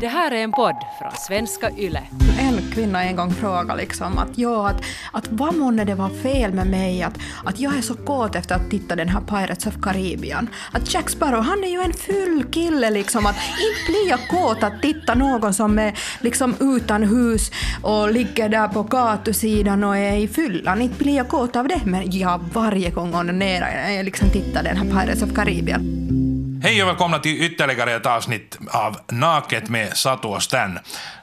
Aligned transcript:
Det 0.00 0.06
här 0.08 0.30
är 0.30 0.36
en 0.36 0.52
podd 0.52 0.76
från 0.98 1.12
svenska 1.12 1.70
YLE. 1.70 2.02
En 2.38 2.72
kvinna 2.72 3.04
en 3.04 3.16
gång 3.16 3.34
frågade 3.34 3.76
liksom 3.76 4.18
att, 4.18 4.38
ja, 4.38 4.68
att, 4.68 4.82
att 5.12 5.28
vad 5.30 5.54
månne 5.54 5.84
det 5.84 5.94
var 5.94 6.08
fel 6.08 6.52
med 6.52 6.66
mig, 6.66 7.02
att, 7.02 7.18
att 7.44 7.60
jag 7.60 7.76
är 7.76 7.80
så 7.80 7.94
kåt 7.94 8.34
efter 8.34 8.54
att 8.54 8.70
titta 8.70 8.96
den 8.96 9.08
här 9.08 9.20
Pirates 9.20 9.66
of 9.66 9.74
Caribbean. 9.82 10.48
Att 10.72 10.94
Jack 10.94 11.10
Sparrow, 11.10 11.42
han 11.42 11.64
är 11.64 11.68
ju 11.68 11.80
en 11.80 11.92
full 11.92 12.44
kille 12.50 12.90
liksom, 12.90 13.26
att 13.26 13.36
inte 13.36 13.92
blir 13.92 14.10
jag 14.10 14.28
kåt 14.28 14.62
att 14.62 14.82
titta 14.82 15.14
någon 15.14 15.54
som 15.54 15.78
är 15.78 15.98
liksom 16.20 16.54
utan 16.60 17.02
hus 17.02 17.50
och 17.82 18.12
ligger 18.12 18.48
där 18.48 18.68
på 18.68 18.82
gatusidan 18.82 19.84
och 19.84 19.96
är 19.96 20.16
i 20.16 20.28
fyllan. 20.28 20.82
Inte 20.82 20.98
blir 20.98 21.16
jag 21.16 21.28
kåt 21.28 21.56
av 21.56 21.68
det, 21.68 21.80
men 21.84 22.10
jag 22.10 22.40
varje 22.52 22.90
gång 22.90 23.14
onanerar 23.14 23.90
jag 23.90 24.04
liksom 24.04 24.30
tittar 24.30 24.62
den 24.62 24.76
här 24.76 24.84
Pirates 24.84 25.22
of 25.22 25.34
Caribbean. 25.34 26.23
Hej 26.64 26.82
och 26.82 26.88
välkomna 26.88 27.18
till 27.18 27.42
ytterligare 27.42 27.92
ett 27.92 28.06
avsnitt 28.06 28.58
av 28.68 28.96
Naket 29.08 29.68
med 29.68 29.96
Satu 29.96 30.28
och 30.28 30.42
Stan. 30.42 30.78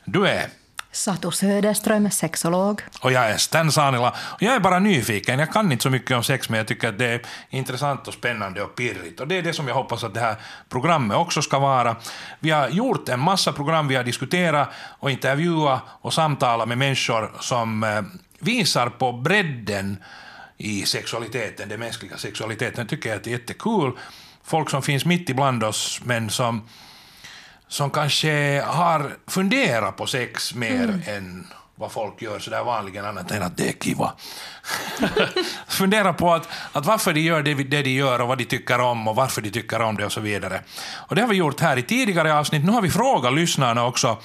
Du 0.06 0.28
är 0.28 0.48
Satu 0.92 1.32
Söderström, 1.32 2.12
sexolog. 2.12 2.82
och 3.02 3.12
jag 3.12 3.30
är 3.30 3.38
Stan 3.38 3.72
Sanila. 3.72 4.10
Och 4.10 4.42
jag 4.42 4.56
är 4.56 4.60
bara 4.60 4.80
nyfiken, 4.80 5.40
jag 5.40 5.54
kan 5.54 5.72
inte 5.72 5.84
så 5.84 5.90
mycket 5.90 6.18
om 6.18 6.24
sex 6.24 6.50
men 6.50 6.58
jag 6.58 6.68
tycker 6.68 6.90
att 6.90 7.00
det 7.00 7.06
är 7.06 7.22
intressant 7.50 8.08
och 8.08 8.14
spännande 8.14 8.64
och 8.64 8.76
pirrigt. 8.76 9.20
Och 9.20 9.28
det 9.28 9.38
är 9.38 9.42
det 9.42 9.54
som 9.54 9.68
jag 9.68 9.76
hoppas 9.76 10.04
att 10.04 10.14
det 10.14 10.20
här 10.20 10.36
programmet 10.70 11.18
också 11.18 11.42
ska 11.42 11.60
vara. 11.60 11.96
Vi 12.40 12.50
har 12.50 12.70
gjort 12.70 13.10
en 13.10 13.20
massa 13.20 13.54
program, 13.54 13.88
vi 13.88 13.96
har 13.96 14.04
diskuterat 14.04 14.70
och 15.00 15.12
intervjuat 15.12 15.82
och 16.02 16.14
samtalat 16.14 16.68
med 16.68 16.78
människor 16.78 17.32
som 17.40 17.84
eh, 17.84 18.02
visar 18.40 18.90
på 18.90 19.12
bredden 19.12 20.04
i 20.58 20.86
sexualiteten, 20.86 21.70
den 21.70 21.80
mänskliga 21.80 22.18
sexualiteten. 22.18 22.88
tycker 22.88 23.10
jag 23.10 23.18
att 23.18 23.24
det 23.24 23.30
är 23.30 23.38
jättekul. 23.38 23.92
Folk 24.52 24.70
som 24.70 24.82
finns 24.82 25.06
mitt 25.06 25.30
ibland 25.30 25.64
oss 25.64 26.02
men 26.04 26.30
som 26.30 26.62
som 27.68 27.90
kanske 27.90 28.62
har 28.68 29.18
funderat 29.28 29.98
på 29.98 30.08
sex 30.08 30.56
mer 30.56 31.04
än 31.08 31.48
vad 31.76 31.92
folk 31.92 32.22
gör 32.22 32.40
sådär 32.40 32.64
vanligen, 32.64 33.06
annat 33.06 33.32
än 33.32 33.44
att 33.44 33.58
det 33.58 33.70
är 33.70 33.74
kiva. 33.74 34.14
Fundera 35.68 36.14
på 36.14 36.34
att, 36.34 36.48
att 36.72 36.86
varför 36.86 37.14
de 37.14 37.20
gör 37.20 37.42
det, 37.42 37.54
det 37.54 37.82
de 37.82 37.90
gör 37.90 38.22
och 38.22 38.28
vad 38.28 38.38
de 38.38 38.46
tycker 38.46 38.80
om 38.80 39.08
och 39.08 39.16
varför 39.16 39.42
de 39.42 39.50
tycker 39.50 39.82
om 39.82 39.98
det 39.98 40.06
och 40.06 40.12
så 40.12 40.22
vidare. 40.22 40.62
Och 40.94 41.16
det 41.16 41.22
har 41.22 41.30
vi 41.30 41.36
gjort 41.36 41.60
här 41.60 41.78
i 41.78 41.84
tidigare 41.84 42.34
avsnitt. 42.34 42.66
Nu 42.66 42.72
har 42.72 42.82
vi 42.82 42.90
frågat 42.90 43.34
lyssnarna 43.34 43.86
också 43.86 44.18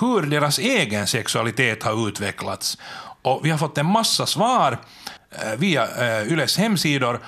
hur 0.00 0.22
deras 0.22 0.58
egen 0.58 1.06
sexualitet 1.06 1.82
har 1.82 2.08
utvecklats. 2.08 2.78
Och 3.22 3.40
vi 3.46 3.50
har 3.50 3.58
fått 3.58 3.78
en 3.78 3.86
massa 3.86 4.26
svar 4.26 4.78
eh, 5.30 5.58
via 5.58 5.86
eh, 5.86 6.32
Yles 6.32 6.58
hemsidor 6.58 7.20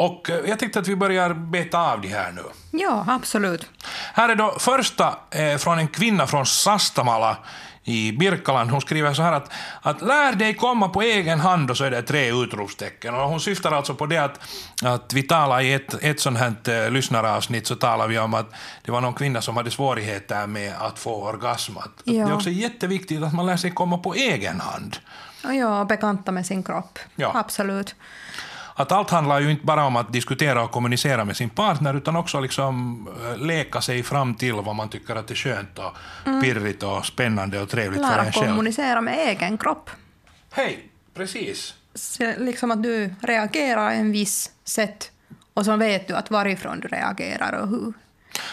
och 0.00 0.30
eh, 0.30 0.36
jag 0.46 0.58
tänkte 0.58 0.78
att 0.78 0.88
vi 0.88 0.96
börjar 0.96 1.34
beta 1.34 1.78
av 1.78 2.00
de 2.00 2.08
här 2.08 2.32
nu. 2.32 2.42
Ja, 2.70 3.04
absolut. 3.08 3.66
Här 4.14 4.28
är 4.28 4.34
då 4.34 4.56
första 4.58 5.14
eh, 5.30 5.56
från 5.56 5.78
en 5.78 5.88
kvinna 5.88 6.26
från 6.26 6.46
Sastamala 6.46 7.36
i 7.84 8.12
Birkaland. 8.12 8.70
Hon 8.70 8.80
skriver 8.80 9.14
så 9.14 9.22
här 9.22 9.32
att, 9.32 9.52
att 9.82 10.02
lär 10.02 10.32
dig 10.32 10.54
komma 10.54 10.88
på 10.88 11.02
egen 11.02 11.40
hand 11.40 11.70
och 11.70 11.76
så 11.76 11.84
är 11.84 11.90
det 11.90 12.02
tre 12.02 12.32
utropstecken. 12.32 13.14
Och 13.14 13.20
hon 13.20 13.40
syftar 13.40 13.72
alltså 13.72 13.94
på 13.94 14.06
det 14.06 14.18
att, 14.18 14.40
att 14.84 15.12
vi 15.12 15.22
talar 15.22 15.60
i 15.60 15.72
ett, 15.72 15.94
ett 16.02 16.20
sånt 16.20 16.38
här 16.38 16.84
eh, 16.84 16.90
lyssnaravsnitt 16.90 17.66
så 17.66 17.76
talar 17.76 18.08
vi 18.08 18.18
om 18.18 18.34
att 18.34 18.52
det 18.84 18.92
var 18.92 19.00
någon 19.00 19.14
kvinna 19.14 19.42
som 19.42 19.56
hade 19.56 19.70
svårigheter 19.70 20.46
med 20.46 20.74
att 20.80 20.98
få 20.98 21.14
orgasm. 21.14 21.76
Att, 21.76 21.90
Ja. 22.04 22.24
Det 22.24 22.30
är 22.30 22.34
också 22.34 22.50
jätteviktigt 22.50 23.22
att 23.22 23.34
man 23.34 23.46
lär 23.46 23.56
sig 23.56 23.70
komma 23.70 23.98
på 23.98 24.14
egen 24.14 24.60
hand. 24.60 24.96
Och 25.44 25.54
ja, 25.54 25.84
bekanta 25.84 26.32
med 26.32 26.46
sin 26.46 26.62
kropp. 26.62 26.98
Ja. 27.16 27.32
Absolut. 27.34 27.94
Att 28.80 28.92
allt 28.92 29.10
handlar 29.10 29.40
ju 29.40 29.50
inte 29.50 29.66
bara 29.66 29.84
om 29.84 29.96
att 29.96 30.12
diskutera 30.12 30.62
och 30.62 30.70
kommunicera 30.70 31.24
med 31.24 31.36
sin 31.36 31.50
partner 31.50 31.94
utan 31.94 32.16
också 32.16 32.40
liksom 32.40 33.06
eh, 33.24 33.38
leka 33.38 33.80
sig 33.80 34.02
fram 34.02 34.34
till 34.34 34.54
vad 34.54 34.74
man 34.76 34.88
tycker 34.88 35.16
att 35.16 35.28
det 35.28 35.34
är 35.34 35.36
skönt 35.36 35.78
och 35.78 35.94
pirrigt 36.42 36.82
och 36.82 37.06
spännande 37.06 37.60
och 37.60 37.68
trevligt 37.68 38.00
för 38.00 38.08
Lära 38.08 38.24
en 38.24 38.32
själv. 38.32 38.46
kommunicera 38.46 39.00
med 39.00 39.28
egen 39.28 39.58
kropp. 39.58 39.90
Hej, 40.52 40.88
precis. 41.14 41.74
Så 41.94 42.32
liksom 42.38 42.70
att 42.70 42.82
du 42.82 43.14
reagerar 43.20 43.90
en 43.90 44.12
viss 44.12 44.50
sätt 44.64 45.10
och 45.54 45.64
så 45.64 45.76
vet 45.76 46.08
du 46.08 46.14
att 46.14 46.30
varifrån 46.30 46.80
du 46.80 46.88
reagerar 46.88 47.52
och 47.52 47.68
hur. 47.68 47.92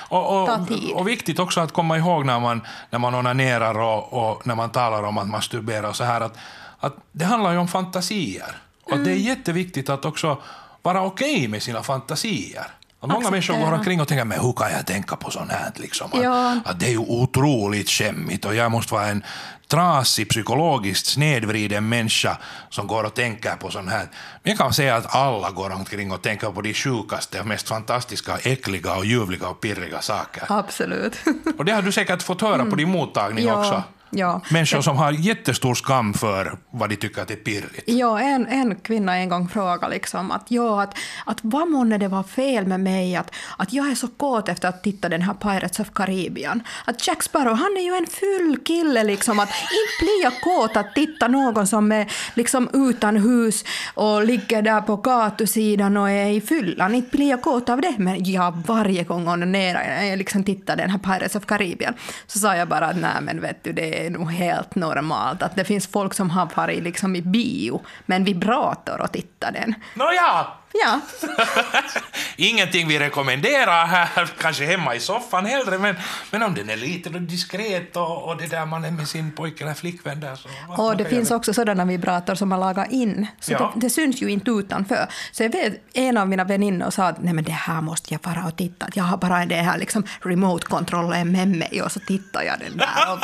Och, 0.09 0.43
och, 0.43 0.49
och 0.93 1.07
viktigt 1.07 1.39
också 1.39 1.59
att 1.61 1.71
komma 1.71 1.97
ihåg 1.97 2.25
när 2.25 2.39
man, 2.39 2.61
när 2.89 2.99
man 2.99 3.15
onanerar 3.15 3.79
och, 3.79 4.13
och 4.13 4.47
när 4.47 4.55
man 4.55 4.69
talar 4.69 5.03
om 5.03 5.17
att 5.17 5.27
masturbera 5.27 5.89
och 5.89 5.95
så 5.95 6.03
här 6.03 6.21
att, 6.21 6.37
att 6.79 6.95
det 7.11 7.25
handlar 7.25 7.51
ju 7.51 7.57
om 7.57 7.67
fantasier. 7.67 8.66
Och 8.87 8.93
Mm. 8.93 9.03
det 9.05 9.11
är 9.11 9.15
jätteviktigt 9.15 9.89
att 9.89 10.05
också 10.05 10.37
vara 10.81 11.01
okej 11.01 11.47
med 11.47 11.63
sina 11.63 11.83
fantasier. 11.83 12.67
Att 12.99 13.09
många 13.09 13.29
människor 13.29 13.57
går 13.57 13.73
omkring 13.73 14.01
och 14.01 14.07
tänker 14.07 14.25
men 14.25 14.39
hur 14.39 14.53
kan 14.53 14.71
jag 14.71 14.85
tänka 14.85 15.15
på 15.15 15.31
sånt 15.31 15.51
här? 15.51 15.71
Liksom? 15.75 16.09
Att, 16.13 16.23
Ja. 16.23 16.59
att 16.65 16.79
det 16.79 16.85
är 16.85 16.89
ju 16.91 16.97
otroligt 16.97 17.89
skämmigt 17.89 18.45
och 18.45 18.55
jag 18.55 18.71
måste 18.71 18.93
vara 18.93 19.05
en 19.07 19.23
trasig, 19.67 20.29
psykologiskt 20.29 21.05
snedvriden 21.07 21.89
människa 21.89 22.37
som 22.69 22.87
går 22.87 23.03
och 23.03 23.13
tänker 23.13 23.55
på 23.55 23.71
sånt 23.71 23.89
här. 23.89 24.07
Men 24.43 24.49
jag 24.51 24.57
kan 24.57 24.73
säga 24.73 24.95
att 24.95 25.15
alla 25.15 25.51
går 25.51 25.69
omkring 25.73 26.11
och 26.11 26.21
tänker 26.21 26.51
på 26.51 26.61
de 26.61 26.73
sjukaste, 26.73 27.43
mest 27.43 27.67
fantastiska, 27.67 28.37
äckliga 28.37 28.95
och 28.95 29.05
ljuvliga 29.05 29.47
och 29.47 29.61
pirriga 29.61 30.01
saker. 30.01 30.43
Absolut. 30.49 31.15
Och 31.57 31.65
det 31.65 31.71
har 31.71 31.81
du 31.81 31.91
säkert 31.91 32.21
fått 32.23 32.41
höra 32.41 32.65
på 32.65 32.75
din 32.75 32.89
mottagning 32.89 33.45
Ja, 33.45 33.59
också. 33.59 33.83
Ja. 34.09 34.41
Människor 34.49 34.81
som 34.81 34.97
har 34.97 35.11
jättestor 35.11 35.75
skam 35.75 36.13
för 36.13 36.57
vad 36.71 36.89
de 36.89 36.95
tycker 36.95 37.21
att 37.21 37.27
det 37.27 37.33
är 37.33 37.37
pirrigt. 37.37 37.83
Ja, 37.85 38.19
en, 38.19 38.47
en 38.47 38.75
kvinna 38.75 39.17
en 39.17 39.29
gång 39.29 39.49
frågade 39.49 39.93
liksom 39.93 40.31
att, 40.31 40.45
ja, 40.47 40.83
att, 40.83 40.97
att 41.25 41.39
vad 41.41 41.69
månne 41.69 41.97
det 41.97 42.07
var 42.07 42.23
fel 42.23 42.67
med 42.67 42.79
mig, 42.79 43.15
att, 43.15 43.31
att 43.57 43.73
jag 43.73 43.91
är 43.91 43.95
så 43.95 44.07
kåt 44.07 44.49
efter 44.49 44.69
att 44.69 44.83
titta 44.83 45.09
den 45.09 45.21
här 45.21 45.33
Pirates 45.33 45.79
of 45.79 45.87
Caribbean. 45.93 46.63
Att 46.85 47.07
Jack 47.07 47.23
Sparrow, 47.23 47.55
han 47.55 47.77
är 47.77 47.81
ju 47.81 47.95
en 47.95 48.07
full 48.07 48.57
kille 48.65 49.03
liksom, 49.03 49.39
att 49.39 49.49
inte 49.49 50.05
blir 50.05 50.23
jag 50.23 50.41
kåt 50.41 50.77
att 50.77 50.95
titta 50.95 51.27
någon 51.27 51.67
som 51.67 51.91
är 51.91 52.11
liksom 52.33 52.69
utan 52.73 53.17
hus 53.17 53.63
och 53.93 54.25
ligger 54.25 54.61
där 54.61 54.81
på 54.81 54.95
gatusidan 54.95 55.97
och 55.97 56.09
är 56.09 56.29
i 56.29 56.41
fyllan. 56.41 56.95
Inte 56.95 57.17
blir 57.17 57.29
jag 57.29 57.41
kåt 57.41 57.69
av 57.69 57.81
det, 57.81 57.95
men 57.97 58.23
jag 58.23 58.63
varje 58.67 59.03
gång 59.03 59.27
onanerar 59.27 60.03
jag 60.03 60.17
liksom 60.17 60.43
tittar 60.43 60.75
den 60.75 60.89
här 60.89 60.97
Pirates 60.97 61.35
of 61.35 61.45
Caribbean. 61.45 61.93
Så 62.27 62.39
sa 62.39 62.55
jag 62.55 62.67
bara 62.67 62.85
att 62.85 62.97
nej 62.97 63.21
men 63.21 63.41
vet 63.41 63.63
du, 63.63 63.73
det 63.73 63.96
är 64.05 64.09
nog 64.09 64.31
helt 64.31 64.75
normalt 64.75 65.43
att 65.43 65.55
det 65.55 65.63
finns 65.63 65.87
folk 65.87 66.13
som 66.13 66.29
har 66.29 66.49
varit 66.55 66.83
liksom 66.83 67.15
i 67.15 67.21
bio 67.21 67.81
med 68.05 68.15
en 68.15 68.23
vibrator 68.23 69.01
och 69.01 69.11
tittar 69.11 69.51
den. 69.51 69.75
Nåja, 69.95 70.47
Ja, 70.83 70.99
ingenting 72.35 72.87
vi 72.87 72.99
rekommenderar 72.99 73.85
här, 73.85 74.27
kanske 74.41 74.65
hemma 74.65 74.95
i 74.95 74.99
soffan 74.99 75.45
hellre, 75.45 75.77
men, 75.77 75.95
men 76.31 76.43
om 76.43 76.53
den 76.55 76.69
är 76.69 76.77
liten 76.77 77.15
och 77.15 77.21
diskret 77.21 77.95
och, 77.95 78.23
och 78.29 78.37
det 78.37 78.47
där 78.47 78.65
man 78.65 78.85
är 78.85 78.91
med 78.91 79.07
sin 79.07 79.31
pojke 79.31 79.63
eller 79.63 79.73
flickvän 79.73 80.19
där 80.19 80.35
så... 80.35 80.49
och 80.83 80.97
det 80.97 81.05
finns 81.05 81.31
också 81.31 81.53
sådana 81.53 81.85
vibrator 81.85 82.35
som 82.35 82.49
man 82.49 82.59
lagar 82.59 82.87
in. 82.93 83.27
Så 83.39 83.51
Ja. 83.53 83.71
det, 83.75 83.79
det 83.81 83.89
syns 83.89 84.21
ju 84.21 84.29
inte 84.29 84.51
utanför. 84.51 85.07
Så 85.31 85.43
jag 85.43 85.49
vet, 85.51 85.73
en 85.93 86.17
av 86.17 86.27
mina 86.29 86.43
väninnor 86.43 86.89
sa 86.89 87.03
att 87.07 87.23
nej 87.23 87.33
men 87.33 87.43
det 87.43 87.51
här 87.51 87.81
måste 87.81 88.13
jag 88.13 88.19
vara 88.23 88.47
och 88.47 88.57
titta. 88.57 88.87
Jag 88.93 89.03
har 89.03 89.17
bara 89.17 89.45
det 89.45 89.55
här 89.55 89.77
liksom 89.77 90.03
remote-kontrollen 90.21 91.31
med 91.31 91.47
mig 91.47 91.81
och 91.81 91.91
så 91.91 91.99
tittar 91.99 92.41
jag 92.43 92.59
den 92.59 92.77
där. 92.77 93.13
Och, 93.13 93.19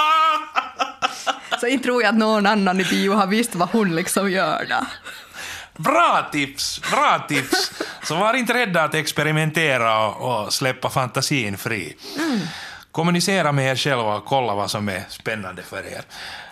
så 1.59 1.67
inte 1.67 1.83
tror 1.83 2.01
jag 2.03 2.09
att 2.09 2.15
någon 2.15 2.45
annan 2.45 2.81
i 2.81 2.83
bio 2.83 3.13
har 3.13 3.27
visst 3.27 3.55
vad 3.55 3.69
hon 3.69 3.95
liksom 3.95 4.31
gör 4.31 4.65
där. 4.69 4.85
Bra 5.77 6.29
tips! 6.31 6.81
Bra 6.91 7.25
tips! 7.27 7.71
Så 8.03 8.15
var 8.15 8.33
inte 8.33 8.53
rädda 8.53 8.83
att 8.83 8.93
experimentera 8.95 10.07
och, 10.07 10.45
och 10.45 10.53
släppa 10.53 10.89
fantasin 10.89 11.57
fri. 11.57 11.95
Kommunicera 12.91 13.51
med 13.51 13.71
er 13.71 13.75
själva 13.75 14.15
och 14.15 14.25
kolla 14.25 14.55
vad 14.55 14.71
som 14.71 14.89
är 14.89 15.03
spännande 15.09 15.61
för 15.61 15.83
er. 15.87 16.01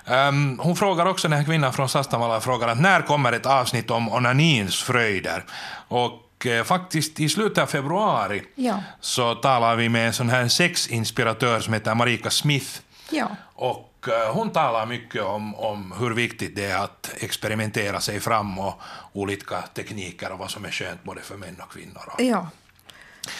Ehm, 0.05 0.59
hon 0.59 0.75
frågar 0.75 1.05
också, 1.05 1.27
den 1.27 1.37
här 1.37 1.45
kvinnan 1.45 1.73
från 1.73 1.89
Sastamala 1.89 2.41
frågar 2.41 2.67
att 2.67 2.79
när 2.79 3.01
kommer 3.01 3.33
ett 3.33 3.45
avsnitt 3.45 3.91
om 3.91 4.09
onanins 4.09 4.83
fröjder? 4.83 5.43
Och 5.87 6.45
eh, 6.45 6.63
faktiskt 6.63 7.19
i 7.19 7.29
slutet 7.29 7.57
av 7.57 7.67
februari 7.67 8.43
Ja. 8.55 8.83
så 9.01 9.35
talar 9.35 9.75
vi 9.75 9.89
med 9.89 10.07
en 10.07 10.13
sån 10.13 10.29
här 10.29 10.47
sexinspiratör 10.47 11.59
som 11.59 11.73
heter 11.73 11.95
Marika 11.95 12.29
Smith. 12.29 12.79
Ja. 13.09 13.27
Och 13.55 13.90
Eh, 14.07 14.33
hon 14.33 14.51
talar 14.51 14.85
mycket 14.85 15.21
om, 15.23 15.55
om 15.55 15.93
hur 15.99 16.13
viktigt 16.13 16.55
det 16.55 16.65
är 16.65 16.83
att 16.83 17.13
experimentera 17.19 17.99
sig 17.99 18.19
fram 18.19 18.59
och 18.59 18.81
olika 19.13 19.61
tekniker 19.61 20.31
och 20.31 20.39
vad 20.39 20.51
som 20.51 20.65
är 20.65 20.71
skönt 20.71 21.03
både 21.03 21.21
för 21.21 21.37
män 21.37 21.61
och 21.61 21.71
kvinnor. 21.71 22.01
Ja, 22.17 22.47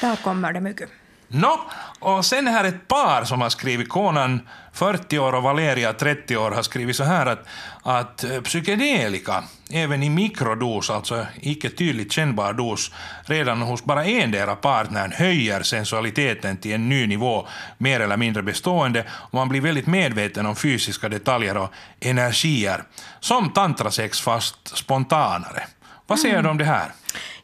där 0.02 0.16
kommer 0.16 0.54
det 0.54 0.62
mycket. 0.62 0.90
Nå, 1.34 1.62
och 2.00 2.26
sen 2.26 2.48
här 2.48 2.64
ett 2.64 2.88
par 2.88 3.24
som 3.24 3.42
har 3.42 3.50
skrivit, 3.50 3.90
Konan 3.90 4.48
40 4.74 5.20
år 5.20 5.36
och 5.36 5.44
Valeria 5.44 5.94
30 5.94 6.38
år 6.38 6.52
har 6.52 6.62
skrivit 6.62 6.96
så 6.96 7.04
här 7.04 7.26
att, 7.26 7.48
att 7.84 8.24
eh, 8.24 8.42
psykedelika, 8.42 9.44
även 9.72 10.04
i 10.04 10.10
mikrodos, 10.10 10.90
alltså 10.90 11.26
icke 11.42 11.70
tydligt 11.70 12.12
kännbar 12.12 12.54
dos, 12.54 12.92
redan 13.26 13.62
hos 13.62 13.84
bara 13.84 14.06
endera 14.06 14.56
partnern 14.56 15.12
höjer 15.12 15.64
sensualiteten 15.64 16.58
till 16.58 16.74
en 16.74 16.90
ny 16.90 17.08
nivå, 17.08 17.48
mer 17.78 18.00
eller 18.00 18.18
mindre 18.18 18.44
bestående, 18.44 19.06
och 19.12 19.34
man 19.34 19.50
blir 19.50 19.62
väldigt 19.62 19.88
medveten 19.88 20.46
om 20.46 20.56
fysiska 20.56 21.10
detaljer 21.10 21.58
och 21.58 21.74
energier, 22.00 22.84
som 23.20 23.50
tantrasex 23.50 24.22
fast 24.22 24.78
spontanare. 24.78 25.64
Vad 26.08 26.20
säger 26.20 26.44
du 26.44 26.50
om 26.50 26.58
det 26.58 26.66
här? 26.66 26.92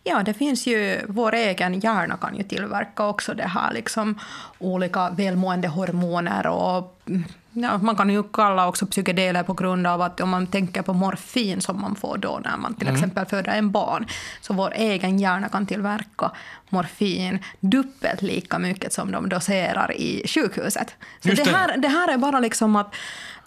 Ja, 0.08 0.24
det 0.24 0.34
finns 0.34 0.68
ju, 0.68 1.02
vår 1.08 1.36
egen 1.36 1.80
hjärna 1.80 2.18
kan 2.18 2.36
ju 2.36 2.44
tillverka 2.44 3.06
också 3.06 3.34
det 3.34 3.48
här 3.48 3.74
liksom 3.74 4.20
olika 4.60 5.10
välmående 5.10 5.68
hormoner 5.68 6.48
och 6.48 7.02
mm, 7.08 7.24
ja, 7.52 7.78
man 7.78 7.96
kan 7.96 8.10
ju 8.10 8.24
kalla 8.24 8.68
också 8.68 8.86
psykedeler 8.86 9.44
på 9.44 9.54
grund 9.54 9.88
av 9.88 10.02
att 10.02 10.22
om 10.22 10.30
man 10.30 10.48
tänker 10.48 10.82
på 10.82 10.94
morfin 10.94 11.62
som 11.62 11.82
man 11.82 11.96
får 11.96 12.18
då 12.18 12.40
när 12.44 12.58
man 12.58 12.74
till 12.74 12.88
exempel 12.88 13.26
föder 13.26 13.52
en 13.52 13.72
barn, 13.72 14.08
så 14.42 14.54
vår 14.54 14.74
egen 14.76 15.20
hjärna 15.20 15.50
kan 15.50 15.66
tillverka 15.66 16.32
morfin 16.70 17.40
dubbelt 17.60 18.22
lika 18.22 18.60
mycket 18.60 18.94
som 18.94 19.12
de 19.12 19.30
doserar 19.30 19.92
i 19.98 20.28
sjukhuset. 20.28 20.96
Så 21.20 21.30
det 21.30 21.36
det. 21.36 21.50
här, 21.50 21.78
det 21.78 21.88
här 21.88 22.14
är 22.14 22.18
bara 22.18 22.40
liksom 22.40 22.76
att 22.76 22.96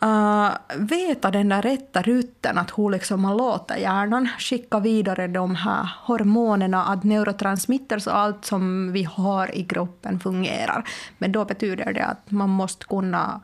uh, 0.03 0.51
veta 0.77 1.31
den 1.31 1.49
där 1.49 1.63
rätta 1.63 2.03
rutten, 2.03 2.59
att 2.59 2.79
hur 2.79 2.91
liksom 2.91 3.21
man 3.21 3.37
låter 3.37 3.77
hjärnan 3.77 4.29
skicka 4.39 4.81
vidare 4.81 5.27
de 5.27 5.55
här 5.55 5.89
hormonerna, 6.03 6.85
att 6.85 7.05
neurotransmitters 7.05 8.07
och 8.07 8.17
allt 8.17 8.45
som 8.45 8.93
vi 8.93 9.05
har 9.05 9.55
i 9.55 9.65
kroppen 9.65 10.21
fungerar. 10.21 10.85
Men 11.19 11.33
då 11.33 11.45
betyder 11.45 11.93
det 11.93 12.05
att 12.05 12.31
man 12.31 12.49
måste 12.51 12.85
kunna 12.85 13.41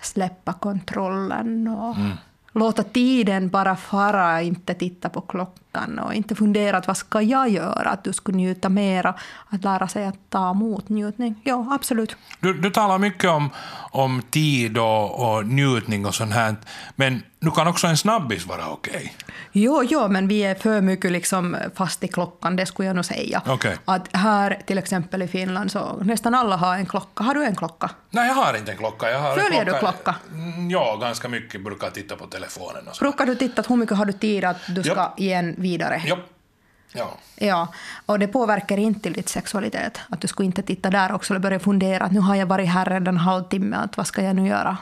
släppa 0.00 0.52
kontrollen 0.52 1.68
och 1.68 1.96
mm 1.96 2.16
låta 2.52 2.82
tiden 2.82 3.48
bara 3.48 3.76
fara, 3.76 4.42
inte 4.42 4.74
titta 4.74 5.08
på 5.08 5.20
klockan 5.20 5.98
och 5.98 6.14
inte 6.14 6.34
fundera 6.34 6.76
att 6.76 6.86
vad 6.86 6.96
ska 6.96 7.22
jag 7.22 7.48
göra, 7.48 7.90
att 7.90 8.04
du 8.04 8.12
skulle 8.12 8.36
njuta 8.36 8.68
mera, 8.68 9.14
att 9.48 9.64
lära 9.64 9.88
sig 9.88 10.06
att 10.06 10.30
ta 10.30 10.50
emot 10.50 10.88
njutning. 10.88 11.40
Ja, 11.44 11.66
absolut. 11.70 12.16
Du, 12.40 12.54
du 12.54 12.70
talar 12.70 12.98
mycket 12.98 13.30
om, 13.30 13.50
om 13.90 14.22
tid 14.30 14.78
och, 14.78 15.34
och 15.34 15.46
njutning 15.46 16.06
och 16.06 16.14
sånt 16.14 16.32
här, 16.32 16.56
men 16.96 17.22
nu 17.42 17.50
kan 17.50 17.66
också 17.66 17.86
en 17.86 17.96
snabbis 17.96 18.46
vara 18.46 18.68
okej. 18.68 19.14
Jo, 19.52 19.82
jo, 19.84 20.08
men 20.08 20.28
vi 20.28 20.40
är 20.44 20.54
för 20.54 20.80
mycket 20.80 21.12
liksom 21.12 21.56
fast 21.74 22.04
i 22.04 22.08
klockan, 22.08 22.56
det 22.56 22.66
skulle 22.66 22.86
jag 22.86 22.96
nog 22.96 23.04
säga. 23.04 23.42
Okej. 23.46 23.76
Att 23.84 24.08
här 24.16 24.58
till 24.66 24.78
exempel 24.78 25.22
i 25.22 25.28
Finland 25.28 25.70
så 25.72 25.96
nästan 26.02 26.34
alla 26.34 26.56
har 26.56 26.74
en 26.76 26.86
klocka. 26.86 27.24
Har 27.24 27.34
du 27.34 27.44
en 27.44 27.56
klocka? 27.56 27.90
Nej, 28.10 28.28
jag 28.28 28.34
har 28.34 28.56
inte 28.58 28.72
en 28.72 28.78
klocka. 28.78 29.10
Jag 29.10 29.20
har 29.20 29.36
Följer 29.36 29.64
du 29.64 29.72
klocka? 29.78 30.14
Mm, 30.32 30.70
Ja, 30.70 30.96
ganska 31.00 31.28
mycket 31.28 31.64
brukar 31.64 31.90
titta 31.90 32.16
på 32.16 32.26
telefonen 32.26 32.88
och 32.88 32.96
så. 32.96 33.04
Brukar 33.04 33.26
du 33.26 33.34
titta 33.34 33.62
hur 33.68 33.76
mycket 33.76 33.96
har 33.96 34.04
du 34.04 34.12
tid 34.12 34.44
att 34.44 34.56
du 34.68 34.82
ska 34.82 34.94
Ja. 34.94 35.14
ge 35.16 35.32
en 35.32 35.54
vidare? 35.58 36.02
Ja. 36.06 36.16
ja. 36.92 37.10
Ja, 37.36 37.68
och 38.06 38.18
det 38.18 38.26
påverkar 38.28 38.76
inte 38.76 39.10
ditt 39.10 39.28
sexualitet. 39.28 40.00
Att 40.08 40.20
du 40.20 40.28
skulle 40.28 40.46
inte 40.46 40.62
titta 40.62 40.90
där 40.90 41.12
också 41.12 41.32
eller 41.32 41.40
börja 41.40 41.58
fundera 41.60 42.04
att 42.04 42.12
nu 42.12 42.20
har 42.20 42.34
jag 42.34 42.46
varit 42.46 42.68
här 42.68 42.84
redan 42.84 43.08
en 43.08 43.16
halvtimme, 43.16 43.76
att 43.76 43.96
vad 43.96 44.06
ska 44.06 44.22
jag 44.22 44.36
nu 44.36 44.48
göra? 44.48 44.76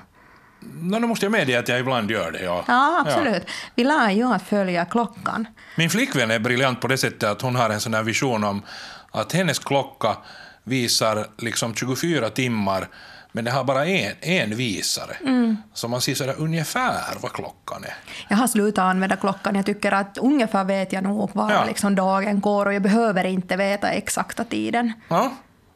No, 0.60 0.98
nu 0.98 1.06
måste 1.06 1.26
jag 1.26 1.32
medge 1.32 1.58
att 1.58 1.68
jag 1.68 1.80
ibland 1.80 2.10
gör 2.10 2.32
det. 2.32 2.42
Ja, 2.42 2.64
Ja, 2.68 3.04
absolut. 3.06 3.42
Vi 3.74 3.84
lär 3.84 4.10
ju 4.10 4.24
att 4.32 4.42
följa 4.42 4.84
klockan. 4.84 5.46
Min 5.76 5.90
flickvän 5.90 6.30
är 6.30 6.38
briljant 6.38 6.80
på 6.80 6.88
det 6.88 6.98
sättet 6.98 7.22
att 7.30 7.42
hon 7.42 7.56
har 7.56 7.70
en 7.70 7.80
sån 7.80 8.04
vision 8.04 8.44
om 8.44 8.62
att 9.10 9.32
hennes 9.32 9.58
klocka 9.58 10.16
visar 10.64 11.26
liksom 11.38 11.74
24 11.74 12.30
timmar 12.30 12.88
men 13.32 13.44
det 13.44 13.50
har 13.50 13.64
bara 13.64 13.86
en, 13.86 14.12
en 14.20 14.56
visare. 14.56 15.16
Mm. 15.20 15.56
Så 15.74 15.88
man 15.88 16.00
ser 16.00 16.14
sådär 16.14 16.34
ungefär 16.38 17.14
vad 17.20 17.32
klockan 17.32 17.84
är. 17.84 17.94
Jag 18.28 18.36
har 18.36 18.46
slutat 18.46 18.82
använda 18.82 19.16
klockan. 19.16 19.54
Jag 19.54 19.66
tycker 19.66 19.92
att 19.92 20.18
ungefär 20.18 20.64
vet 20.64 20.92
jag 20.92 21.04
nog 21.04 21.30
var 21.34 21.52
Ja. 21.52 21.64
liksom 21.64 21.94
dagen 21.94 22.40
går 22.40 22.66
och 22.66 22.74
jag 22.74 22.82
behöver 22.82 23.24
inte 23.24 23.56
veta 23.56 23.90
exakta 23.90 24.44
tiden. 24.44 24.92
Ja. 25.08 25.32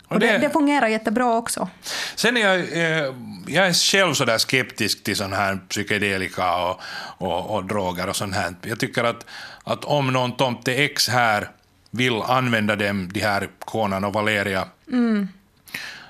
Och 0.08 0.20
det, 0.20 0.38
det 0.38 0.50
fungerar 0.50 0.86
jättebra 0.88 1.36
också. 1.36 1.68
Sen 2.14 2.36
är 2.36 2.40
jag, 2.40 2.58
eh, 2.58 3.14
jag 3.46 3.66
är 3.66 3.72
själv 3.72 4.14
så 4.14 4.24
där 4.24 4.38
skeptisk 4.38 5.04
till 5.04 5.16
sån 5.16 5.32
här 5.32 5.58
psykedelika 5.68 6.56
och, 6.56 6.80
och, 7.18 7.54
och 7.54 7.64
droger 7.64 8.08
och 8.08 8.16
sånt 8.16 8.34
här. 8.34 8.54
Jag 8.62 8.80
tycker 8.80 9.04
att, 9.04 9.26
att 9.64 9.84
om 9.84 10.12
någon 10.12 10.36
tomte 10.36 10.74
X 10.74 11.08
här 11.08 11.50
vill 11.90 12.22
använda 12.22 12.76
dem, 12.76 13.08
de 13.12 13.20
här 13.20 13.48
Conan 13.58 14.04
och 14.04 14.12
Valeria, 14.12 14.68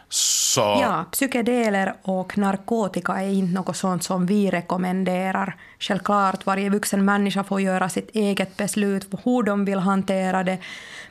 så... 0.08 0.60
Ja, 0.60 1.04
psykedeler 1.12 1.94
och 2.02 2.38
narkotika 2.38 3.12
är 3.12 3.28
inte 3.28 3.54
något 3.54 3.76
sånt 3.76 4.04
som 4.04 4.26
vi 4.26 4.50
rekommenderar. 4.50 5.56
Självklart, 5.78 6.46
varje 6.46 6.70
vuxen 6.70 7.04
människa 7.04 7.44
får 7.44 7.60
göra 7.60 7.88
sitt 7.88 8.10
eget 8.10 8.56
beslut 8.56 9.06
hur 9.24 9.42
de 9.42 9.64
vill 9.64 9.78
hantera 9.78 10.44
det. 10.44 10.58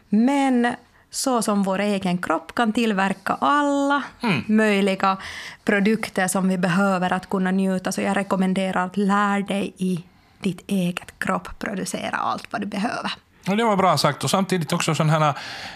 Men 0.09 0.75
så 1.13 1.41
som 1.41 1.63
vår 1.63 1.79
egen 1.79 2.17
kropp 2.17 2.55
kan 2.55 2.73
tillverka 2.73 3.37
alla 3.41 4.03
möjliga 4.45 5.17
produkter 5.63 6.27
som 6.27 6.47
vi 6.47 6.57
behöver 6.57 7.13
att 7.13 7.29
kunna 7.29 7.51
njuta, 7.51 7.91
så 7.91 8.01
jag 8.01 8.17
rekommenderar 8.17 8.85
att 8.85 8.97
lär 8.97 9.39
dig 9.41 9.73
i 9.77 10.03
ditt 10.39 10.63
eget 10.67 11.19
kropp 11.19 11.59
producera 11.59 12.17
allt 12.17 12.47
vad 12.51 12.61
du 12.61 12.67
behöver. 12.67 13.11
Och 13.49 13.57
det 13.57 13.63
var 13.63 13.75
bra 13.75 13.97
sagt. 13.97 14.23
Och 14.23 14.29
samtidigt 14.29 14.73
också 14.73 14.95
sån 14.95 15.09
här, 15.09 15.33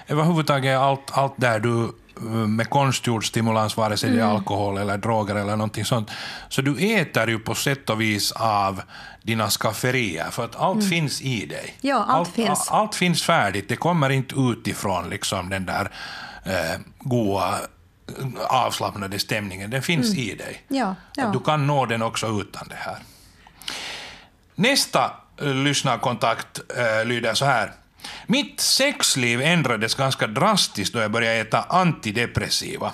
överhuvudtaget 0.08 0.78
allt, 0.78 1.12
allt 1.18 1.34
där 1.36 1.60
du 1.60 1.84
eh, 1.84 1.90
med 2.48 2.70
konstgjord 2.70 3.28
stimulans, 3.28 3.78
vare 3.78 3.98
sig 3.98 4.12
det 4.12 4.22
är 4.22 4.26
alkohol 4.26 4.78
eller 4.78 4.98
droger 4.98 5.36
eller 5.36 5.56
någonting 5.56 5.86
sånt. 5.86 6.12
Så 6.50 6.62
du 6.62 7.00
äter 7.00 7.30
ju 7.30 7.40
på 7.40 7.56
sätt 7.56 7.90
och 7.90 8.02
vis 8.02 8.32
av 8.32 8.82
dina 9.24 9.50
skafferier, 9.50 10.32
för 10.32 10.46
att 10.46 10.56
allt 10.56 10.90
finns 10.90 11.22
i 11.22 11.46
dig. 11.46 11.78
Ja, 11.82 12.06
allt 12.08 12.30
finns. 12.30 12.68
Allt 12.72 12.96
finns 12.96 13.24
färdigt, 13.24 13.70
det 13.70 13.76
kommer 13.76 14.10
inte 14.10 14.36
utifrån 14.36 15.10
liksom 15.10 15.50
den 15.50 15.66
där 15.66 15.92
eh, 16.44 16.80
goa 17.00 17.50
eh, 17.50 18.26
avslappnade 18.50 19.20
stämningen, 19.20 19.70
den 19.70 19.82
finns 19.82 20.18
i 20.18 20.36
dig. 20.36 20.64
Ja, 20.68 20.96
ja. 21.16 21.30
Du 21.34 21.40
kan 21.40 21.68
nå 21.68 21.86
den 21.86 22.02
också 22.02 22.28
utan 22.28 22.68
det 22.68 22.76
här. 22.80 22.98
Nästa 24.56 25.12
eh, 25.42 25.54
lyssnarkontakt 25.54 26.60
eh, 26.78 27.06
lyder 27.06 27.34
så 27.34 27.46
här. 27.46 27.72
Mitt 28.26 28.60
sexliv 28.60 29.42
ändrades 29.42 29.96
ganska 29.96 30.28
drastiskt 30.28 30.94
då 30.94 31.00
jag 31.00 31.12
började 31.12 31.38
äta 31.38 31.66
antidepressiva. 31.70 32.92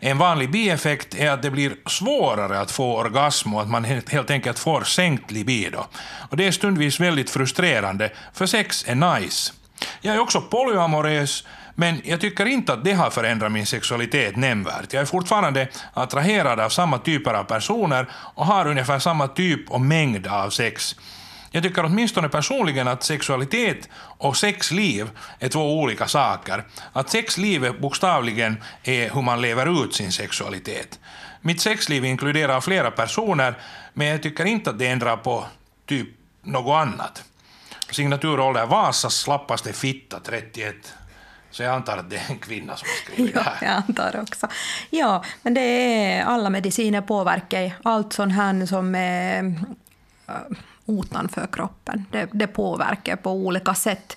En 0.00 0.18
vanlig 0.18 0.50
bieffekt 0.50 1.14
är 1.14 1.30
att 1.30 1.42
det 1.42 1.50
blir 1.50 1.74
svårare 1.86 2.60
att 2.60 2.70
få 2.70 2.96
orgasm 2.96 3.54
och 3.54 3.62
att 3.62 3.70
man 3.70 3.84
helt, 3.84 4.30
enkelt 4.30 4.58
får 4.58 4.80
sänkt 4.80 5.30
libido. 5.30 5.84
Och 6.30 6.36
det 6.36 6.46
är 6.46 6.52
stundvis 6.52 7.00
väldigt 7.00 7.30
frustrerande, 7.30 8.12
för 8.32 8.46
sex 8.46 8.84
är 8.88 8.94
nice. 8.94 9.52
Jag 10.00 10.14
är 10.14 10.20
också 10.20 10.40
polyamorös, 10.40 11.44
men 11.74 12.00
jag 12.04 12.20
tycker 12.20 12.46
inte 12.46 12.72
att 12.72 12.84
det 12.84 12.92
har 12.92 13.10
förändrat 13.10 13.52
min 13.52 13.66
sexualitet 13.66 14.36
nämnvärt. 14.36 14.92
Jag 14.92 15.00
är 15.00 15.06
fortfarande 15.06 15.68
attraherad 15.94 16.60
av 16.60 16.68
samma 16.68 16.98
typer 16.98 17.34
av 17.34 17.44
personer 17.44 18.06
och 18.34 18.46
har 18.46 18.66
ungefär 18.66 18.98
samma 18.98 19.28
typ 19.28 19.70
och 19.70 19.80
mängd 19.80 20.26
av 20.26 20.50
sex. 20.50 20.96
Jag 21.50 21.62
tycker 21.62 21.84
åtminstone 21.84 22.28
personligen 22.28 22.88
att 22.88 23.02
sexualitet 23.02 23.88
och 23.94 24.36
sexliv 24.36 25.10
är 25.38 25.48
två 25.48 25.80
olika 25.80 26.06
saker. 26.08 26.64
Att 26.92 27.10
sexlivet 27.10 27.80
bokstavligen 27.80 28.62
är 28.82 29.10
hur 29.10 29.22
man 29.22 29.40
lever 29.40 29.84
ut 29.84 29.94
sin 29.94 30.12
sexualitet. 30.12 30.98
Mitt 31.40 31.60
sexliv 31.60 32.04
inkluderar 32.04 32.60
flera 32.60 32.90
personer, 32.90 33.54
men 33.94 34.06
jag 34.06 34.22
tycker 34.22 34.44
inte 34.44 34.70
att 34.70 34.78
det 34.78 34.86
ändrar 34.86 35.16
på 35.16 35.44
typ 35.86 36.08
något 36.42 36.74
annat. 36.74 37.24
Signaturålder 37.90 38.66
Vasas 38.66 39.14
slappaste 39.14 39.72
fitta 39.72 40.20
31. 40.20 40.74
Så 41.50 41.62
jag 41.62 41.74
antar 41.74 41.96
att 41.98 42.10
det 42.10 42.16
är 42.16 42.30
en 42.30 42.38
kvinna 42.38 42.76
som 42.76 42.88
har 42.88 43.12
skrivit 43.14 43.34
det 43.34 43.40
Ja, 43.44 43.50
här. 43.50 43.66
jag 43.66 43.76
antar 43.76 44.20
också. 44.22 44.46
Ja, 44.90 45.24
men 45.42 45.54
det 45.54 45.60
är 45.60 46.24
alla 46.24 46.50
mediciner 46.50 47.00
påverkar 47.00 47.72
allt 47.82 48.12
sånt 48.12 48.32
här 48.34 48.66
som 48.66 48.94
är 48.94 49.44
äh, 50.28 50.34
utanför 50.88 51.46
kroppen. 51.52 52.04
Det, 52.10 52.28
det 52.32 52.46
påverkar 52.46 53.16
på 53.16 53.32
olika 53.32 53.74
sätt. 53.74 54.16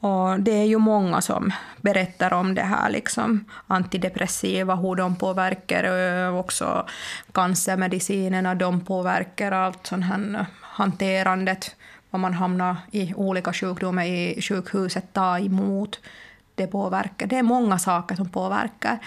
Och 0.00 0.40
det 0.40 0.52
är 0.52 0.64
ju 0.64 0.78
många 0.78 1.20
som 1.20 1.52
berättar 1.80 2.32
om 2.32 2.54
det 2.54 2.62
här, 2.62 2.90
liksom 2.90 3.44
antidepressiva, 3.66 4.74
hur 4.74 4.94
de 4.94 5.16
påverkar, 5.16 5.84
och 6.30 6.40
också 6.40 6.86
cancermedicinerna, 7.32 8.54
de 8.54 8.80
påverkar 8.80 9.52
allt 9.52 9.86
sånt 9.86 10.04
här 10.04 10.46
hanterandet, 10.60 11.76
om 12.10 12.20
man 12.20 12.34
hamnar 12.34 12.76
i 12.90 13.14
olika 13.14 13.52
sjukdomar 13.52 14.04
i 14.04 14.42
sjukhuset, 14.42 15.12
ta 15.12 15.38
emot. 15.38 16.00
Det 16.54 16.66
påverkar. 16.66 17.26
Det 17.26 17.38
är 17.38 17.42
många 17.42 17.78
saker 17.78 18.16
som 18.16 18.28
påverkar. 18.28 18.98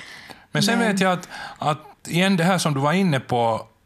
Men 0.51 0.63
sen 0.63 0.79
vet 0.79 0.99
jag 0.99 1.11
att, 1.11 1.29
att 1.57 2.07
igen 2.07 2.37
det 2.37 2.43
här 2.43 2.57
som 2.57 2.73
du 2.73 2.79
var 2.79 2.93
inne 2.93 3.19
på 3.19 3.55
eh, 3.55 3.76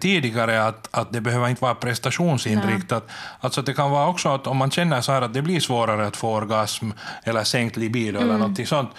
tidigare, 0.00 0.64
att, 0.64 0.88
att 0.90 1.12
det 1.12 1.20
behöver 1.20 1.48
inte 1.48 1.62
vara 1.62 1.74
prestationsinriktat. 1.74 3.08
Alltså 3.40 3.62
det 3.62 3.74
kan 3.74 3.90
vara 3.90 4.08
också 4.08 4.28
att 4.28 4.46
om 4.46 4.56
man 4.56 4.70
känner 4.70 5.00
så 5.00 5.12
här 5.12 5.22
att 5.22 5.34
det 5.34 5.42
blir 5.42 5.60
svårare 5.60 6.06
att 6.06 6.16
få 6.16 6.34
orgasm 6.34 6.90
eller 7.24 7.44
sänkt 7.44 7.76
libido 7.76 8.20
eller 8.20 8.38
någonting 8.38 8.66
sånt, 8.66 8.90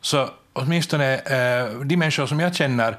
så 0.00 0.28
åtminstone 0.52 1.14
eh, 1.14 1.80
de 1.84 1.96
människor 1.96 2.26
som 2.26 2.40
jag 2.40 2.54
känner 2.54 2.98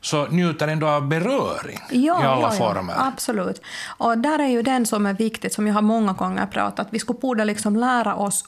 så 0.00 0.26
njuter 0.26 0.68
ändå 0.68 0.88
av 0.88 1.08
beröring 1.08 1.78
i 1.90 2.08
alla 2.10 2.50
former. 2.50 2.94
absolut. 2.96 3.62
Och 3.86 4.18
där 4.18 4.38
är 4.38 4.48
ju 4.48 4.62
den 4.62 4.86
som 4.86 5.06
är 5.06 5.14
viktigt, 5.14 5.52
som 5.52 5.66
jag 5.66 5.74
har 5.74 5.82
många 5.82 6.12
gånger 6.12 6.46
pratat, 6.46 6.88
vi 6.90 6.98
skulle 6.98 7.18
borde 7.18 7.44
liksom 7.44 7.76
lära 7.76 8.14
oss 8.14 8.44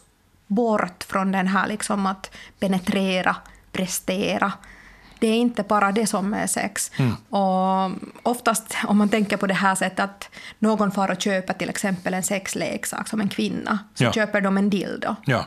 bort 0.46 1.04
från 1.08 1.32
den 1.32 1.46
här 1.46 1.66
liksom 1.66 2.06
att 2.06 2.30
penetrera, 2.58 3.36
prestera. 3.72 4.52
Det 5.18 5.26
är 5.26 5.35
inte 5.37 5.62
bara 5.62 5.92
det 5.92 6.06
som 6.06 6.35
är 6.35 6.47
sex. 6.47 6.90
Mm. 6.97 7.16
Och 7.30 7.90
oftast 8.23 8.76
om 8.87 8.99
man 8.99 9.09
tänker 9.09 9.37
på 9.37 9.47
det 9.47 9.54
här 9.54 9.75
sättet 9.75 10.00
att 10.00 10.28
någon 10.59 10.90
far 10.92 11.11
och 11.11 11.21
köper 11.23 11.54
till 11.54 11.68
exempel 11.68 12.14
en 12.14 12.23
sexleksak 12.23 13.09
som 13.09 13.21
en 13.21 13.28
kvinna, 13.28 13.78
så 13.94 14.04
Ja. 14.04 14.12
köper 14.12 14.40
de 14.40 14.59
en 14.59 14.71
dildo. 14.71 15.16
Ja. 15.26 15.47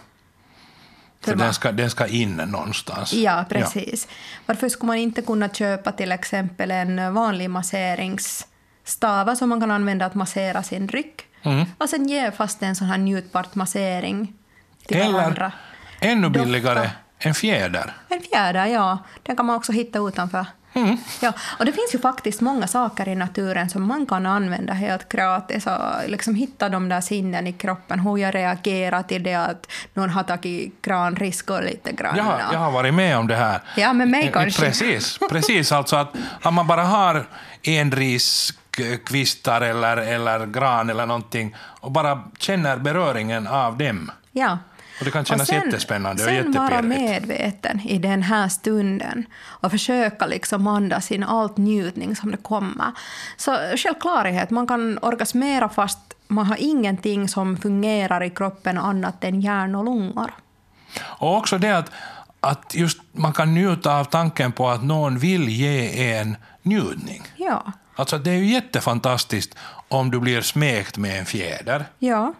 För 1.21 1.31
För 1.31 1.37
den 1.37 1.53
ska, 1.53 1.71
den 1.71 1.89
ska 1.89 2.07
in 2.07 2.35
någonstans. 2.35 3.13
Ja, 3.13 3.45
precis. 3.49 4.07
Varför 4.45 4.69
skulle 4.69 4.87
man 4.87 4.97
inte 4.97 5.21
kunna 5.21 5.49
köpa 5.49 5.91
till 5.91 6.11
exempel 6.11 6.71
en 6.71 7.13
vanlig 7.13 7.49
masseringsstava 7.49 9.35
som 9.35 9.49
man 9.49 9.59
kan 9.59 9.71
använda 9.71 10.05
att 10.05 10.15
massera 10.15 10.63
sin 10.63 10.87
rygg 10.87 11.13
Mm. 11.43 11.65
och 11.77 11.89
sen 11.89 12.07
ge 12.07 12.31
fast 12.31 12.63
en 12.63 12.75
sån 12.75 12.87
här 12.87 12.97
njutbart 12.97 13.55
massering 13.55 14.33
till 14.85 15.13
varandra. 15.13 15.51
Eller 15.99 16.11
ännu 16.11 16.29
Dofta. 16.29 16.89
En 17.19 17.33
fjäder. 17.33 17.93
En 18.09 18.21
fjäder, 18.21 18.65
ja. 18.65 18.97
Den 19.23 19.35
kan 19.35 19.45
man 19.45 19.55
också 19.55 19.71
hitta 19.71 19.99
utanför. 19.99 20.45
Mm. 20.73 20.97
Ja, 21.21 21.33
och 21.59 21.65
det 21.65 21.71
finns 21.71 21.95
ju 21.95 21.99
faktiskt 21.99 22.41
många 22.41 22.67
saker 22.67 23.07
i 23.07 23.15
naturen 23.15 23.69
som 23.69 23.87
man 23.87 24.05
kan 24.05 24.25
använda 24.25 24.73
helt 24.73 25.09
gratis 25.09 25.67
och 25.67 26.09
liksom 26.09 26.35
hitta 26.35 26.69
de 26.69 26.89
där 26.89 27.01
sinnen 27.01 27.47
i 27.47 27.53
kroppen, 27.53 27.99
hur 27.99 28.17
jag 28.17 28.35
reagerar 28.35 29.03
till 29.03 29.23
det 29.23 29.35
att 29.35 29.71
någon 29.93 30.09
har 30.09 30.23
tagit 30.23 30.81
kranriskor 30.81 31.61
lite 31.61 31.91
grann. 31.91 32.17
Jag 32.17 32.23
har, 32.23 32.41
jag 32.51 32.59
har 32.59 32.71
varit 32.71 32.93
med 32.93 33.17
om 33.17 33.27
det 33.27 33.35
här. 33.35 33.61
Ja, 33.75 33.93
med 33.93 34.07
mig 34.07 34.25
Eh, 34.27 34.31
kanske. 34.31 34.61
Precis, 34.61 35.19
precis 35.29 35.71
alltså 35.71 35.95
att, 35.95 36.15
att 36.41 36.53
man 36.53 36.67
bara 36.67 36.83
har 36.83 37.25
enriskvistar 37.63 39.61
eller, 39.61 39.97
eller 39.97 40.45
gran 40.45 40.89
eller 40.89 41.05
någonting 41.05 41.55
och 41.59 41.91
bara 41.91 42.23
känner 42.39 42.77
beröringen 42.77 43.47
av 43.47 43.77
dem. 43.77 44.11
Ja. 44.31 44.57
Och 44.99 45.05
det 45.05 45.11
kan 45.11 45.25
kännas 45.25 45.51
jättespännande 45.51 46.23
och 46.23 46.29
sen 46.29 46.51
vara 46.51 46.81
medveten 46.81 47.79
i 47.79 47.97
den 47.97 48.23
här 48.23 48.47
stunden 48.47 49.25
och 49.35 49.71
försöka 49.71 50.25
liksom 50.25 50.67
andas 50.67 51.11
in 51.11 51.23
allt 51.23 51.57
njutning 51.57 52.15
som 52.15 52.31
det 52.31 52.37
kommer. 52.37 52.91
Så 53.37 53.57
självklarhet, 53.77 54.49
man 54.49 54.67
kan 54.67 54.99
orgasmera 55.01 55.69
fast 55.69 55.99
man 56.27 56.45
har 56.45 56.57
ingenting 56.59 57.27
som 57.27 57.57
fungerar 57.57 58.23
i 58.23 58.29
kroppen 58.29 58.77
annat 58.77 59.23
än 59.23 59.41
hjärn 59.41 59.75
och 59.75 59.85
lungor. 59.85 60.31
Och 61.01 61.37
också 61.37 61.57
det 61.57 61.77
att, 61.77 61.91
att 62.39 62.75
just 62.75 63.01
man 63.11 63.33
kan 63.33 63.53
njuta 63.53 63.99
av 63.99 64.03
tanken 64.05 64.51
på 64.51 64.69
att 64.69 64.83
någon 64.83 65.19
vill 65.19 65.49
ge 65.49 66.11
en 66.13 66.37
njutning. 66.61 67.21
Ja. 67.35 67.71
Alltså 67.95 68.17
det 68.17 68.31
är 68.31 68.35
ju 68.35 68.45
jättefantastiskt 68.45 69.55
om 69.87 70.11
du 70.11 70.19
blir 70.19 70.41
smekt 70.41 70.97
med 70.97 71.19
en 71.19 71.25
fjäder, 71.25 71.85
Ja. 71.99 72.33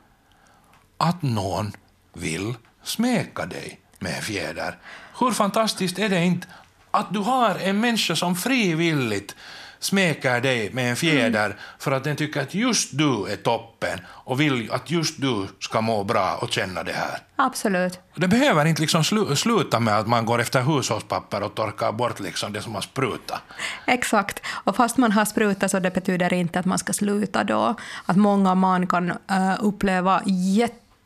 att 0.97 1.21
någon 1.21 1.71
vill 2.17 2.53
smeka 2.83 3.45
dig 3.45 3.79
med 4.00 4.15
en 4.15 4.21
fjäder. 4.21 4.77
Hur 5.19 5.31
fantastiskt 5.31 6.00
är 6.00 6.09
det 6.09 6.24
inte 6.24 6.47
att 6.91 7.13
du 7.13 7.19
har 7.19 7.55
en 7.55 7.79
människa 7.79 8.15
som 8.15 8.36
frivilligt 8.36 9.36
smeker 9.79 10.41
dig 10.41 10.74
med 10.74 10.89
en 10.89 10.95
fjäder 10.95 11.55
för 11.79 11.91
att 11.91 12.03
den 12.03 12.15
tycker 12.15 12.41
att 12.41 12.53
just 12.53 12.97
du 12.97 13.27
är 13.27 13.36
toppen 13.36 14.00
och 14.09 14.41
vill 14.41 14.71
att 14.71 14.91
just 14.91 15.21
du 15.21 15.47
ska 15.59 15.81
må 15.81 16.03
bra 16.03 16.36
och 16.41 16.51
känna 16.51 16.83
det 16.83 16.93
här. 16.93 17.19
Absolut. 17.36 18.00
Det 18.15 18.27
behöver 18.27 18.65
inte 18.65 18.81
liksom 18.81 19.03
slu, 19.03 19.36
sluta 19.36 19.79
med 19.79 20.00
att 20.00 20.07
man 20.07 20.25
går 20.25 20.41
efter 20.41 20.62
hushållspapper 20.62 21.43
och 21.43 21.55
torkar 21.55 21.91
bort 21.91 22.19
liksom 22.19 22.53
det 22.53 22.62
som 22.62 22.75
har 22.75 22.81
sprutat. 22.81 23.41
Exakt. 23.86 24.41
Och 24.63 24.75
fast 24.75 24.97
man 24.97 25.12
har 25.12 25.25
sprutat 25.25 25.71
så 25.71 25.79
det 25.79 25.91
betyder 25.91 26.33
inte 26.33 26.59
att 26.59 26.65
man 26.65 26.79
ska 26.79 26.93
sluta 26.93 27.43
då. 27.43 27.75
Att 28.05 28.17
många 28.17 28.55
man 28.55 28.88
kan 28.88 29.12
eh, 29.12 29.55
uppleva 29.59 30.21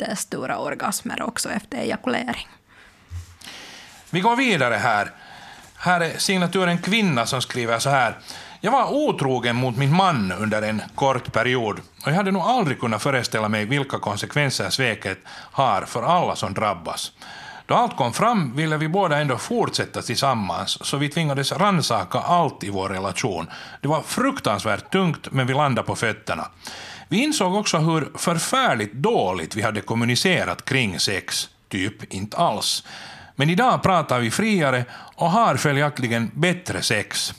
jättestora 0.02 0.60
orgasmer 0.60 1.22
också 1.22 1.50
efter 1.50 1.78
ejakulering. 1.78 2.48
Vi 4.10 4.20
går 4.20 4.36
vidare 4.36 4.76
här. 4.76 5.12
Här 5.76 6.02
är 6.02 6.18
signaturen 6.18 6.78
kvinna 6.78 7.26
som 7.26 7.42
skriver 7.42 7.80
så 7.80 7.90
här. 7.90 8.18
Jag 8.62 8.72
var 8.72 8.94
otrogen 8.94 9.56
mot 9.56 9.78
min 9.78 9.96
man 9.96 10.32
under 10.32 10.62
en 10.62 10.82
kort 10.96 11.34
period 11.34 11.80
och 12.06 12.12
jag 12.12 12.16
hade 12.16 12.32
nog 12.32 12.42
aldrig 12.42 12.80
kunnat 12.80 13.04
föreställa 13.04 13.50
mig 13.50 13.66
vilka 13.66 14.00
konsekvenser 14.00 14.70
sveket 14.70 15.18
har 15.52 15.82
för 15.82 16.04
alla 16.04 16.36
som 16.36 16.54
drabbas. 16.54 17.12
Då 17.66 17.76
allt 17.76 17.98
kom 17.98 18.14
fram 18.14 18.56
ville 18.56 18.78
vi 18.78 18.88
båda 18.88 19.18
ändå 19.18 19.38
fortsätta 19.38 20.02
tillsammans 20.02 20.86
så 20.86 20.98
vi 20.98 21.10
tvingades 21.10 21.52
rannsaka 21.52 22.20
allt 22.20 22.64
i 22.64 22.70
vår 22.70 22.90
relation. 22.90 23.50
Det 23.82 23.88
var 23.88 24.02
fruktansvärt 24.02 24.92
tungt 24.92 25.32
men 25.32 25.48
vi 25.48 25.54
landade 25.54 25.88
på 25.88 25.96
fötterna. 25.96 26.48
Vi 27.12 27.24
insåg 27.24 27.56
också 27.56 27.78
hur 27.78 28.12
förfärligt 28.16 28.94
dåligt 28.94 29.56
vi 29.56 29.62
hade 29.62 29.82
kommunicerat 29.82 30.66
kring 30.66 31.00
sex, 31.00 31.50
typ 31.70 32.14
inte 32.14 32.38
alls. 32.38 32.84
Men 33.36 33.50
idag 33.50 33.84
pratar 33.84 34.20
vi 34.20 34.32
friare 34.32 34.86
och 35.16 35.32
har 35.32 35.56
följaktligen 35.56 36.32
bättre 36.34 36.82
sex. 36.82 37.34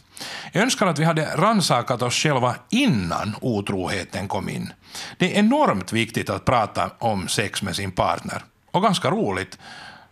Jag 0.52 0.62
önskar 0.62 0.86
att 0.86 0.98
vi 0.98 1.04
hade 1.04 1.36
rannsakat 1.36 2.02
oss 2.02 2.14
själva 2.14 2.54
innan 2.70 3.34
otroheten 3.40 4.28
kom 4.28 4.48
in. 4.48 4.72
Det 5.18 5.34
är 5.34 5.38
enormt 5.38 5.92
viktigt 5.92 6.30
att 6.30 6.44
prata 6.44 6.90
om 6.98 7.28
sex 7.28 7.62
med 7.62 7.76
sin 7.76 7.92
partner. 7.92 8.44
Och 8.70 8.82
ganska 8.82 9.10
roligt 9.10 9.58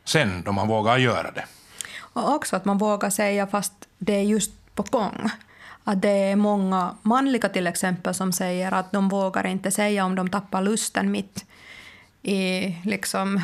sen 0.05 0.43
då 0.43 0.52
man 0.52 0.69
vågar 0.69 0.99
göra 0.99 1.31
det. 1.31 1.45
Och 1.99 2.35
också 2.35 2.57
att 2.57 2.64
man 2.64 2.79
vågar 2.79 3.11
säga 3.11 3.47
fast 3.47 3.73
det 3.99 4.14
är 4.14 4.23
just 4.23 4.75
på 4.75 4.83
gång. 4.83 5.31
Att 5.85 6.03
det 6.03 6.09
är 6.09 6.37
många 6.37 6.95
manliga 7.03 7.49
till 7.49 7.67
exempel 7.67 8.15
som 8.15 8.33
säger 8.33 8.73
att 8.73 8.93
de 8.93 9.09
vågar 9.09 9.47
inte 9.47 9.71
säga 9.71 10.05
om 10.05 10.15
de 10.15 10.31
tappar 10.31 10.63
lusten 10.63 11.11
mitt 11.11 11.45
i 12.23 12.77
liksom 12.85 13.41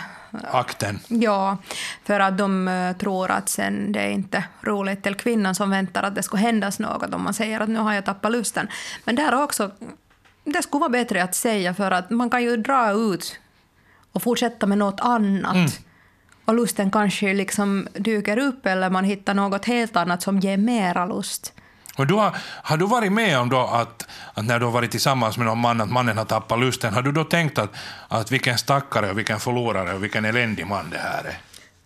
Akten. 0.50 0.98
Ja, 1.08 1.56
för 2.04 2.20
att 2.20 2.38
de 2.38 2.68
eh, 2.68 2.96
tror 2.96 3.30
att 3.30 3.48
sen 3.48 3.92
det 3.92 4.00
är 4.00 4.10
inte 4.10 4.44
roligt 4.62 5.02
till 5.02 5.14
kvinnan 5.14 5.54
som 5.54 5.70
väntar 5.70 6.02
att 6.02 6.14
det 6.14 6.22
ska 6.22 6.36
händas 6.36 6.78
något 6.78 7.14
om 7.14 7.22
man 7.22 7.34
säger 7.34 7.60
att 7.60 7.68
nu 7.68 7.78
har 7.78 7.92
jag 7.92 8.04
tappat 8.04 8.32
lusten. 8.32 8.68
Men 9.04 9.16
där 9.16 9.42
också, 9.42 9.70
det 10.44 10.62
skulle 10.62 10.80
vara 10.80 10.90
bättre 10.90 11.22
att 11.22 11.34
säga 11.34 11.74
för 11.74 11.90
att 11.90 12.10
man 12.10 12.30
kan 12.30 12.42
ju 12.42 12.56
dra 12.56 12.92
ut 12.92 13.38
och 14.12 14.22
fortsätta 14.22 14.66
med 14.66 14.78
något 14.78 15.00
annat. 15.00 15.80
Och 16.44 16.54
lusten 16.54 16.90
kanske 16.90 17.34
liksom 17.34 17.88
dyker 17.92 18.38
upp 18.38 18.66
eller 18.66 18.90
man 18.90 19.04
hittar 19.04 19.34
något 19.34 19.64
helt 19.64 19.96
annat 19.96 20.22
som 20.22 20.40
ger 20.40 20.56
mera 20.56 21.06
lust. 21.06 21.52
Och 21.96 22.06
du 22.06 22.14
har, 22.14 22.36
har 22.62 22.76
du 22.76 22.86
varit 22.86 23.12
med 23.12 23.38
om 23.38 23.48
då 23.48 23.60
att, 23.60 24.08
att 24.34 24.44
när 24.44 24.58
du 24.58 24.64
har 24.64 24.72
varit 24.72 24.90
tillsammans 24.90 25.36
med 25.36 25.46
någon 25.46 25.58
man, 25.58 25.80
att 25.80 25.90
mannen 25.90 26.18
har 26.18 26.24
tappat 26.24 26.60
lusten, 26.60 26.94
har 26.94 27.02
du 27.02 27.12
då 27.12 27.24
tänkt 27.24 27.58
att, 27.58 27.70
att 28.08 28.32
vilken 28.32 28.58
stackare 28.58 29.10
och 29.10 29.18
vilken 29.18 29.40
förlorare 29.40 29.94
och 29.94 30.04
vilken 30.04 30.24
eländig 30.24 30.66
man 30.66 30.90
det 30.90 30.98
här 30.98 31.24
är? 31.24 31.38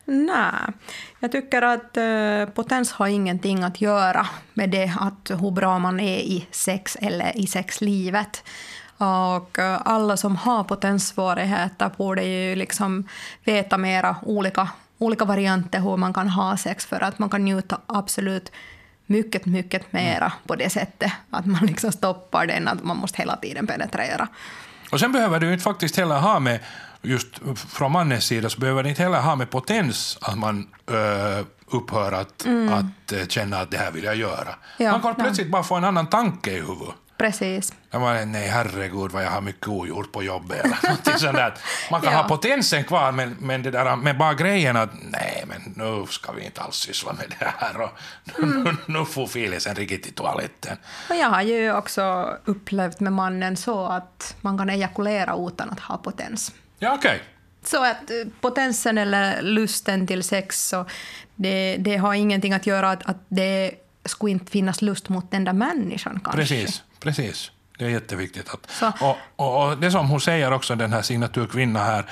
Nej, 0.05 0.75
jag 1.21 1.33
tycker 1.33 1.63
att 1.63 1.97
eh, 1.97 2.55
potens 2.55 2.93
har 2.93 3.07
ingenting 3.07 3.63
att 3.63 3.81
göra 3.81 4.27
med 4.55 4.71
det 4.71 4.93
att 5.01 5.31
hur 5.41 5.51
bra 5.51 5.79
man 5.79 6.01
är 6.01 6.19
i 6.19 6.47
sex 6.51 6.97
eller 7.01 7.37
i 7.37 7.47
sexlivet. 7.47 8.45
Och 8.99 9.59
eh, 9.59 9.81
alla 9.85 10.17
som 10.17 10.37
har 10.37 10.65
potenssvårigheter 10.65 11.91
borde 11.97 12.23
ju 12.23 12.57
liksom 12.57 13.09
veta 13.45 13.79
mera 13.79 14.17
olika, 14.23 14.69
olika 14.99 15.25
varianter 15.25 15.81
hur 15.81 15.97
man 15.97 16.15
kan 16.15 16.29
ha 16.29 16.57
sex 16.57 16.87
för 16.87 17.01
att 17.01 17.19
man 17.19 17.31
kan 17.31 17.45
njuta 17.45 17.81
absolut 17.87 18.53
mycket, 19.11 19.47
mycket 19.47 19.93
mera 19.93 20.33
på 20.47 20.57
det 20.57 20.71
sättet 20.71 21.13
att 21.31 21.47
man 21.47 21.67
liksom 21.67 21.93
stoppar 21.93 22.47
den, 22.47 22.69
att 22.69 22.85
man 22.85 22.97
måste 22.97 23.19
hela 23.19 23.37
tiden 23.37 23.67
penetrera. 23.67 24.29
Och 24.93 25.01
sen 25.01 25.13
behöver 25.13 25.41
du 25.41 25.53
inte 25.53 25.65
faktiskt 25.65 25.97
heller 25.97 26.19
ha 26.19 26.41
med, 26.41 26.61
just 27.03 27.27
från 27.57 27.93
mannens 27.93 28.25
sida, 28.25 28.51
så 28.51 28.61
behöver 28.61 28.83
det 28.83 28.89
inte 28.89 29.03
heller 29.03 29.21
ha 29.21 29.37
med 29.37 29.51
potens 29.51 30.19
att 30.23 30.39
man 30.39 30.69
ö, 30.87 31.45
upphör 31.67 32.13
att, 32.13 32.47
att 32.71 33.13
eh, 33.13 33.27
känna 33.29 33.61
att 33.61 33.71
det 33.71 33.79
här 33.79 33.91
vill 33.91 34.05
jag 34.05 34.17
göra. 34.17 34.41
Mm. 34.43 34.57
Ja, 34.77 34.93
man 34.93 35.01
kan 35.01 35.15
ja. 35.19 35.25
plötsligt 35.25 35.51
bara 35.51 35.63
få 35.63 35.75
en 35.75 35.85
annan 35.85 36.07
tanke 36.07 36.51
i 36.51 36.55
huvudet. 36.55 36.95
Precis. 37.21 37.73
Jag 37.91 38.01
bara, 38.01 38.25
nej 38.25 38.49
herregud 38.49 39.11
vad 39.13 39.25
jag 39.25 39.31
har 39.31 39.41
mycket 39.41 39.69
ogjort 39.69 40.13
på 40.13 40.23
jobbet 40.23 40.65
eller 40.65 40.79
någonting 40.83 41.15
sånt 41.19 41.37
där. 41.37 41.55
Man 41.91 42.01
kan 42.01 42.13
Ja. 42.13 42.19
ha 42.23 42.29
potensen 42.29 42.85
kvar 42.85 43.13
men, 43.13 43.37
men 43.41 43.63
det 43.63 43.71
där 43.71 43.97
med 43.97 44.19
bara 44.19 44.35
grejen 44.35 44.77
att 44.77 44.91
nej 45.11 45.45
men 45.49 45.73
nu 45.77 46.07
ska 46.11 46.33
vi 46.33 46.45
inte 46.45 46.61
alls 46.61 46.77
syssla 46.77 47.13
med 47.13 47.35
det 47.39 47.53
här 47.59 47.81
och 47.81 47.91
nu, 48.39 48.45
Mm. 48.45 48.63
nu, 48.65 48.77
nu 48.99 49.05
får 49.05 49.27
filisen 49.27 49.75
riktigt 49.75 50.07
i 50.07 50.11
toaletten. 50.13 50.77
Och 51.11 51.17
jag 51.17 51.27
har 51.31 51.43
ju 51.43 51.73
också 51.75 52.29
upplevt 52.45 53.01
med 53.01 53.13
mannen 53.13 53.57
så 53.57 53.87
att 53.87 54.37
man 54.41 54.59
kan 54.59 54.71
ejakulera 54.71 55.37
utan 55.49 55.71
att 55.71 55.81
ha 55.81 55.97
potens. 55.97 56.53
Ja 56.79 56.95
okej. 56.95 57.23
Så 57.65 57.85
att 57.85 58.11
eh, 58.11 58.17
potensen 58.41 58.99
eller 58.99 59.43
lusten 59.43 60.07
till 60.07 60.23
sex, 60.23 60.69
så 60.69 60.87
det, 61.35 61.77
det 61.77 61.97
har 61.97 62.15
ingenting 62.15 62.53
att 62.53 62.67
göra 62.67 62.91
att, 62.91 63.07
att 63.07 63.17
det 63.29 63.71
skulle 64.05 64.31
inte 64.33 64.53
finnas 64.53 64.83
lust 64.83 65.09
mot 65.09 65.31
den 65.31 65.45
där 65.45 65.53
människan 65.53 66.21
kanske. 66.25 66.41
Precis, 66.41 66.83
precis. 67.01 67.51
Det 67.79 67.85
är 67.85 67.89
jätteviktigt. 67.89 68.55
Att, 68.55 69.01
och, 69.01 69.17
och, 69.67 69.79
det 69.79 69.91
som 69.91 70.09
hon 70.09 70.21
säger 70.21 70.53
också, 70.53 70.75
den 70.75 70.93
här 70.93 71.03
signaturkvinnan 71.03 71.87
här, 71.87 72.05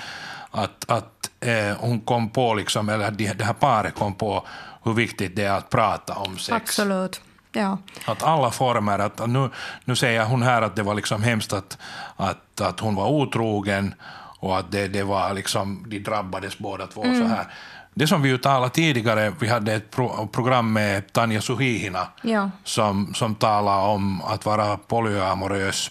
att, 0.51 0.91
att 0.91 1.31
eh, 1.41 1.77
hon 1.79 2.01
kom 2.01 2.31
på, 2.31 2.55
liksom, 2.55 2.89
eller 2.89 3.11
det, 3.11 3.45
här 3.45 3.53
paret 3.53 3.95
kom 3.95 4.15
på 4.15 4.47
hur 4.83 4.93
viktigt 4.93 5.37
det 5.37 5.45
är 5.45 5.53
att 5.53 5.71
prata 5.71 6.15
om 6.15 6.39
sex. 6.39 6.57
Absolut. 6.57 7.21
Ja. 7.53 7.79
Att 8.05 8.23
alla 8.23 8.51
former, 8.51 8.99
att 8.99 9.29
nu, 9.29 9.51
nu 9.85 9.97
säger 9.97 10.25
hon 10.25 10.43
här 10.43 10.63
att 10.63 10.77
det 10.77 10.83
var 10.83 10.95
liksom 10.95 11.23
hemskt 11.23 11.53
att, 11.53 11.79
att, 12.17 12.61
att 12.61 12.81
hon 12.81 12.95
var 12.95 13.09
otrogen 13.09 13.95
och 14.41 14.59
att 14.59 14.71
det, 14.71 14.89
det 14.89 15.03
var 15.03 15.35
liksom, 15.35 15.85
de 15.89 15.99
drabbades 15.99 16.59
båda 16.59 16.87
två 16.87 17.03
så 17.03 17.25
här. 17.25 17.47
Det 17.95 18.07
som 18.07 18.23
vi 18.23 18.39
talade 18.39 18.71
tidigare, 18.75 19.33
vi 19.41 19.49
hade 19.49 19.73
ett 19.73 19.91
pro 19.91 20.27
program 20.27 20.73
med 20.73 21.13
Tanja 21.13 21.41
Suhihina 21.41 22.09
Ja. 22.23 22.51
som, 22.65 23.15
som 23.15 23.35
talade 23.35 23.89
om 23.89 24.23
att 24.23 24.45
vara 24.47 24.77
polyamorös. 24.77 25.91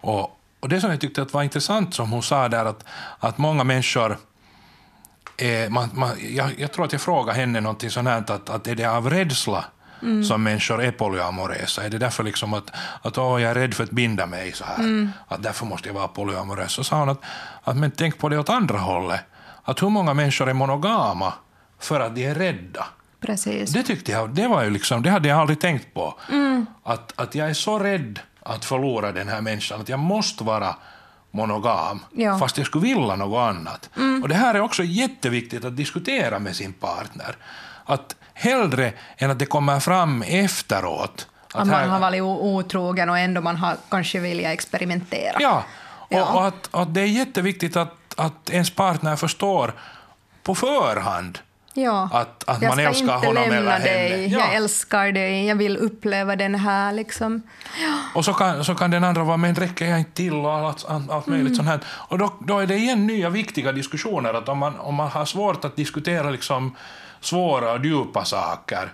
Och, 0.00 0.40
och 0.60 0.68
det 0.68 0.80
som 0.80 0.90
jag 0.90 1.00
tyckte 1.00 1.22
att 1.22 1.32
var 1.34 1.42
intressant 1.42 1.94
som 1.94 2.12
hon 2.12 2.22
sa 2.22 2.48
där, 2.48 2.64
att, 2.64 2.84
att 3.18 3.38
många 3.38 3.64
människor 3.64 4.16
är, 5.36 5.68
man, 5.68 5.90
man, 5.92 6.10
jag, 6.30 6.50
jag 6.58 6.72
tror 6.72 6.84
att 6.84 6.92
jag 6.92 7.00
frågade 7.00 7.38
henne 7.38 7.60
någonting 7.60 7.90
sånt 7.90 8.08
här, 8.08 8.18
att, 8.18 8.50
att 8.50 8.66
är 8.66 8.74
det 8.74 8.84
av 8.84 9.10
rädsla 9.10 9.64
som 10.28 10.42
människor 10.42 10.82
är 10.82 10.90
polyamorösa? 10.92 11.84
Är 11.84 11.90
det 11.90 11.98
därför 11.98 12.22
liksom 12.24 12.54
att, 12.54 12.70
att 13.02 13.18
åh, 13.18 13.42
jag 13.42 13.50
är 13.50 13.54
rädd 13.54 13.74
för 13.74 13.84
att 13.84 13.90
binda 13.90 14.26
mig 14.26 14.52
så 14.52 14.64
här, 14.64 15.08
att 15.28 15.42
därför 15.42 15.66
måste 15.66 15.88
jag 15.88 15.94
vara 15.94 16.08
polyamorös? 16.08 16.72
Så 16.72 16.84
sa 16.84 16.98
hon 16.98 17.08
att, 17.08 17.20
att 17.64 17.76
men 17.76 17.90
tänk 17.90 18.18
på 18.18 18.28
det 18.28 18.38
åt 18.38 18.48
andra 18.48 18.78
hållet, 18.78 19.20
att 19.64 19.82
hur 19.82 19.88
många 19.88 20.14
människor 20.14 20.48
är 20.48 20.52
monogama 20.54 21.32
för 21.78 22.00
att 22.00 22.14
de 22.14 22.24
är 22.26 22.34
rädda? 22.34 22.86
Precis. 23.20 23.70
Det 23.72 23.82
tyckte 23.82 24.12
jag, 24.12 24.30
det 24.34 24.48
var 24.48 24.62
ju 24.64 24.70
liksom, 24.70 25.02
det 25.02 25.10
hade 25.10 25.28
jag 25.28 25.38
aldrig 25.38 25.60
tänkt 25.60 25.94
på. 25.94 26.14
Att, 26.84 27.12
att 27.16 27.34
jag 27.34 27.50
är 27.50 27.54
så 27.54 27.78
rädd 27.78 28.20
att 28.42 28.64
förlora 28.64 29.12
den 29.12 29.28
här 29.28 29.40
människan, 29.40 29.80
att 29.80 29.88
jag 29.88 29.98
måste 29.98 30.44
vara 30.44 30.76
monogam, 31.30 32.00
Ja. 32.12 32.38
fast 32.38 32.58
jag 32.58 32.66
skulle 32.66 32.82
vilja 32.94 33.16
något 33.16 33.38
annat. 33.38 33.90
Och 34.22 34.28
det 34.28 34.34
här 34.34 34.54
är 34.54 34.60
också 34.60 34.82
jätteviktigt 34.84 35.64
att 35.64 35.76
diskutera 35.76 36.38
med 36.38 36.56
sin 36.56 36.72
partner. 36.72 37.36
Att 37.84 38.16
hellre 38.34 38.92
än 39.16 39.30
att 39.30 39.38
det 39.38 39.46
kommer 39.46 39.80
fram 39.80 40.22
efteråt. 40.22 41.28
Att 41.54 41.66
man 41.66 41.70
här- 41.70 41.86
har 41.88 42.00
varit 42.00 42.22
otrogen 42.22 43.10
och 43.10 43.18
ändå 43.18 43.40
man 43.40 43.56
har 43.56 43.76
kanske 43.88 44.20
vilja 44.20 44.52
experimentera. 44.52 45.36
Ja, 45.40 45.64
och, 45.86 46.06
Ja. 46.08 46.32
och 46.34 46.46
att, 46.46 46.68
att 46.74 46.94
det 46.94 47.00
är 47.00 47.06
jätteviktigt 47.06 47.76
att, 47.76 47.94
att 48.16 48.50
ens 48.50 48.70
partner 48.70 49.16
förstår 49.16 49.72
på 50.42 50.54
förhand 50.54 51.38
Ja. 51.76 52.08
att, 52.12 52.44
att 52.48 52.62
man 52.62 52.72
ska 52.72 52.80
älskar 52.82 53.16
honom 53.16 53.36
eller 53.42 53.70
henne. 53.70 53.84
dig, 53.84 54.26
Ja. 54.32 54.38
jag 54.38 54.54
älskar 54.54 55.12
dig, 55.12 55.46
jag 55.46 55.56
vill 55.56 55.76
uppleva 55.76 56.36
den 56.36 56.54
här 56.54 56.92
liksom. 56.92 57.42
Och 58.14 58.24
så 58.24 58.32
kan, 58.34 58.64
så 58.64 58.74
kan 58.74 58.90
den 58.90 59.04
andra 59.04 59.24
vara, 59.24 59.36
men 59.36 59.54
räcker 59.54 59.86
jag 59.86 59.98
inte 59.98 60.12
till 60.12 60.34
och 60.34 60.52
allt, 60.52 60.84
allt, 60.88 61.10
allt 61.10 61.26
möjligt 61.26 61.46
Mm. 61.46 61.56
sånt 61.56 61.68
här. 61.68 61.80
Och 61.88 62.18
då, 62.18 62.32
då 62.40 62.58
är 62.58 62.66
det 62.66 62.76
igen 62.76 63.06
nya 63.06 63.28
viktiga 63.30 63.72
diskussioner, 63.72 64.34
att 64.34 64.48
om 64.48 64.58
man, 64.58 64.78
om 64.78 64.94
man 64.94 65.08
har 65.10 65.24
svårt 65.24 65.64
att 65.64 65.76
diskutera 65.76 66.30
liksom 66.30 66.76
svåra 67.20 67.72
och 67.72 67.84
djupa 67.84 68.24
saker, 68.24 68.92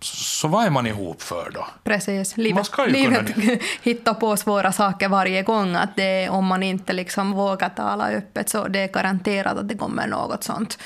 så 0.00 0.48
vad 0.48 0.66
är 0.66 0.70
man 0.70 0.86
ihop 0.86 1.22
för 1.22 1.50
då? 1.54 1.66
Precis. 1.84 2.36
Man 2.36 2.44
Livet, 2.44 2.66
ska 2.66 2.86
ju 2.86 2.92
livet 2.92 3.34
kunna 3.34 3.56
hittar 3.82 4.14
på 4.14 4.36
svåra 4.36 4.72
saker 4.72 5.08
varje 5.08 5.42
gång. 5.42 5.74
Att 5.74 5.96
det, 5.96 6.28
om 6.28 6.46
man 6.46 6.62
inte 6.62 6.92
liksom 6.92 7.32
vågar 7.32 7.68
tala 7.68 8.08
öppet 8.10 8.48
så 8.48 8.68
det 8.68 8.78
är 8.78 8.88
garanterat 8.88 9.58
att 9.58 9.68
det 9.68 9.74
kommer 9.74 10.06
något 10.06 10.44
sånt 10.44 10.78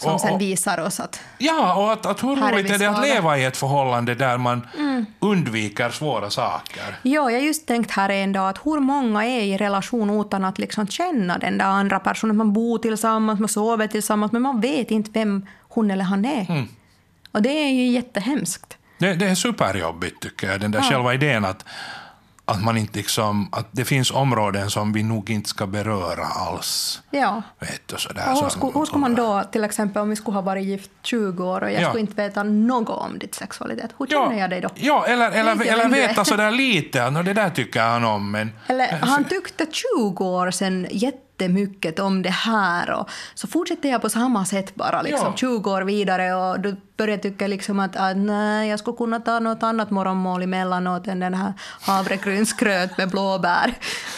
som 0.00 0.14
Och- 0.14 0.20
sen 0.20 0.38
visar 0.38 0.80
oss 0.80 1.00
att... 1.00 1.20
Ja, 1.38 1.74
och 1.74 1.92
att, 1.92 2.06
att 2.06 2.22
hur 2.22 2.36
roligt 2.36 2.70
är 2.70 2.78
det 2.78 2.90
att 2.90 3.02
leva 3.02 3.38
i 3.38 3.44
ett 3.44 3.56
förhållande 3.56 4.14
där 4.14 4.38
man 4.38 4.66
undviker 5.20 5.90
svåra 5.90 6.30
saker? 6.30 6.98
Ja, 7.02 7.30
jag 7.30 7.42
just 7.44 7.66
tänkt 7.66 7.90
här 7.90 8.08
en 8.08 8.32
dag 8.32 8.48
att 8.48 8.58
hur 8.66 8.80
många 8.80 9.24
är 9.24 9.40
i 9.40 9.56
relation 9.56 10.20
utan 10.20 10.44
att 10.44 10.58
liksom 10.58 10.86
känna 10.86 11.38
den 11.38 11.58
där 11.58 11.64
andra 11.64 12.00
personen. 12.00 12.36
Man 12.36 12.52
bor 12.52 12.78
tillsammans, 12.78 13.40
man 13.40 13.48
sover 13.48 13.86
tillsammans, 13.86 14.32
men 14.32 14.42
man 14.42 14.60
vet 14.60 14.90
inte 14.90 15.10
vem 15.14 15.46
hon 15.68 15.90
eller 15.90 16.04
han 16.04 16.24
är. 16.24 16.50
Mm. 16.50 16.68
Och 17.32 17.42
det 17.42 17.48
är 17.50 17.70
ju 17.70 17.86
jättehemskt. 17.86 18.76
Det, 18.98 19.14
det 19.14 19.26
är 19.26 19.34
superjobbigt 19.34 20.22
tycker 20.22 20.50
jag, 20.50 20.60
den 20.60 20.70
där 20.70 20.78
Ja. 20.78 20.84
själva 20.90 21.14
idén 21.14 21.44
att, 21.44 21.64
att 22.44 22.62
man 22.64 22.76
inte 22.76 22.98
liksom, 22.98 23.48
att 23.52 23.68
det 23.70 23.84
finns 23.84 24.10
områden 24.10 24.70
som 24.70 24.92
vi 24.92 25.02
nog 25.02 25.30
inte 25.30 25.48
ska 25.48 25.66
beröra 25.66 26.24
alls. 26.24 27.02
Ja. 27.10 27.42
Vet 27.60 27.82
du, 27.88 27.96
sådär. 27.98 28.32
Och 28.32 28.42
hur, 28.42 28.48
skulle, 28.48 28.72
hur 28.78 28.84
skulle 28.84 29.00
man 29.00 29.14
då, 29.14 29.42
till 29.52 29.64
exempel 29.64 30.02
om 30.02 30.10
vi 30.10 30.16
skulle 30.16 30.34
ha 30.34 30.42
varit 30.42 30.64
gift 30.64 30.90
20 31.02 31.44
år 31.44 31.60
och 31.62 31.72
jag 31.72 31.82
Ja. 31.82 31.88
skulle 31.88 32.00
inte 32.00 32.22
veta 32.22 32.42
något 32.42 32.88
om 32.88 33.18
ditt 33.18 33.34
sexualitet, 33.34 33.90
hur 33.98 34.06
känner 34.06 34.38
jag 34.38 34.50
dig 34.50 34.60
då? 34.60 34.68
Ja, 34.74 35.06
eller, 35.06 35.30
eller, 35.30 35.54
jag 35.54 35.66
eller 35.66 35.88
veta 35.88 36.24
sådär 36.24 36.50
lite, 36.50 37.04
att 37.04 37.12
"Nå, 37.12 37.22
det 37.22 37.32
där 37.34 37.50
tycker 37.50 37.80
han 37.82 38.04
om. 38.04 38.30
Men, 38.30 38.52
Eller 38.66 38.98
han 39.00 39.24
tyckte 39.24 39.66
20 39.96 40.24
år 40.24 40.50
sedan 40.50 40.86
jättemycket 41.42 41.98
om 41.98 42.22
det 42.22 42.30
här 42.30 42.90
och 42.90 43.08
så 43.34 43.46
fortsätter 43.46 43.88
jag 43.88 44.02
på 44.02 44.08
samma 44.10 44.44
sätt 44.44 44.74
bara 44.74 45.02
liksom 45.02 45.26
Ja. 45.26 45.36
20 45.36 45.70
år 45.70 45.82
vidare 45.82 46.34
och 46.34 46.60
du 46.60 46.76
börjar 46.96 47.16
tycka 47.16 47.46
liksom 47.46 47.80
att, 47.80 47.96
att 47.96 48.16
nej, 48.16 48.68
jag 48.68 48.78
skulle 48.78 48.96
kunna 48.96 49.20
ta 49.20 49.38
något 49.38 49.62
annat 49.62 49.90
morgonmål 49.90 50.42
emellanåt 50.42 51.06
än 51.06 51.20
den 51.20 51.34
här 51.34 51.52
havregrynsgröt 51.80 52.98
med 52.98 53.10
blåbär. 53.10 53.74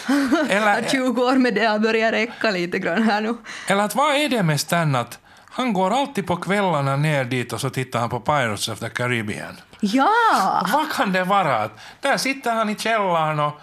Eller- 0.49 0.79
att 0.79 0.91
20 0.91 1.23
år 1.23 1.35
med 1.35 1.53
det 1.55 1.65
har 1.65 1.79
börjat 1.79 2.13
räcka 2.13 2.51
lite 2.51 2.79
grann 2.79 3.03
här 3.03 3.21
nu. 3.21 3.37
eller 3.67 3.83
att 3.83 3.95
vad 3.95 4.15
är 4.15 4.29
det 4.29 4.43
med 4.43 4.59
Stan 4.59 4.95
att 4.95 5.19
han 5.53 5.73
går 5.73 5.91
alltid 5.93 6.27
på 6.27 6.35
kvällarna 6.35 6.95
ner 6.95 7.25
dit 7.25 7.53
och 7.53 7.61
så 7.61 7.69
tittar 7.69 7.99
han 7.99 8.09
på 8.09 8.19
Pirates 8.19 8.69
of 8.69 8.79
the 8.79 8.89
Caribbean. 8.89 9.57
Ja! 9.79 10.67
Vad 10.73 10.91
kan 10.91 11.13
det 11.13 11.23
vara? 11.23 11.69
Där 12.01 12.17
sitter 12.17 12.53
han 12.53 12.69
i 12.69 12.75
källaren 12.75 13.39
och, 13.39 13.61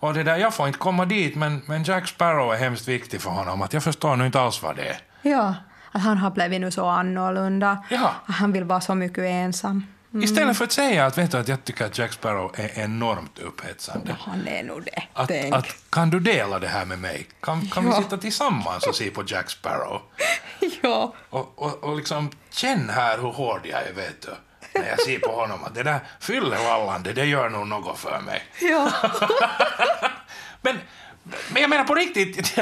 och 0.00 0.14
det 0.14 0.22
där, 0.22 0.36
jag 0.36 0.54
får 0.54 0.66
inte 0.66 0.78
komma 0.78 1.04
dit 1.04 1.36
men, 1.36 1.62
men 1.66 1.82
Jack 1.84 2.08
Sparrow 2.08 2.52
är 2.52 2.56
hemskt 2.58 2.88
viktig 2.88 3.20
för 3.20 3.30
honom. 3.30 3.62
Att 3.62 3.72
jag 3.72 3.82
förstår 3.82 4.16
nu 4.16 4.26
inte 4.26 4.40
alls 4.40 4.62
vad 4.62 4.76
det 4.76 4.88
är. 4.88 4.96
Ja, 5.22 5.54
att 5.92 6.02
han 6.02 6.16
har 6.18 6.30
blivit 6.30 6.60
nu 6.60 6.70
så 6.70 6.86
annorlunda. 6.86 7.84
Ja. 7.90 8.14
Att 8.26 8.34
Han 8.34 8.52
vill 8.52 8.64
vara 8.64 8.80
så 8.80 8.94
mycket 8.94 9.24
ensam. 9.24 9.86
Istället 10.22 10.56
för 10.56 10.64
att 10.64 10.72
säga 10.72 11.06
att, 11.06 11.18
vet 11.18 11.30
du, 11.30 11.38
att 11.38 11.48
jag 11.48 11.64
tycker 11.64 11.86
att 11.86 11.98
Jack 11.98 12.12
Sparrow 12.12 12.52
är 12.54 12.78
enormt 12.78 13.38
upphetsande. 13.38 14.16
Han 14.20 14.48
är 14.48 14.62
nog 14.62 14.82
det. 14.84 15.02
Att, 15.12 15.28
tänk. 15.28 15.54
att, 15.54 15.66
kan 15.90 16.10
du 16.10 16.20
dela 16.20 16.58
det 16.58 16.68
här 16.68 16.84
med 16.84 16.98
mig? 16.98 17.26
Kan, 17.40 17.66
kan 17.66 17.84
Ja. 17.86 17.96
vi 17.96 18.02
sitta 18.04 18.16
tillsammans 18.16 18.86
och 18.86 18.94
se 18.94 19.10
på 19.10 19.22
Jack 19.26 19.50
Sparrow? 19.50 20.00
ja. 20.82 21.14
Och, 21.30 21.52
och, 21.62 21.84
och 21.84 21.96
liksom 21.96 22.30
känn 22.50 22.90
här 22.90 23.18
hur 23.18 23.28
hård 23.32 23.60
jag 23.64 23.82
är, 23.82 23.92
vet 23.92 24.22
du. 24.22 24.28
När 24.74 24.88
jag 24.88 25.00
ser 25.00 25.18
på 25.18 25.32
honom 25.32 25.64
att 25.64 25.74
det 25.74 25.82
där 25.82 26.00
fyllevallande, 26.20 27.12
det 27.12 27.24
gör 27.24 27.48
nog 27.48 27.66
något 27.66 27.98
för 27.98 28.20
mig. 28.20 28.42
ja. 28.60 28.92
Men, 30.62 30.78
men 31.52 31.62
jag 31.62 31.70
menar 31.70 31.84
på 31.84 31.94
riktigt, 31.94 32.56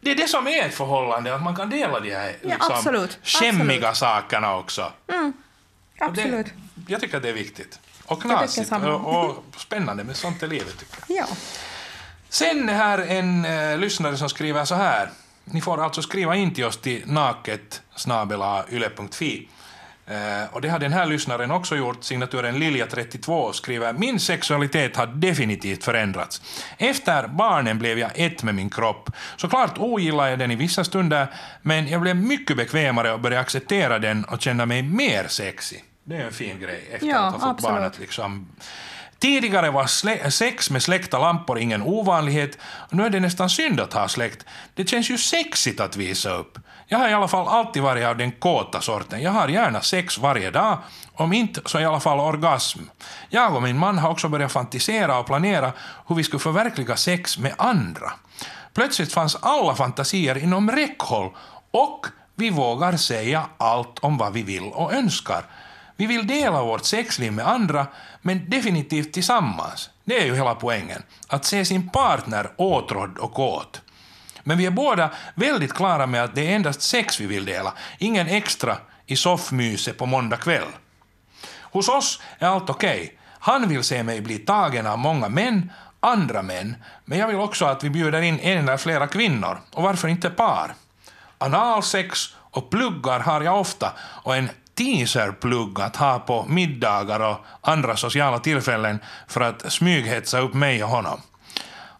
det 0.00 0.10
är 0.10 0.14
det 0.14 0.28
som 0.28 0.46
är 0.46 0.62
ett 0.66 0.74
förhållande, 0.74 1.34
att 1.34 1.42
man 1.42 1.56
kan 1.56 1.70
dela 1.70 2.00
de 2.00 2.10
här 2.14 2.36
Ja, 2.42 2.48
liksom, 2.48 2.72
absolut. 2.74 3.18
skämmiga 3.22 3.88
Absolut. 3.88 3.96
sakerna 3.96 4.56
också. 4.56 4.92
Och 5.06 6.06
Absolut. 6.08 6.46
Det, 6.74 6.92
jag 6.92 7.00
tycker 7.00 7.16
att 7.16 7.22
det 7.22 7.28
är 7.28 7.32
viktigt. 7.32 7.78
Och 8.04 8.22
knasigt 8.22 8.72
och, 8.72 9.26
och 9.26 9.44
spännande, 9.56 10.04
men 10.04 10.14
sånt 10.14 10.42
är 10.42 10.46
livet 10.46 10.78
tycker 10.78 10.96
jag. 11.06 11.18
Ja. 11.18 11.26
Sen 12.28 12.68
här 12.68 12.98
en 12.98 13.44
eh, 13.44 13.78
lyssnare 13.78 14.16
som 14.16 14.28
skriver 14.28 14.64
så 14.64 14.74
här. 14.74 15.10
Ni 15.44 15.60
får 15.60 15.84
alltså 15.84 16.02
skriva 16.02 16.36
in 16.36 16.54
till 16.54 16.64
oss 16.64 16.76
till 16.76 17.02
naket 17.06 17.82
yle.fi. 18.70 19.48
Eh, 20.12 20.54
och 20.54 20.60
det 20.60 20.68
har 20.68 20.78
den 20.78 20.92
här 20.92 21.06
lyssnaren 21.06 21.50
också 21.50 21.76
gjort. 21.76 22.04
Signaturen 22.04 22.56
Lilja32 22.56 23.52
skriver 23.52 23.92
Min 23.92 24.20
sexualitet 24.20 24.96
har 24.96 25.06
definitivt 25.06 25.84
förändrats. 25.84 26.42
Efter 26.78 27.28
barnen 27.28 27.78
blev 27.78 27.98
jag 27.98 28.10
ett 28.14 28.42
med 28.42 28.54
min 28.54 28.70
kropp. 28.70 29.10
Såklart 29.36 29.78
ogillar 29.78 30.28
jag 30.28 30.38
den 30.38 30.50
i 30.50 30.56
vissa 30.56 30.84
stunder, 30.84 31.26
men 31.62 31.88
jag 31.88 32.00
blev 32.00 32.16
mycket 32.16 32.56
bekvämare 32.56 33.12
och 33.12 33.20
började 33.20 33.40
acceptera 33.40 33.98
den 33.98 34.24
och 34.24 34.40
känna 34.42 34.66
mig 34.66 34.82
mer 34.82 35.26
sexy. 35.28 35.76
Det 36.04 36.16
är 36.16 36.24
en 36.24 36.32
fin 36.32 36.60
grej 36.60 36.88
efter 36.92 37.06
Ja, 37.06 37.18
att 37.18 37.32
ha 37.32 37.40
fått 37.40 37.48
absolut. 37.50 37.74
barnet 37.74 37.98
liksom 37.98 38.48
Tidigare 39.18 39.70
var 39.70 39.86
sex 40.30 40.70
med 40.70 40.82
släckta 40.82 41.18
lampor 41.18 41.58
ingen 41.58 41.82
ovanlighet. 41.82 42.58
och 42.64 42.94
Nu 42.94 43.04
är 43.06 43.10
det 43.10 43.20
nästan 43.20 43.50
synd 43.50 43.80
att 43.80 43.92
ha 43.92 44.08
släkt. 44.08 44.46
Det 44.74 44.88
känns 44.88 45.10
ju 45.10 45.18
sexigt 45.18 45.80
att 45.80 45.96
visa 45.96 46.30
upp. 46.30 46.58
Jag 46.92 46.98
har 46.98 47.08
i 47.08 47.12
alla 47.12 47.28
fall 47.28 47.48
alltid 47.48 47.82
varit 47.82 48.06
av 48.06 48.16
den 48.16 48.32
kåta 48.32 48.80
sorten. 48.80 49.22
Jag 49.22 49.30
har 49.30 49.48
gärna 49.48 49.80
sex 49.80 50.18
varje 50.18 50.50
dag, 50.50 50.78
om 51.14 51.32
inte 51.32 51.60
så 51.64 51.80
i 51.80 51.84
alla 51.84 52.00
fall 52.00 52.20
orgasm. 52.20 52.80
Jag 53.28 53.54
och 53.54 53.62
min 53.62 53.78
man 53.78 53.98
har 53.98 54.10
också 54.10 54.28
börjat 54.28 54.52
fantisera 54.52 55.18
och 55.18 55.26
planera 55.26 55.72
hur 56.06 56.16
vi 56.16 56.24
skulle 56.24 56.40
förverkliga 56.40 56.96
sex 56.96 57.38
med 57.38 57.54
andra. 57.58 58.12
Plötsligt 58.74 59.12
fanns 59.12 59.36
alla 59.42 59.74
fantasier 59.74 60.38
inom 60.38 60.70
räckhåll 60.70 61.30
och 61.70 62.06
vi 62.34 62.50
vågar 62.50 62.96
säga 62.96 63.42
allt 63.58 63.98
om 63.98 64.18
vad 64.18 64.32
vi 64.32 64.42
vill 64.42 64.64
och 64.72 64.92
önskar. 64.92 65.44
Vi 65.96 66.06
vill 66.06 66.26
dela 66.26 66.62
vårt 66.62 66.84
sexliv 66.84 67.32
med 67.32 67.48
andra, 67.48 67.86
men 68.22 68.50
definitivt 68.50 69.12
tillsammans. 69.12 69.90
Det 70.04 70.22
är 70.22 70.26
ju 70.26 70.34
hela 70.34 70.54
poängen. 70.54 71.02
Att 71.28 71.44
se 71.44 71.64
sin 71.64 71.90
partner 71.90 72.50
åtrådd 72.56 73.18
och 73.18 73.32
kåt. 73.32 73.81
Men 74.42 74.58
vi 74.58 74.66
är 74.66 74.70
båda 74.70 75.10
väldigt 75.34 75.74
klara 75.74 76.06
med 76.06 76.24
att 76.24 76.34
det 76.34 76.50
är 76.50 76.56
endast 76.56 76.82
sex 76.82 77.20
vi 77.20 77.26
vill 77.26 77.44
dela, 77.44 77.72
ingen 77.98 78.26
extra 78.26 78.76
i 79.06 79.16
soffmyset 79.16 79.98
på 79.98 80.06
måndag 80.06 80.36
kväll. 80.36 80.68
Hos 81.60 81.88
oss 81.88 82.20
är 82.38 82.46
allt 82.46 82.70
okej. 82.70 83.18
Han 83.38 83.68
vill 83.68 83.84
se 83.84 84.02
mig 84.02 84.20
bli 84.20 84.38
tagen 84.38 84.86
av 84.86 84.98
många 84.98 85.28
män, 85.28 85.72
andra 86.00 86.42
män, 86.42 86.76
men 87.04 87.18
jag 87.18 87.26
vill 87.26 87.36
också 87.36 87.64
att 87.64 87.84
vi 87.84 87.90
bjuder 87.90 88.22
in 88.22 88.40
en 88.40 88.58
eller 88.58 88.76
flera 88.76 89.06
kvinnor, 89.06 89.58
och 89.72 89.82
varför 89.82 90.08
inte 90.08 90.30
par? 90.30 90.74
Analsex 91.38 92.34
och 92.36 92.70
pluggar 92.70 93.20
har 93.20 93.40
jag 93.40 93.60
ofta, 93.60 93.92
och 93.98 94.36
en 94.36 94.48
teaserplugg 94.74 95.80
att 95.80 95.96
ha 95.96 96.18
på 96.18 96.44
middagar 96.48 97.20
och 97.20 97.38
andra 97.60 97.96
sociala 97.96 98.38
tillfällen 98.38 98.98
för 99.28 99.40
att 99.40 99.72
smyghetsa 99.72 100.38
upp 100.38 100.54
mig 100.54 100.84
och 100.84 100.90
honom. 100.90 101.20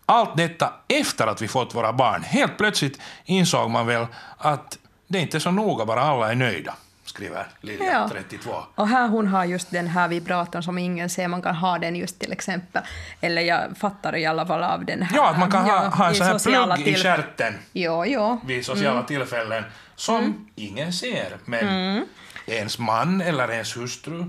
Allt 0.07 0.37
detta 0.37 0.73
efter 0.89 1.27
att 1.27 1.43
vi 1.43 1.49
fått 1.49 1.75
våra 1.75 1.93
barn. 1.93 2.23
Helt 2.23 2.59
plötsligt 2.59 3.01
insåg 3.25 3.71
man 3.71 3.87
väl 3.87 4.07
att 4.39 4.79
det 5.09 5.19
inte 5.19 5.37
är 5.37 5.41
så 5.41 5.51
noga 5.51 5.85
bara 5.85 6.01
alla 6.03 6.31
är 6.31 6.35
nöjda. 6.35 6.75
skriver 7.05 7.47
Lilja, 7.61 7.93
Ja. 7.93 8.09
32. 8.13 8.51
Och 8.75 8.89
här 8.89 9.09
hon 9.09 9.27
har 9.29 9.45
just 9.45 9.71
den 9.71 9.87
här 9.87 10.09
vibratorn 10.09 10.63
som 10.63 10.79
ingen 10.79 11.11
ser, 11.11 11.29
man 11.29 11.43
kan 11.43 11.55
ha 11.55 11.79
den 11.79 11.97
just 11.97 12.19
till 12.21 12.33
exempel, 12.33 12.83
eller 13.21 13.43
jag 13.43 13.61
fattar 13.79 14.17
i 14.17 14.27
alla 14.27 14.47
fall 14.47 14.63
av 14.63 14.85
den 14.85 15.03
här. 15.03 15.17
Ja, 15.17 15.31
att 15.31 15.39
man 15.39 15.51
kan 15.51 15.65
ha, 15.65 15.89
ha 15.89 16.07
en 16.07 16.13
i 16.13 16.17
sån 16.17 16.27
här 16.27 16.39
plugg 16.77 16.89
i 16.89 16.95
stjärten 16.95 17.55
Jo, 17.73 18.05
jo. 18.07 18.41
vid 18.47 18.67
sociala 18.67 18.93
Mm. 18.93 19.07
tillfällen 19.07 19.65
som 19.97 20.49
ingen 20.55 20.93
ser, 20.93 21.37
men 21.45 22.07
ens 22.47 22.79
man 22.79 23.21
eller 23.21 23.51
ens 23.51 23.77
hustru 23.77 24.25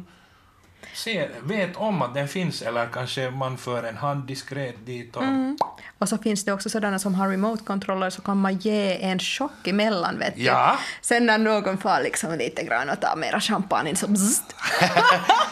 ser, 0.93 1.29
vet 1.43 1.75
om 1.75 2.01
att 2.01 2.13
den 2.13 2.27
finns 2.27 2.62
eller 2.62 2.86
kanske 2.93 3.29
man 3.32 3.58
för 3.58 3.84
en 3.84 3.97
hand 3.97 4.23
diskret 4.27 4.86
dit 4.86 5.15
och 5.15 5.23
Mm. 5.23 5.58
Och 5.97 6.10
så 6.10 6.17
finns 6.17 6.45
det 6.45 6.53
också 6.53 6.69
sådana 6.69 6.99
som 6.99 7.15
har 7.15 7.27
remote-controller 7.29 8.10
så 8.10 8.21
kan 8.21 8.38
man 8.38 8.58
ge 8.58 9.03
en 9.03 9.19
chock 9.19 9.67
emellan, 9.67 10.19
vet 10.19 10.36
du. 10.36 10.41
Ja. 10.43 10.77
Sen 11.01 11.25
när 11.25 11.38
någon 11.38 11.77
får 11.77 12.03
liksom 12.03 12.38
lite 12.38 12.63
grann 12.63 12.89
och 12.89 12.99
tar 13.01 13.15
mera 13.15 13.39
champagne 13.41 13.95
så 13.95 14.08
bzzzt. 14.08 14.56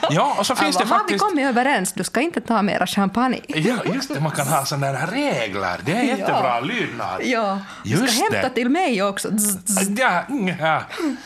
Ja, 0.10 0.36
och 0.40 0.46
så 0.46 0.56
finns 0.56 0.76
Alltså, 0.76 0.80
det 0.80 0.86
har 0.90 1.00
vi 1.00 1.00
faktiskt... 1.00 1.24
kommit 1.26 1.46
överens? 1.46 1.94
Du 1.94 2.04
ska 2.04 2.22
inte 2.22 2.42
ta 2.42 2.62
mera 2.62 2.88
champagne. 2.88 3.40
Ja, 3.48 3.76
just 3.94 4.14
det, 4.14 4.20
man 4.20 4.32
kan 4.32 4.48
ha 4.48 4.66
sådana 4.66 4.88
här 4.98 5.08
regler. 5.08 5.80
Det 5.86 5.92
är 5.92 6.04
jättebra 6.04 6.60
lydnad. 6.60 7.22
Ja, 7.24 7.60
du 7.84 7.90
Just 7.90 8.14
ska 8.14 8.24
hämta 8.24 8.50
det. 8.50 8.56
till 8.56 8.70
mig 8.70 9.04
också. 9.04 9.30
Zzzt, 9.38 9.68
zzzt. 9.70 10.00
Ja, 10.00 10.24
ja. 10.60 10.82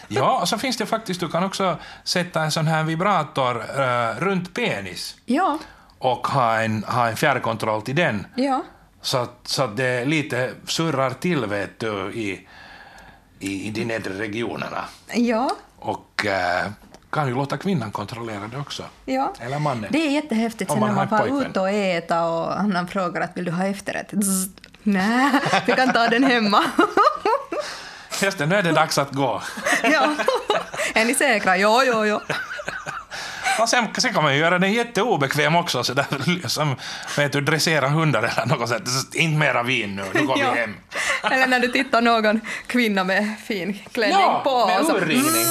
ja, 0.07 0.39
och 0.41 0.49
så 0.49 0.57
finns 0.57 0.77
det 0.77 0.85
faktiskt, 0.85 1.19
du 1.19 1.29
kan 1.29 1.43
också 1.43 1.77
sätta 2.03 2.41
en 2.41 2.51
sån 2.51 2.67
här 2.67 2.83
vibrator 2.83 3.63
eh, 3.81 4.04
runt 4.13 4.53
penis 4.53 5.15
Ja, 5.25 5.57
och 5.99 6.27
ha 6.27 6.59
en, 6.61 6.83
ha 6.83 7.07
en 7.07 7.15
fjärrkontroll 7.17 7.81
till 7.81 7.95
den. 7.95 8.27
ja. 8.35 8.63
Så, 9.01 9.27
så 9.43 9.63
att 9.63 9.77
det 9.77 10.05
lite 10.05 10.53
surrar 10.67 11.09
till 11.09 11.45
vet 11.45 11.79
du, 11.79 12.11
i, 12.13 12.47
i, 13.39 13.67
i 13.67 13.71
de 13.71 13.85
nedre 13.85 14.13
regionerna. 14.19 14.85
Ja, 15.13 15.49
Och 15.79 16.25
eh, 16.25 16.65
kan 17.09 17.27
ju 17.27 17.35
låta 17.35 17.57
kvinnan 17.57 17.91
kontrollera 17.91 18.47
det 18.51 18.57
också. 18.57 18.83
ja. 19.05 19.33
Eller 19.39 19.59
mannen. 19.59 19.89
Det 19.91 20.07
är 20.07 20.11
jättehäftigt 20.11 20.71
sen 20.71 20.79
man 20.79 20.89
när 20.89 20.95
man 20.95 21.03
en 21.03 21.09
får 21.09 21.17
pojkvän. 21.17 21.51
ut 21.51 21.57
och 21.57 21.69
äta 21.69 22.25
och 22.25 22.53
han 22.53 22.87
frågar 22.87 23.21
att 23.21 23.37
vill 23.37 23.45
du 23.45 23.51
ha 23.51 23.65
efterrätt? 23.65 24.09
Zzzt. 24.23 24.51
Nej, 24.83 25.31
vi 25.65 25.73
kan 25.73 25.93
ta 25.93 26.07
den 26.07 26.23
hemma. 26.23 26.63
Just 28.21 28.37
det, 28.37 28.45
nu 28.45 28.55
är 28.55 28.63
det 28.63 28.71
dags 28.71 28.97
att 28.97 29.11
gå. 29.11 29.41
ja. 29.83 30.15
Är 30.93 31.05
ni 31.05 31.15
säkra? 31.15 31.57
Jo, 31.57 31.81
jo, 31.85 32.05
jo. 32.05 32.19
Och 33.59 33.69
sen, 33.69 33.87
sen 33.97 34.13
kan 34.13 34.23
man 34.23 34.33
ju 34.33 34.39
göra 34.39 34.59
den 34.59 34.73
jätteobekväm 34.73 35.55
också, 35.55 35.83
så 35.83 35.93
där, 35.93 36.47
som 36.47 36.75
vet 37.17 37.31
du, 37.31 37.41
dressera 37.41 37.89
hundar 37.89 38.23
eller 38.23 38.45
något 38.45 38.69
sånt. 38.69 39.15
Inte 39.15 39.37
mera 39.39 39.63
vin 39.63 39.95
nu, 39.95 40.03
nu 40.13 40.25
går 40.27 40.39
Ja. 40.39 40.51
vi 40.51 40.59
hem. 40.59 40.75
Eller 41.31 41.47
när 41.47 41.59
du 41.59 41.67
tittar 41.67 42.01
någon 42.01 42.41
kvinna 42.67 43.03
med 43.03 43.35
fin 43.47 43.79
klänning 43.91 44.19
Ja, 44.19 44.41
på. 44.43 44.67
med 44.67 44.79
och 44.79 44.85
så- 44.85 44.97
urringning. 44.97 45.45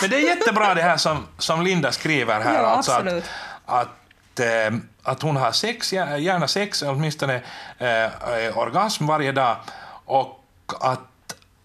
Men 0.00 0.10
det 0.10 0.16
är 0.16 0.20
jättebra 0.36 0.74
det 0.74 0.82
här 0.82 0.96
som, 0.96 1.26
som 1.38 1.62
Linda 1.62 1.92
skriver 1.92 2.40
här. 2.40 2.54
Ja, 2.54 2.60
alltså 2.60 2.92
absolut. 2.92 3.24
Att, 3.66 3.88
att, 4.34 4.40
eh, 4.40 4.78
att 5.02 5.22
hon 5.22 5.36
har 5.36 5.52
sex, 5.52 5.92
gär- 5.92 6.16
gärna 6.16 6.48
sex, 6.48 6.82
åtminstone 6.82 7.34
eh, 7.78 8.58
orgasm 8.58 9.06
varje 9.06 9.32
dag. 9.32 9.56
Och 10.04 10.44
att, 10.80 11.00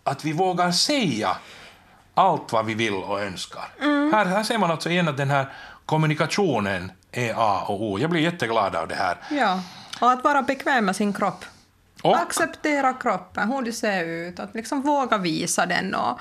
att 0.03 0.25
vi 0.25 0.31
vågar 0.33 0.71
säga 0.71 1.37
allt 2.15 2.51
vad 2.51 2.65
vi 2.65 2.73
vill 2.73 2.93
och 2.93 3.21
önskar. 3.21 3.67
Mm. 3.81 4.13
Här, 4.13 4.25
här 4.25 4.43
ser 4.43 4.57
man 4.57 4.71
alltså 4.71 4.89
igen 4.89 5.07
att 5.07 5.17
den 5.17 5.29
här 5.29 5.45
kommunikationen 5.85 6.91
är 7.11 7.33
A 7.37 7.63
och 7.67 7.81
O. 7.83 7.99
Jag 7.99 8.09
blir 8.09 8.21
jätteglad 8.21 8.75
av 8.75 8.87
det 8.87 8.95
här. 8.95 9.17
Ja, 9.29 9.59
och 10.01 10.11
att 10.11 10.23
vara 10.23 10.41
bekväm 10.41 10.85
med 10.85 10.95
sin 10.95 11.13
kropp. 11.13 11.45
Och- 12.03 12.17
Acceptera 12.17 12.93
kroppen, 12.93 13.51
hur 13.51 13.61
du 13.61 13.71
ser 13.71 14.03
ut, 14.05 14.39
att 14.39 14.55
liksom 14.55 14.81
våga 14.81 15.17
visa 15.17 15.65
den 15.65 15.95
och 15.95 16.19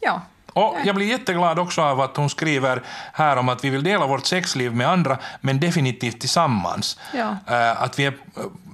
ja. 0.00 0.22
Och 0.52 0.76
jag 0.84 0.94
blir 0.94 1.06
jätteglad 1.06 1.58
också 1.58 1.82
av 1.82 2.00
att 2.00 2.16
hon 2.16 2.30
skriver 2.30 2.82
här 3.12 3.36
om 3.36 3.48
att 3.48 3.64
vi 3.64 3.70
vill 3.70 3.82
dela 3.82 4.06
vårt 4.06 4.26
sexliv 4.26 4.74
med 4.74 4.88
andra, 4.88 5.18
men 5.40 5.60
definitivt 5.60 6.20
tillsammans. 6.20 6.98
Ja. 7.14 7.36
Eh, 7.46 7.82
Att 7.82 7.98
vi 7.98 8.04
är 8.06 8.14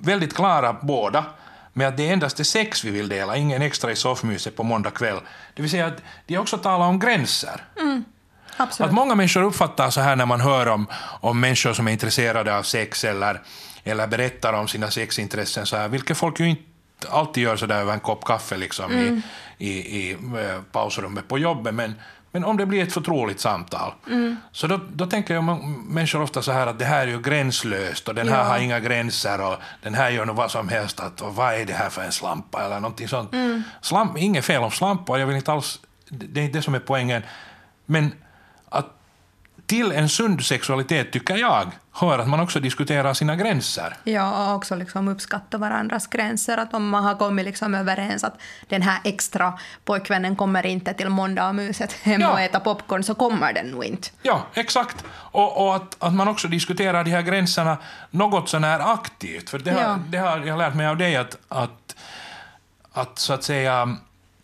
väldigt 0.03 0.35
klara 0.37 0.72
båda 0.72 1.25
med 1.73 1.89
att 1.89 1.97
det 1.97 2.09
endast 2.09 2.41
är 2.41 2.45
sex 2.45 2.85
vi 2.85 2.91
vill 2.91 3.09
dela, 3.09 3.37
ingen 3.37 3.63
extra 3.63 3.93
i 3.93 3.97
soffmyset 3.97 4.57
på 4.57 4.63
måndag 4.63 4.91
kväll. 4.91 5.21
Det 5.55 5.63
vill 5.63 5.71
säga 5.71 5.87
att 5.87 6.03
de 6.27 6.39
också 6.39 6.59
talar 6.59 6.87
om 6.87 6.99
gränser. 6.99 7.65
Absolut. 8.57 8.89
Att 8.89 8.95
många 8.95 9.15
människor 9.15 9.43
uppfattar 9.43 9.91
så 9.91 10.01
här 10.01 10.17
när 10.17 10.27
man 10.27 10.41
hör 10.41 10.69
om, 10.69 10.87
om 11.21 11.41
människor 11.41 11.73
som 11.73 11.89
är 11.89 11.93
intresserade 11.93 12.57
av 12.57 12.63
sex 12.63 13.05
eller, 13.05 13.43
eller 13.85 14.07
berättar 14.07 14.53
om 14.53 14.69
sina 14.69 14.91
sexintressen, 14.91 15.67
så 15.67 15.77
här, 15.77 15.89
vilket 15.89 16.17
folk 16.17 16.41
ju 16.41 16.49
inte 16.49 16.63
alltid 17.11 17.43
gör 17.43 17.57
så 17.57 17.67
där 17.67 17.81
över 17.81 17.93
en 17.93 18.01
kopp 18.01 18.25
kaffe 18.25 18.57
liksom 18.57 18.93
i, 18.93 19.23
i, 19.59 19.71
i 19.71 20.13
eh, 20.13 20.63
pausrummet 20.73 21.29
på 21.29 21.39
jobbet, 21.39 21.75
men, 21.75 21.95
men 22.33 22.45
om 22.45 22.57
det 22.57 22.66
blir 22.66 22.83
ett 22.83 22.92
förtroligt 22.92 23.40
samtal, 23.40 23.92
så 24.53 24.66
då, 24.66 24.81
då 24.92 25.07
tänker 25.07 25.35
jag 25.35 25.45
människor 25.88 26.23
ofta 26.23 26.42
så 26.42 26.53
här 26.53 26.66
att 26.66 26.79
det 26.79 26.85
här 26.85 27.03
är 27.03 27.11
ju 27.11 27.23
gränslöst 27.23 28.09
och 28.09 28.14
den 28.14 28.29
här 28.29 28.38
Ja. 28.38 28.45
har 28.45 28.59
inga 28.59 28.81
gränser 28.81 29.40
och 29.40 29.57
den 29.83 29.95
här 29.95 30.11
gör 30.11 30.25
nog 30.25 30.37
vad 30.37 30.51
som 30.51 30.68
helst, 30.68 31.01
att, 31.01 31.21
och 31.21 31.35
vad 31.35 31.55
är 31.55 31.66
det 31.66 31.73
här 31.73 31.90
för 31.90 32.03
en 32.03 32.12
slampa 32.12 32.64
eller 32.64 32.81
någonting 32.81 33.09
sånt. 33.09 33.31
Slamp, 33.81 34.18
inget 34.18 34.45
fel 34.45 34.62
om 34.62 34.71
slampor, 34.71 35.18
jag 35.18 35.27
vill 35.27 35.37
inte 35.37 35.53
alls, 35.53 35.81
det 36.09 36.27
det 36.27 36.40
är 36.40 36.45
inte 36.45 36.59
det 36.59 36.62
som 36.62 36.75
är 36.75 36.79
poängen, 36.81 37.23
men 37.87 38.12
till 39.66 39.92
en 39.92 40.09
sund 40.09 40.44
sexualitet, 40.44 41.12
tycker 41.12 41.37
jag, 41.37 41.70
hör 41.92 42.18
att 42.18 42.29
man 42.29 42.40
också 42.40 42.61
diskuterar 42.61 43.14
sina 43.14 43.37
gränser. 43.37 43.96
Ja, 44.05 44.48
och 44.48 44.55
också 44.57 44.75
liksom 44.77 45.09
uppskatta 45.09 45.59
varandras 45.59 46.07
gränser. 46.07 46.59
Att 46.59 46.75
om 46.75 46.88
man 46.88 47.05
har 47.05 47.14
kommit 47.14 47.44
liksom 47.44 47.75
överens 47.75 48.25
att 48.25 48.35
den 48.68 48.83
här 48.83 49.01
extra 49.05 49.59
pojkvännen 49.85 50.37
kommer 50.37 50.66
inte 50.66 50.94
till 50.94 51.09
måndagmyset 51.09 51.92
hem 51.92 52.20
Ja. 52.20 52.33
och 52.33 52.40
äta 52.40 52.61
popcorn 52.61 53.03
så 53.05 53.14
kommer 53.14 53.53
den 53.53 53.66
nog 53.66 53.85
inte. 53.85 54.09
Ja, 54.22 54.46
exakt. 54.55 55.05
Och, 55.11 55.66
och 55.66 55.77
att, 55.77 55.96
att 55.98 56.12
man 56.14 56.29
också 56.29 56.48
diskuterar 56.48 57.05
de 57.05 57.11
här 57.11 57.22
gränserna 57.22 57.77
något 58.11 58.48
så 58.48 58.59
när 58.59 58.92
aktivt. 58.92 59.51
För 59.51 59.59
det 59.59 59.70
har, 59.70 59.81
Ja. 59.81 59.98
det 60.09 60.18
har 60.18 60.38
jag 60.46 60.59
lärt 60.59 60.75
mig 60.75 60.87
av 60.87 60.96
dig 60.96 61.16
att, 61.16 61.37
att, 61.48 61.96
att 62.92 63.18
så 63.18 63.33
att 63.33 63.44
säga 63.44 63.96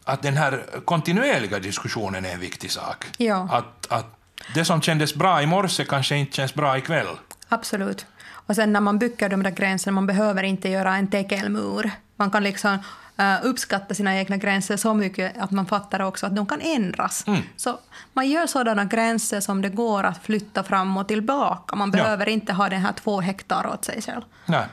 att 0.04 0.22
den 0.22 0.36
här 0.36 0.64
kontinuerliga 0.84 1.58
diskussionen 1.58 2.24
är 2.24 2.32
en 2.32 2.40
viktig 2.40 2.70
sak. 2.70 3.04
Ja. 3.18 3.48
Att, 3.52 3.86
att 3.92 4.14
det 4.54 4.64
som 4.64 4.80
kändes 4.82 5.14
bra 5.14 5.42
i 5.42 5.46
morse 5.46 5.84
kanske 5.84 6.16
inte 6.16 6.36
känns 6.36 6.54
bra 6.54 6.78
ikväll. 6.78 7.06
Absolut. 7.48 8.06
Och 8.30 8.54
sen 8.54 8.72
när 8.72 8.80
man 8.80 8.98
bygger 8.98 9.28
de 9.28 9.42
där 9.42 9.50
gränserna, 9.50 9.94
man 9.94 10.06
behöver 10.06 10.42
inte 10.42 10.68
göra 10.68 10.96
en 10.96 11.10
tegelmur. 11.10 11.90
Man 12.16 12.30
kan 12.30 12.42
liksom 12.44 12.78
eh, 13.16 13.34
uppskatta 13.42 13.94
sina 13.94 14.16
egna 14.18 14.36
gränser 14.36 14.76
så 14.76 14.94
mycket 14.94 15.38
att 15.38 15.50
man 15.50 15.66
fattar 15.66 16.00
också 16.02 16.26
att 16.26 16.36
de 16.36 16.46
kan 16.46 16.60
ändras. 16.60 17.24
Mm. 17.26 17.40
Så 17.56 17.78
man 18.12 18.28
gör 18.28 18.46
sådana 18.46 18.84
gränser 18.84 19.40
som 19.40 19.62
det 19.62 19.68
går 19.68 20.04
att 20.04 20.24
flytta 20.24 20.62
fram 20.64 20.96
och 20.96 21.08
tillbaka. 21.08 21.76
Man 21.76 21.88
Ja. 21.94 22.02
behöver 22.02 22.28
inte 22.28 22.52
ha 22.52 22.68
den 22.68 22.80
här 22.80 22.92
två 22.92 23.20
hektar 23.20 23.66
åt 23.66 23.84
sig 23.84 24.02
själv. 24.02 24.22
Nej. 24.46 24.64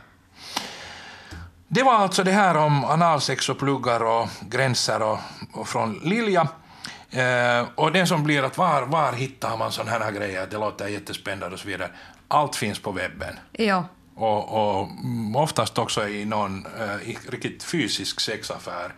Det 1.68 1.84
var 1.84 1.94
alltså 1.96 2.24
det 2.24 2.32
här 2.32 2.58
om 2.58 2.86
analsex 2.86 3.50
och 3.50 3.60
pluggar 3.60 4.04
och 4.04 4.30
gränser 4.50 5.02
och, 5.02 5.20
och 5.54 5.68
från 5.68 5.94
Lilja. 6.04 6.48
Eh, 7.16 7.68
och 7.76 7.92
det 7.92 8.06
som 8.06 8.24
blir 8.24 8.44
att 8.44 8.58
var, 8.58 8.82
var 8.82 9.14
hittar 9.14 9.58
man 9.58 9.72
sådana 9.72 10.06
här 10.06 10.12
grejer, 10.12 10.48
det 10.52 10.58
låter 10.58 10.88
jättespännande 10.88 11.54
och 11.54 11.60
så 11.60 11.68
vidare. 11.68 11.90
Allt 12.28 12.56
finns 12.56 12.80
på 12.80 12.92
webben. 12.92 13.36
Ja, 13.52 13.86
Och, 14.16 14.78
och 14.80 14.88
mm, 14.90 15.36
oftast 15.36 15.78
också 15.78 16.08
i 16.08 16.26
någon 16.26 16.66
eh, 16.80 17.10
i 17.10 17.18
riktigt 17.30 17.64
fysisk 17.64 18.20
sexaffär. 18.20 18.94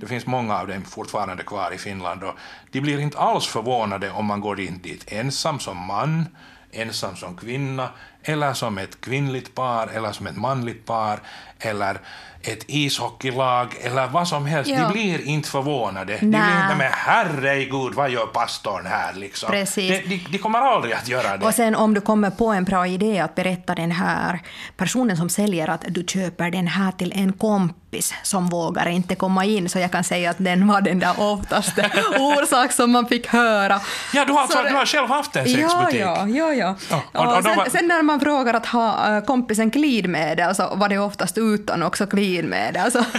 Det 0.00 0.06
finns 0.06 0.26
många 0.26 0.58
av 0.58 0.66
dem 0.66 0.84
fortfarande 0.84 1.42
kvar 1.42 1.74
i 1.74 1.78
Finland 1.78 2.24
och 2.24 2.34
de 2.72 2.80
blir 2.80 2.98
inte 2.98 3.18
alls 3.18 3.46
förvånade 3.46 4.10
om 4.10 4.26
man 4.26 4.40
går 4.40 4.60
in 4.60 4.80
dit 4.82 5.12
ensam 5.12 5.58
som 5.58 5.86
man, 5.86 6.28
ensam 6.72 7.16
som 7.16 7.36
kvinna, 7.36 7.88
eller 8.28 8.52
som 8.52 8.78
ett 8.78 9.00
kvinnligt 9.00 9.54
par, 9.54 9.86
eller 9.94 10.12
som 10.12 10.26
ett 10.26 10.36
manligt 10.36 10.86
par, 10.86 11.18
eller 11.58 11.98
ett 12.42 12.64
ishockeylag, 12.66 13.74
eller 13.82 14.06
vad 14.06 14.28
som 14.28 14.46
helst. 14.46 14.70
Ja. 14.70 14.80
De 14.80 14.92
blir 14.92 15.26
inte 15.26 15.48
förvånade. 15.48 16.16
De 16.20 16.26
Nä. 16.26 16.38
blir 16.46 16.62
inte 16.64 16.74
med 16.78 16.90
herregud, 16.92 17.94
vad 17.94 18.10
gör 18.10 18.26
pastorn 18.26 18.86
här 18.86 19.14
liksom? 19.14 19.50
Precis. 19.50 19.90
De, 19.90 20.08
de, 20.08 20.26
de 20.30 20.38
kommer 20.38 20.58
aldrig 20.58 20.94
att 20.94 21.08
göra 21.08 21.36
det. 21.36 21.46
Och 21.46 21.54
sen 21.54 21.74
om 21.74 21.94
du 21.94 22.00
kommer 22.00 22.30
på 22.30 22.46
en 22.48 22.64
bra 22.64 22.86
idé 22.86 23.18
att 23.18 23.34
berätta 23.34 23.74
den 23.74 23.90
här 23.90 24.40
personen 24.76 25.16
som 25.16 25.28
säljer 25.28 25.68
att 25.68 25.84
du 25.88 26.04
köper 26.08 26.50
den 26.50 26.66
här 26.66 26.92
till 26.92 27.12
en 27.16 27.32
kompis 27.32 28.14
som 28.22 28.46
vågar 28.48 28.88
inte 28.88 29.14
komma 29.14 29.44
in, 29.44 29.68
så 29.68 29.78
jag 29.78 29.92
kan 29.92 30.04
säga 30.04 30.30
att 30.30 30.36
den 30.38 30.68
var 30.68 30.80
den 30.80 30.98
där 30.98 31.14
oftaste 31.20 31.90
orsak 32.18 32.72
som 32.72 32.90
man 32.92 33.06
fick 33.06 33.26
höra. 33.26 33.80
Ja, 34.14 34.24
du 34.24 34.32
har, 34.32 34.40
alltså, 34.40 34.62
det- 34.62 34.68
du 34.68 34.74
har 34.74 34.86
själv 34.86 35.08
haft 35.08 35.36
en 35.36 35.44
sexbutik. 35.44 36.00
ja, 36.00 36.26
ja. 36.28 36.52
ja. 36.52 36.74
Ja, 36.90 37.02
och- 37.12 37.26
och 37.26 37.36
och 37.38 37.44
sen, 37.44 37.56
var- 37.56 37.64
sen 37.70 37.88
när 37.88 38.02
man 38.02 38.15
frågar 38.20 38.54
att 38.54 38.66
ha 38.66 39.16
äh, 39.16 39.24
kompisen 39.24 39.70
glidmedel 39.70 40.54
så 40.54 40.74
var 40.76 40.88
det 40.88 40.98
oftast 40.98 41.38
utan 41.38 41.82
också 41.82 42.06
glidmedel. 42.06 42.92
Så. 42.92 43.04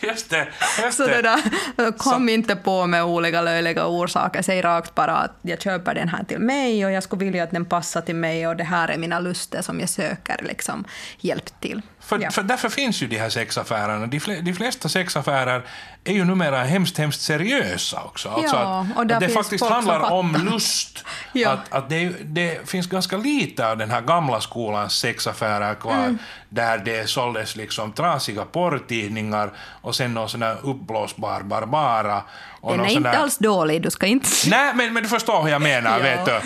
Just 0.00 0.30
det. 0.30 0.48
Just 0.82 0.96
Så 0.96 1.06
det 1.06 1.22
där, 1.22 1.98
kom 1.98 2.28
inte 2.28 2.56
på 2.56 2.86
med 2.86 3.04
olika 3.04 3.42
löjliga 3.42 3.86
orsaker. 3.86 4.42
Säg 4.42 4.64
rakt 4.64 4.94
bara 4.94 5.16
att 5.16 5.38
jag 5.42 5.62
köper 5.62 5.94
den 5.94 6.08
här 6.08 6.24
till 6.24 6.38
mig 6.38 6.86
och 6.86 6.92
jag 6.92 7.02
skulle 7.02 7.24
vilja 7.24 7.44
att 7.44 7.50
den 7.50 7.64
passar 7.64 8.00
till 8.00 8.14
mig 8.14 8.46
och 8.48 8.56
det 8.56 8.64
här 8.64 8.88
är 8.88 8.98
mina 8.98 9.20
luster 9.20 9.62
som 9.62 9.80
jag 9.80 9.88
söker 9.88 10.36
liksom 10.42 10.84
hjälp 11.20 11.60
till. 11.60 11.82
För, 12.00 12.18
Ja. 12.22 12.30
för 12.30 12.42
därför 12.42 12.68
finns 12.68 13.02
ju 13.02 13.06
de 13.06 13.18
här 13.18 13.28
sexaffärerna. 13.28 14.06
De, 14.06 14.20
fle, 14.20 14.40
de 14.40 14.52
flesta 14.54 14.88
sexaffärer 14.88 15.62
är 16.04 16.12
ju 16.12 16.24
numera 16.24 16.62
hemskt, 16.64 16.98
hemskt 16.98 17.20
seriösa 17.22 18.02
också. 18.02 18.28
Alltså 18.28 18.56
Ja, 18.56 18.86
att, 18.96 19.08
där 19.08 19.14
att 19.14 19.20
det 19.20 19.28
faktiskt 19.28 19.64
handlar 19.64 20.00
om 20.12 20.36
lust. 20.50 21.04
Ja. 21.32 21.50
Att, 21.50 21.72
att 21.72 21.88
det, 21.88 22.08
det 22.24 22.68
finns 22.70 22.86
ganska 22.86 23.16
lite 23.16 23.68
av 23.70 23.76
den 23.76 23.90
här 23.90 24.00
gamla 24.00 24.40
skolans 24.40 24.92
sexaffärer 24.98 25.74
kvar, 25.74 25.92
Mm. 25.94 26.18
där 26.48 26.78
det 26.78 27.10
såldes 27.10 27.56
liksom 27.56 27.92
trasiga 27.92 28.44
porrtidningar 28.44 29.50
och 29.82 29.94
sen 29.94 30.14
någon 30.14 30.28
sån 30.28 30.40
där 30.40 30.56
uppblåsbar 30.62 31.40
Barbara. 31.42 32.22
Och 32.60 32.76
Den 32.76 32.86
är 32.86 32.90
inte 32.90 33.10
där- 33.10 33.18
alls 33.18 33.38
dålig, 33.38 33.82
du 33.82 33.90
ska 33.90 34.06
inte... 34.06 34.28
Nej, 34.50 34.74
men, 34.74 34.92
men 34.94 35.02
du 35.02 35.08
förstår 35.08 35.42
hur 35.42 35.50
jag 35.50 35.62
menar, 35.62 35.90
Ja. 35.98 36.02
vet 36.02 36.24
du. 36.26 36.40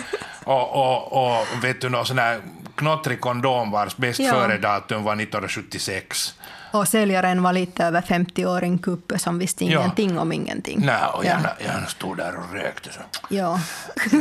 Och, 0.45 0.75
och, 0.77 1.13
och 1.39 1.47
vet 1.65 1.81
du, 1.81 1.89
någon 1.89 2.07
sån 2.07 2.19
här 2.19 2.41
knottrig 2.75 3.21
kondom 3.21 3.71
vars 3.71 3.97
bäst 3.97 4.17
före-datum 4.31 5.05
var 5.05 5.13
1976. 5.13 6.35
Och 6.73 6.89
säljaren 6.89 7.43
var 7.43 7.53
lite 7.53 7.85
över 7.85 8.01
50 8.03 8.47
år, 8.47 8.63
en 8.63 8.79
kuppe 8.79 9.19
som 9.19 9.39
visste 9.39 9.65
Ja. 9.65 9.81
ingenting 9.81 10.19
om 10.19 10.33
ingenting. 10.33 10.81
Nej, 10.87 11.03
och 11.15 11.25
ja. 11.25 11.29
gärna, 11.29 11.51
gärna 11.61 11.87
stod 11.87 12.17
där 12.17 12.37
och 12.37 12.53
rökte 12.53 12.93
så. 12.93 13.01
Ja. 13.29 13.61
Ja. 14.13 14.21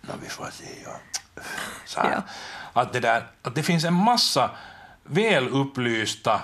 Nå, 0.00 0.12
vi 0.22 0.28
får 0.28 0.44
se. 0.52 0.64
Ja. 0.84 1.42
Så. 1.86 2.00
Ja. 2.12 2.22
Att, 2.72 2.92
det 2.92 3.00
där, 3.00 3.26
att 3.42 3.54
det 3.54 3.62
finns 3.62 3.84
en 3.84 3.94
massa 3.94 4.50
väl 5.04 5.48
upplysta, 5.48 6.40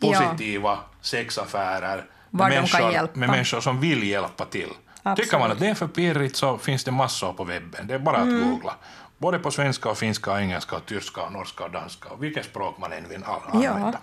positiva 0.00 0.78
sexaffärer 1.00 2.04
Var 2.30 2.48
med, 2.48 2.56
människor, 2.56 3.08
med 3.18 3.28
människor 3.28 3.60
som 3.60 3.80
vill 3.80 4.02
hjälpa 4.02 4.44
till. 4.44 4.68
Absolut. 5.02 5.26
Tycker 5.30 5.38
man 5.38 5.52
att 5.52 5.58
det 5.58 5.66
är 5.68 5.74
för 5.74 5.88
pirrigt 5.88 6.36
så 6.36 6.58
finns 6.58 6.84
det 6.84 6.90
massor 6.90 7.32
på 7.32 7.44
webben. 7.44 7.86
Det 7.86 7.94
är 7.94 7.98
bara 7.98 8.16
att 8.16 8.22
Mm. 8.22 8.50
googla. 8.50 8.74
Både 9.18 9.38
på 9.38 9.50
svenska, 9.50 9.88
och 9.88 9.98
finska, 9.98 10.30
och 10.32 10.40
engelska, 10.40 10.76
och 10.76 10.86
tyska, 10.86 11.20
och 11.22 11.32
norska 11.32 11.64
och 11.64 11.70
danska. 11.70 12.08
Och 12.08 12.22
vilket 12.24 12.44
språk 12.44 12.78
man 12.78 12.92
än 12.92 13.08
vill 13.08 13.24
all- 13.24 13.62
Ja. 13.64 13.70
använda. 13.70 13.98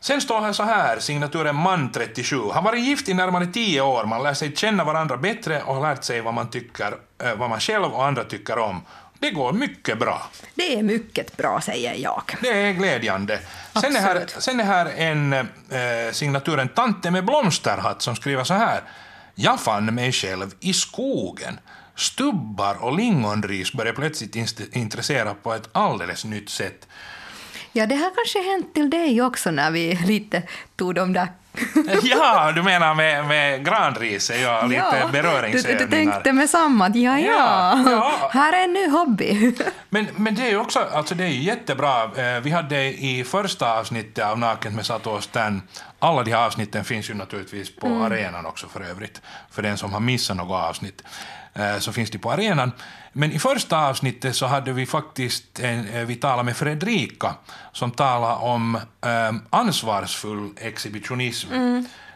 Sen 0.00 0.20
står 0.20 0.40
här 0.40 0.52
så 0.52 0.62
här, 0.62 0.98
signaturen 0.98 1.54
man 1.56 1.92
37. 1.92 2.36
Han 2.54 2.64
varit 2.64 2.80
gift 2.84 3.08
i 3.08 3.14
närmare 3.14 3.46
tio 3.46 3.80
år. 3.80 4.04
Man 4.04 4.22
lär 4.22 4.34
sig 4.34 4.56
känna 4.56 4.84
varandra 4.84 5.16
bättre 5.16 5.62
och 5.62 5.74
har 5.74 5.82
lärt 5.82 6.04
sig 6.04 6.20
vad 6.20 6.34
man, 6.34 6.50
tycker, 6.50 6.94
eh, 7.22 7.34
vad 7.34 7.50
man 7.50 7.60
själv 7.60 7.84
och 7.84 8.06
andra 8.06 8.24
tycker 8.24 8.58
om. 8.58 8.82
Det 9.18 9.30
går 9.30 9.52
mycket 9.52 9.98
bra. 9.98 10.22
Det 10.54 10.78
är 10.78 10.82
mycket 10.82 11.36
bra, 11.36 11.60
säger 11.60 11.94
jag. 11.94 12.22
Det 12.42 12.48
är 12.48 12.72
glädjande. 12.72 13.40
Sen 13.80 13.96
är, 13.96 14.00
här, 14.00 14.24
sen 14.38 14.60
är 14.60 14.64
här 14.64 14.86
en 14.86 15.32
eh, 15.32 16.12
signaturen 16.12 16.68
Tante 16.68 17.10
med 17.10 17.24
blomsterhatt 17.24 18.02
som 18.02 18.16
skriver 18.16 18.44
så 18.44 18.54
här. 18.54 18.80
Jag 19.34 19.60
fann 19.60 19.84
mig 19.94 20.12
själv 20.12 20.54
i 20.60 20.72
skogen. 20.72 21.58
Stubbar 21.96 22.84
och 22.84 22.96
lingonris 22.96 23.72
började 23.72 23.96
plötsligt 23.96 24.36
intressera 24.76 25.34
på 25.34 25.54
ett 25.54 25.68
alldeles 25.72 26.24
nytt 26.24 26.48
sätt. 26.50 26.88
Ja, 27.72 27.86
det 27.86 27.94
har 27.94 28.10
kanske 28.14 28.50
hänt 28.52 28.74
till 28.74 28.90
dig 28.90 29.22
också 29.22 29.50
när 29.50 29.70
vi 29.70 29.94
lite 30.06 30.42
tog 30.76 30.94
de 30.94 31.12
där... 31.12 31.28
Ja, 32.02 32.52
du 32.52 32.62
menar 32.62 32.94
med, 32.94 33.26
med 33.26 33.64
granriset, 33.64 34.40
ja, 34.42 34.66
lite 34.66 35.06
du, 35.06 35.12
beröringsövningar. 35.12 35.86
du 35.86 35.90
tänkte 35.90 36.32
med 36.32 36.50
samma, 36.50 36.88
ja, 36.88 37.18
ja, 37.18 37.18
Ja, 37.18 37.90
ja. 37.90 38.30
här 38.32 38.52
är 38.52 38.64
en 38.64 38.72
ny 38.72 38.88
hobby. 38.88 39.52
Men, 39.90 40.06
men 40.16 40.34
det 40.34 40.42
är 40.42 40.50
ju 40.50 40.56
också, 40.58 40.78
alltså 40.92 41.14
det 41.14 41.24
är 41.24 41.28
ju 41.28 41.42
jättebra. 41.42 42.02
Eh, 42.04 42.40
Vi 42.42 42.50
hade 42.50 42.84
i 42.84 43.24
första 43.24 43.78
avsnittet 43.78 44.24
av 44.24 44.38
Naket 44.38 44.72
med 44.72 44.86
Sato 44.86 45.20
Stan, 45.20 45.62
alla 45.98 46.22
de 46.22 46.32
här 46.32 46.46
avsnitten 46.46 46.84
finns 46.84 47.10
ju 47.10 47.14
naturligtvis 47.14 47.76
på 47.76 47.86
arenan 47.86 48.46
också 48.46 48.66
för 48.68 48.80
övrigt, 48.80 49.20
för 49.50 49.62
den 49.62 49.76
som 49.78 49.92
har 49.92 50.00
missat 50.00 50.36
något 50.36 50.62
avsnitt. 50.64 51.02
Eh, 51.58 51.78
Så 51.78 51.92
finns 51.92 52.10
de 52.10 52.18
på 52.18 52.32
arenan. 52.32 52.72
Men 53.12 53.32
i 53.32 53.38
första 53.38 53.86
avsnittet 53.88 54.36
så 54.36 54.46
hade 54.46 54.72
vi 54.72 54.86
faktiskt, 54.86 55.60
en, 55.60 55.88
eh, 55.88 56.04
vi 56.04 56.14
talade 56.14 56.42
med 56.42 56.56
Fredrika 56.56 57.34
som 57.72 57.90
talade 57.90 58.34
om 58.34 58.74
eh, 59.04 59.32
ansvarsfull 59.50 60.50
exhibitionism. 60.56 61.48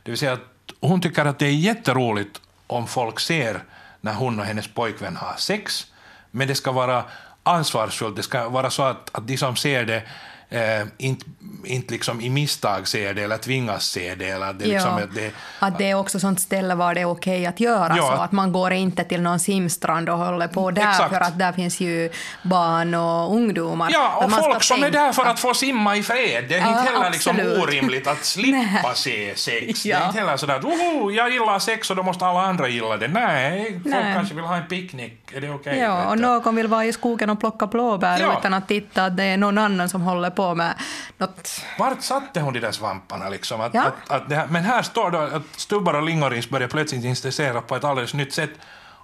Det 0.03 0.11
vill 0.11 0.19
säga 0.19 0.33
att 0.33 0.41
hon 0.81 1.01
tycker 1.01 1.25
att 1.25 1.39
det 1.39 1.47
är 1.47 1.55
jätteroligt 1.55 2.41
om 2.67 2.87
folk 2.87 3.21
ser 3.21 3.63
när 4.01 4.15
hon 4.15 4.41
och 4.41 4.47
hennes 4.47 4.69
pojkvän 4.69 5.17
har 5.17 5.35
sex, 5.37 5.87
men 6.31 6.49
det 6.49 6.55
ska 6.55 6.73
vara 6.73 7.05
ansvarsfullt. 7.43 8.17
Det 8.17 8.23
ska 8.23 8.49
vara 8.49 8.71
så 8.71 8.83
att, 8.83 9.11
att 9.13 9.27
de 9.27 9.37
som 9.37 9.57
ser 9.57 9.85
det 9.85 10.03
eh, 10.51 10.87
inte, 10.99 11.25
inte 11.65 11.93
liksom 11.95 12.21
i 12.21 12.31
misstag 12.31 12.89
ser 12.89 13.15
det 13.15 13.23
eller 13.23 13.37
tvingas 13.37 13.85
se 13.85 14.15
det. 14.15 14.29
Eller 14.29 14.53
det, 14.53 14.65
liksom, 14.67 14.91
Ja, 14.99 15.05
att 15.05 15.15
det, 15.15 15.31
att 15.59 15.79
det 15.79 15.91
är 15.91 15.95
också 15.95 16.21
sånt 16.21 16.41
ställe 16.41 16.75
var 16.75 16.95
det 16.95 17.01
är 17.01 17.05
okej 17.11 17.47
att 17.47 17.61
göra 17.61 17.95
Ja. 17.97 18.03
så. 18.17 18.23
Att 18.23 18.33
man 18.33 18.53
går 18.53 18.73
inte 18.73 19.05
till 19.05 19.21
någon 19.23 19.39
simstrand 19.41 20.09
och 20.09 20.19
håller 20.19 20.49
på 20.49 20.71
där 20.71 20.91
Exakt. 20.91 21.15
för 21.15 21.21
att 21.21 21.39
där 21.39 21.53
finns 21.53 21.81
ju 21.81 22.11
barn 22.43 22.95
och 22.95 23.35
ungdomar. 23.35 23.91
Ja, 23.93 24.23
och 24.25 24.33
folk 24.33 24.63
som 24.63 24.83
är 24.85 24.91
där 24.91 25.13
för 25.13 25.25
att 25.27 25.41
få 25.41 25.55
simma 25.55 25.97
i 25.97 26.03
fred. 26.03 26.45
Det 26.49 26.55
är 26.55 26.61
Ja, 26.61 26.79
inte 26.81 26.93
heller 26.93 27.11
liksom 27.11 27.37
orimligt 27.63 28.07
att 28.07 28.25
slippa 28.25 28.95
se 28.95 29.37
sex. 29.37 29.83
Det 29.83 29.93
är 29.93 30.07
inte 30.07 30.19
heller 30.19 30.37
sådär 30.37 30.57
att 30.57 30.65
Oho, 30.65 31.11
jag 31.11 31.31
gillar 31.31 31.59
sex 31.59 31.91
och 31.91 31.97
då 31.97 32.03
måste 32.03 32.27
alla 32.27 32.41
andra 32.43 32.69
gilla 32.69 32.97
det. 32.97 33.09
Nej, 33.09 33.73
folk 33.73 33.87
Nej. 33.95 34.15
kanske 34.15 34.35
vill 34.35 34.45
ha 34.45 34.57
en 34.57 34.67
picknick. 34.69 35.33
Är 35.33 35.41
det 35.41 35.51
okej? 35.51 35.79
Ja, 35.79 36.05
och 36.11 36.19
någon 36.19 36.57
vill 36.57 36.67
vara 36.67 36.85
i 36.85 36.93
skogen 36.93 37.31
och 37.31 37.41
plocka 37.41 37.67
blåbär 37.67 38.21
Ja. 38.21 38.37
utan 38.39 38.55
att 38.55 38.69
titta 38.69 39.05
att 39.05 39.17
det 39.17 39.25
är 39.25 39.37
någon 39.37 39.59
annan 39.59 39.89
som 39.89 40.01
håller 40.03 40.31
på 40.31 40.40
med 40.55 40.75
något. 41.19 41.63
Vart 41.79 42.03
satte 42.03 42.41
hon 42.41 42.53
de 42.53 42.61
där 42.61 42.73
svamparna? 42.73 43.29
Liksom? 43.29 43.61
Att, 43.61 43.75
Ja. 43.75 43.83
att, 43.83 44.11
att 44.11 44.29
det 44.29 44.35
här, 44.37 44.47
men 44.47 44.65
här 44.65 44.83
står 44.83 45.11
det 45.11 45.23
att 45.37 45.43
stubbar 45.57 45.95
och 45.95 46.03
lingonris 46.03 46.49
börjar 46.51 46.69
plötsligt 46.69 47.05
intressera 47.05 47.61
på 47.61 47.77
ett 47.77 47.85
alldeles 47.85 48.15
nytt 48.15 48.33
sätt. 48.35 48.51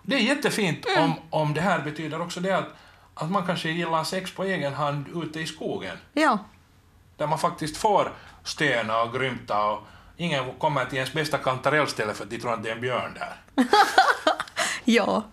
Det 0.02 0.16
är 0.16 0.20
jättefint 0.20 0.86
Mm. 0.86 1.04
om, 1.04 1.14
om 1.30 1.54
det 1.54 1.60
här 1.60 1.78
betyder 1.78 2.20
också 2.20 2.40
det 2.40 2.52
att, 2.52 2.68
att 3.14 3.30
man 3.30 3.46
kanske 3.46 3.68
gillar 3.68 4.04
sex 4.04 4.30
på 4.34 4.44
egen 4.44 4.74
hand 4.74 5.06
ute 5.24 5.40
i 5.40 5.46
skogen. 5.46 5.96
Ja, 6.12 6.38
Där 7.16 7.26
man 7.26 7.38
faktiskt 7.38 7.76
får 7.76 8.12
stöna 8.44 9.02
och 9.02 9.12
grymta 9.12 9.64
och 9.64 9.86
ingen 10.16 10.52
kommer 10.58 10.84
till 10.84 10.94
ens 10.98 11.12
bästa 11.12 11.38
kantarellställe 11.38 12.14
för 12.14 12.24
att 12.24 12.30
de 12.30 12.38
tror 12.38 12.52
att 12.52 12.62
det 12.62 12.68
är 12.70 12.74
en 12.74 12.80
björn 12.80 13.14
där. 13.18 13.64
ja. 14.84 15.24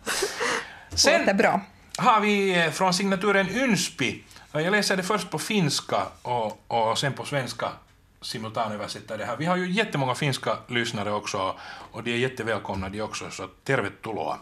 Sen 0.89 1.37
bra. 1.37 1.61
har 1.97 2.19
vi 2.19 2.63
eh, 2.65 2.71
från 2.71 2.93
signaturen 2.93 3.49
Ynspi. 3.49 4.23
Jag 4.61 4.71
läser 4.71 4.97
det 4.97 5.03
först 5.03 5.29
på 5.29 5.39
finska 5.39 6.01
och, 6.21 6.61
och 6.67 6.97
sen 6.97 7.13
på 7.13 7.25
svenska 7.25 7.71
simultanöversätter 8.21 9.17
det 9.17 9.25
här. 9.25 9.37
Vi 9.37 9.45
har 9.45 9.57
ju 9.57 9.71
jättemånga 9.71 10.15
finska 10.15 10.57
lyssnare 10.67 11.11
också 11.11 11.55
och 11.91 12.03
de 12.03 12.13
är 12.13 12.17
jättevälkomna 12.17 12.89
de 12.89 13.01
också, 13.01 13.29
så 13.31 13.47
tervetuloa. 13.63 14.37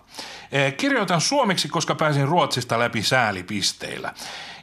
Eh, 0.50 0.74
kirjoitan 0.78 1.21
suomeksi, 1.21 1.69
koska 1.69 1.95
pääsin 1.95 2.28
Ruotsista 2.28 2.80
läpi 2.80 3.04
säälipisteillä. 3.04 4.13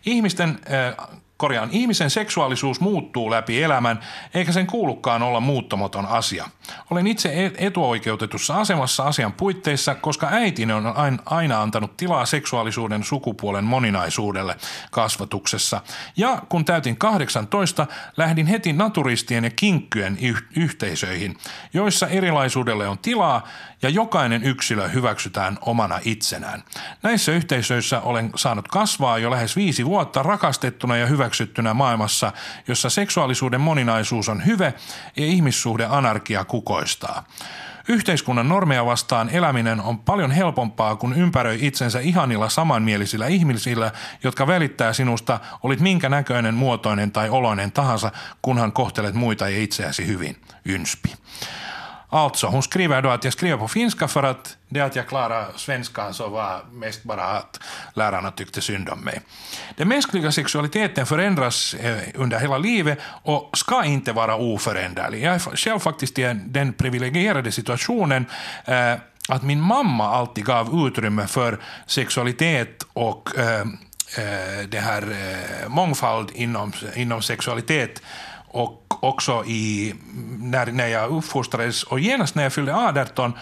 Ihmisten, 0.03 0.59
eh, 0.67 1.07
korjaan, 1.39 1.69
ihmisen 1.73 2.11
seksuaalisuus 2.11 2.81
muuttuu 2.81 3.31
läpi 3.31 3.63
elämän, 3.63 4.01
eikä 4.35 4.53
sen 4.53 4.67
kuulukaan 4.67 5.23
olla 5.23 5.41
muuttomaton 5.41 6.07
asia. 6.07 6.49
Olen 6.91 7.07
itse 7.07 7.29
e- 7.29 7.67
etuoikeutetussa 7.67 8.55
asemassa 8.55 9.05
asian 9.05 9.33
puitteissa, 9.33 9.95
koska 9.95 10.29
äitini 10.31 10.73
on 10.73 10.87
ain- 10.87 11.21
aina 11.27 11.63
antanut 11.63 11.97
tilaa 11.97 12.27
seksuaalisuuden 12.27 13.05
sukupuolen 13.05 13.65
moninaisuudelle 13.65 14.57
kasvatuksessa. 14.91 15.81
Ja 16.17 16.43
kun 16.49 16.65
täytin 16.65 16.97
18, 16.97 17.87
lähdin 18.17 18.47
heti 18.47 18.73
naturistien 18.73 19.45
ja 19.45 19.51
kinkkyjen 19.51 20.19
yh- 20.21 20.45
yhteisöihin, 20.57 21.37
joissa 21.75 22.09
erilaisuudelle 22.09 22.89
on 22.89 22.99
tilaa 22.99 23.49
ja 23.83 23.89
jokainen 23.89 24.45
yksilö 24.45 24.89
hyväksytään 24.89 25.59
omana 25.61 25.99
itsenään. 26.05 26.65
Näissä 27.03 27.33
yhteisöissä 27.33 28.01
olen 28.01 28.31
saanut 28.37 28.69
kasvaa 28.69 29.19
jo 29.19 29.31
lähes 29.31 29.57
viisi 29.57 29.87
vuotta 29.87 30.23
rakastettuna 30.23 30.97
ja 30.97 31.07
hyväksyttynä 31.07 31.75
maailmassa, 31.75 32.33
jossa 32.69 32.91
seksuaalisuuden 32.91 33.61
moninaisuus 33.61 34.29
on 34.29 34.47
hyve 34.47 34.75
ja 35.17 35.27
ihmissuhde 35.27 35.87
anarkia 35.91 36.45
kukoistaa. 36.45 37.25
Yhteiskunnan 37.91 38.49
normeja 38.49 38.87
vastaan 38.87 39.29
eläminen 39.29 39.81
on 39.81 39.99
paljon 39.99 40.31
helpompaa, 40.31 40.97
kun 40.97 41.17
ympäröi 41.17 41.59
itsensä 41.61 42.01
ihanilla 42.01 42.49
samanmielisillä 42.49 43.27
ihmisillä, 43.27 43.93
jotka 44.25 44.47
välittää 44.47 44.93
sinusta, 44.93 45.41
olit 45.63 45.81
minkä 45.81 46.09
näköinen, 46.09 46.55
muotoinen 46.55 47.13
tai 47.13 47.29
oloinen 47.29 47.73
tahansa, 47.73 48.13
kunhan 48.43 48.73
kohtelet 48.73 49.15
muita 49.15 49.49
ja 49.49 49.63
itseäsi 49.63 50.07
hyvin. 50.07 50.37
Ynspi. 50.65 51.15
Alltså, 52.11 52.47
hon 52.47 52.63
skriver 52.63 53.03
då 53.03 53.09
att 53.09 53.25
jag 53.25 53.33
skriver 53.33 53.57
på 53.57 53.69
finska 53.69 54.09
för 54.09 54.23
att 54.23 54.57
det 54.69 54.81
att 54.81 54.97
jag 54.97 55.09
klarade 55.09 55.47
svenskan 55.57 56.15
så 56.15 56.29
var 56.29 56.61
mest 56.73 57.05
bara 57.05 57.23
att 57.23 57.61
lärarna 57.95 58.31
tyckte 58.31 58.61
synd 58.61 58.89
om 58.89 59.01
mig. 59.01 59.21
Den 59.77 59.89
mänskliga 59.89 60.33
sexualiteten 60.33 61.07
förändras 61.07 61.75
eh, 61.75 61.99
under 62.15 62.39
hela 62.41 62.59
livet 62.59 62.99
och 63.23 63.59
ska 63.59 63.85
inte 63.85 64.13
vara 64.13 64.37
oföränderlig. 64.37 65.23
Jag 65.23 65.35
är 65.35 65.39
själv 65.39 65.79
faktiskt 65.79 66.19
i 66.19 66.41
den 66.47 66.73
privilegierade 66.73 67.53
situationen 67.53 68.27
eh, 68.65 68.95
att 69.29 69.43
min 69.43 69.61
mamma 69.61 70.09
alltid 70.15 70.45
gav 70.45 70.87
utrymme 70.87 71.27
för 71.27 71.59
sexualitet 71.87 72.83
och 72.93 73.39
eh, 73.39 73.67
det 74.69 74.81
här 74.81 75.05
mångfald 75.69 76.31
inom, 76.35 76.73
inom 76.95 77.23
sexualitet 77.23 78.03
och 78.49 79.05
också 79.05 79.45
i, 79.45 79.95
när, 80.39 80.67
när 80.67 80.87
jag 80.87 81.11
uppfostrades 81.11 81.83
och 81.83 82.01
genast 82.01 82.35
när 82.35 82.43
jag 82.43 82.53
fyllde 82.53 82.75
18 82.75 83.33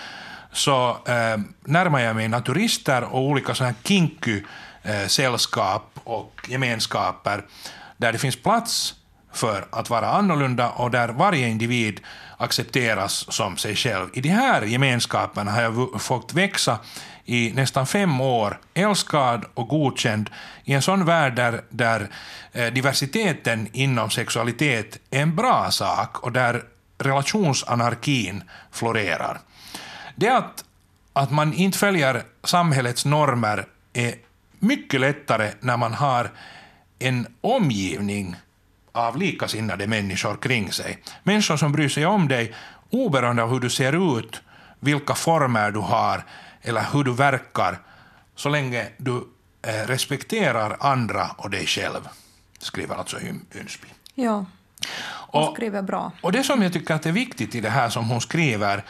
så 0.53 0.91
eh, 0.91 1.39
närmade 1.65 2.05
jag 2.05 2.17
mig 2.17 2.29
naturister 2.29 3.05
och 3.05 3.21
olika 3.21 3.55
sådana 3.55 3.75
här 3.75 3.89
kinky 3.89 4.43
eh, 4.83 5.07
sällskap 5.07 5.91
och 6.05 6.49
gemenskaper 6.49 7.45
där 7.97 8.13
det 8.13 8.19
finns 8.19 8.37
plats 8.37 8.95
för 9.33 9.67
att 9.71 9.91
vara 9.91 10.11
annorlunda 10.11 10.71
och 10.71 10.91
där 10.91 11.09
varje 11.09 11.49
individ 11.49 12.01
accepteras 12.37 13.33
som 13.33 13.57
sig 13.57 13.77
själv. 13.77 14.09
I 14.13 14.21
de 14.21 14.29
här 14.29 14.63
gemenskaperna 14.63 15.51
har 15.51 15.63
jag 15.63 16.03
fått 16.03 16.35
växa 16.35 16.79
i 17.27 17.53
nästan 17.55 17.87
fem 17.87 18.21
år, 18.21 18.59
älskad 18.75 19.45
och 19.55 19.69
godkänd 19.69 20.31
i 20.65 20.73
en 20.73 20.83
sån 20.83 21.05
värld 21.05 21.37
där, 21.37 21.61
där 21.71 22.09
eh, 22.53 22.73
diversiteten 22.73 23.69
inom 23.73 24.11
sexualitet 24.11 24.99
är 25.11 25.23
en 25.23 25.37
bra 25.37 25.71
sak 25.71 26.19
och 26.19 26.33
där 26.33 26.63
relationsanarkin 26.99 28.43
florerar. 28.71 29.39
Det 30.15 30.29
att, 30.29 30.65
att 31.13 31.31
man 31.31 31.53
inte 31.53 31.79
följer 31.79 32.23
samhällets 32.45 33.05
normer 33.05 33.67
är 33.93 34.15
mycket 34.59 35.01
lättare 35.01 35.51
när 35.61 35.77
man 35.77 35.95
har 35.95 36.31
en 36.99 37.27
omgivning 37.41 38.37
av 38.93 39.17
likasinnade 39.17 39.87
människor 39.87 40.37
kring 40.37 40.73
sig. 40.73 40.99
Människor 41.23 41.57
som 41.57 41.73
bryr 41.73 41.89
sig 41.89 42.07
om 42.07 42.29
dig 42.29 42.55
oberoende 42.91 43.43
av 43.43 43.51
hur 43.51 43.61
du 43.61 43.71
ser 43.71 44.19
ut, 44.19 44.43
vilka 44.81 45.15
former 45.15 45.71
du 45.71 45.79
har 45.79 46.25
eller 46.67 46.87
hur 46.93 47.05
du 47.05 47.13
verkar, 47.13 47.79
så 48.35 48.49
länge 48.49 48.89
du 48.97 49.29
eh, 49.63 49.87
respekterar 49.87 50.77
andra 50.81 51.31
och 51.37 51.51
dig 51.51 51.67
själv, 51.67 52.09
skriver 52.59 52.95
alltså 52.95 53.17
Ynsby. 53.55 53.89
Ja, 54.15 54.47
hon 55.09 55.55
skriver 55.55 55.83
bra. 55.83 56.13
Och 56.21 56.33
det 56.33 56.43
som 56.43 56.63
jag 56.63 56.73
tycker 56.73 56.95
att 56.95 57.07
är 57.07 57.13
viktigt 57.13 57.55
i 57.55 57.61
det 57.61 57.71
här 57.71 57.89
som 57.89 58.11
hon 58.11 58.21
skriver 58.21 58.85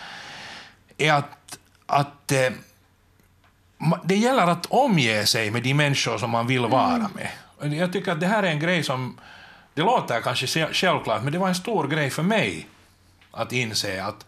är 0.98 1.12
att, 1.12 1.58
att 1.86 2.32
eh, 2.32 2.50
det 4.04 4.16
gäller 4.16 4.46
att 4.46 4.66
omge 4.66 5.26
sig 5.26 5.50
med 5.50 5.62
de 5.62 5.74
människor 5.74 6.18
som 6.18 6.30
man 6.30 6.46
vill 6.46 6.66
vara 6.66 6.94
mm. 6.94 7.10
med. 7.14 7.78
Jag 7.78 7.92
tycker 7.92 8.12
att 8.12 8.20
det 8.20 8.26
här 8.26 8.42
är 8.42 8.50
en 8.50 8.60
grej 8.60 8.82
som 8.82 9.18
det 9.74 9.82
låter 9.82 10.20
kanske 10.20 10.46
självklart, 10.72 11.22
men 11.22 11.32
det 11.32 11.38
var 11.38 11.48
en 11.48 11.54
stor 11.54 11.88
grej 11.88 12.10
för 12.10 12.22
mig 12.22 12.68
att 13.30 13.52
inse 13.52 14.04
att, 14.04 14.26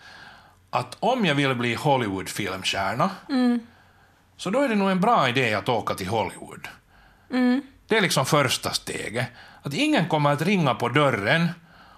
att 0.71 0.97
om 1.01 1.25
jag 1.25 1.35
vill 1.35 1.55
bli 1.55 1.75
Hollywood-filmstjärna 1.75 3.11
mm. 3.29 3.61
så 4.37 4.51
då 4.51 4.61
är 4.61 4.69
det 4.69 4.75
nog 4.75 4.91
en 4.91 5.01
bra 5.01 5.29
idé 5.29 5.55
att 5.55 5.69
åka 5.69 5.95
till 5.95 6.09
Hollywood. 6.09 6.69
Mm. 7.31 7.63
Det 7.87 7.97
är 7.97 8.01
liksom 8.01 8.27
första 8.27 8.71
steget. 8.71 9.27
Att 9.63 9.75
ingen 9.75 10.09
kommer 10.09 10.33
att 10.33 10.43
ringa 10.43 10.75
på 10.75 10.89
dörren 10.89 11.49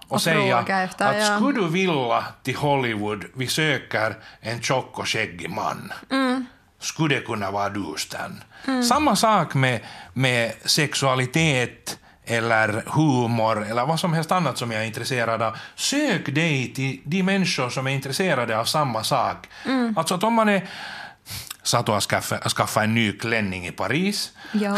och, 0.07 0.11
och 0.11 0.21
säga 0.21 0.83
efter, 0.83 1.09
att 1.09 1.27
ja. 1.27 1.37
skulle 1.37 1.59
du 1.59 1.67
vilja 1.67 2.25
till 2.43 2.55
Hollywood, 2.55 3.25
vi 3.33 3.47
söker 3.47 4.15
en 4.39 4.61
tjock 4.61 4.99
och 4.99 5.07
skäggig 5.07 5.49
man. 5.49 5.93
Mm. 6.11 6.45
Skulle 6.79 7.15
det 7.15 7.21
kunna 7.21 7.51
vara 7.51 7.69
du, 7.69 7.93
Stan? 7.97 8.43
Mm. 8.67 8.83
Samma 8.83 9.15
sak 9.15 9.53
med, 9.53 9.79
med 10.13 10.53
sexualitet, 10.65 11.99
eller 12.25 12.83
humor 12.87 13.65
eller 13.69 13.85
vad 13.85 13.99
som 13.99 14.13
helst 14.13 14.31
annat 14.31 14.57
som 14.57 14.71
jag 14.71 14.81
är 14.81 14.85
intresserad 14.85 15.41
av. 15.41 15.57
Sök 15.75 16.35
dig 16.35 16.73
till 16.73 17.01
de 17.03 17.23
människor 17.23 17.69
som 17.69 17.87
är 17.87 17.91
intresserade 17.91 18.57
av 18.59 18.65
samma 18.65 19.03
sak. 19.03 19.47
Mm. 19.65 19.93
Alltså 19.97 20.15
att 20.15 20.23
om 20.23 20.33
man 20.33 20.49
är 20.49 20.69
Sato 21.63 21.91
har 21.91 22.01
skaffat, 22.01 22.51
skaffat 22.51 22.83
en 22.83 22.93
ny 22.93 23.11
klänning 23.11 23.67
i 23.67 23.71
Paris. 23.71 24.31
Ja, 24.51 24.77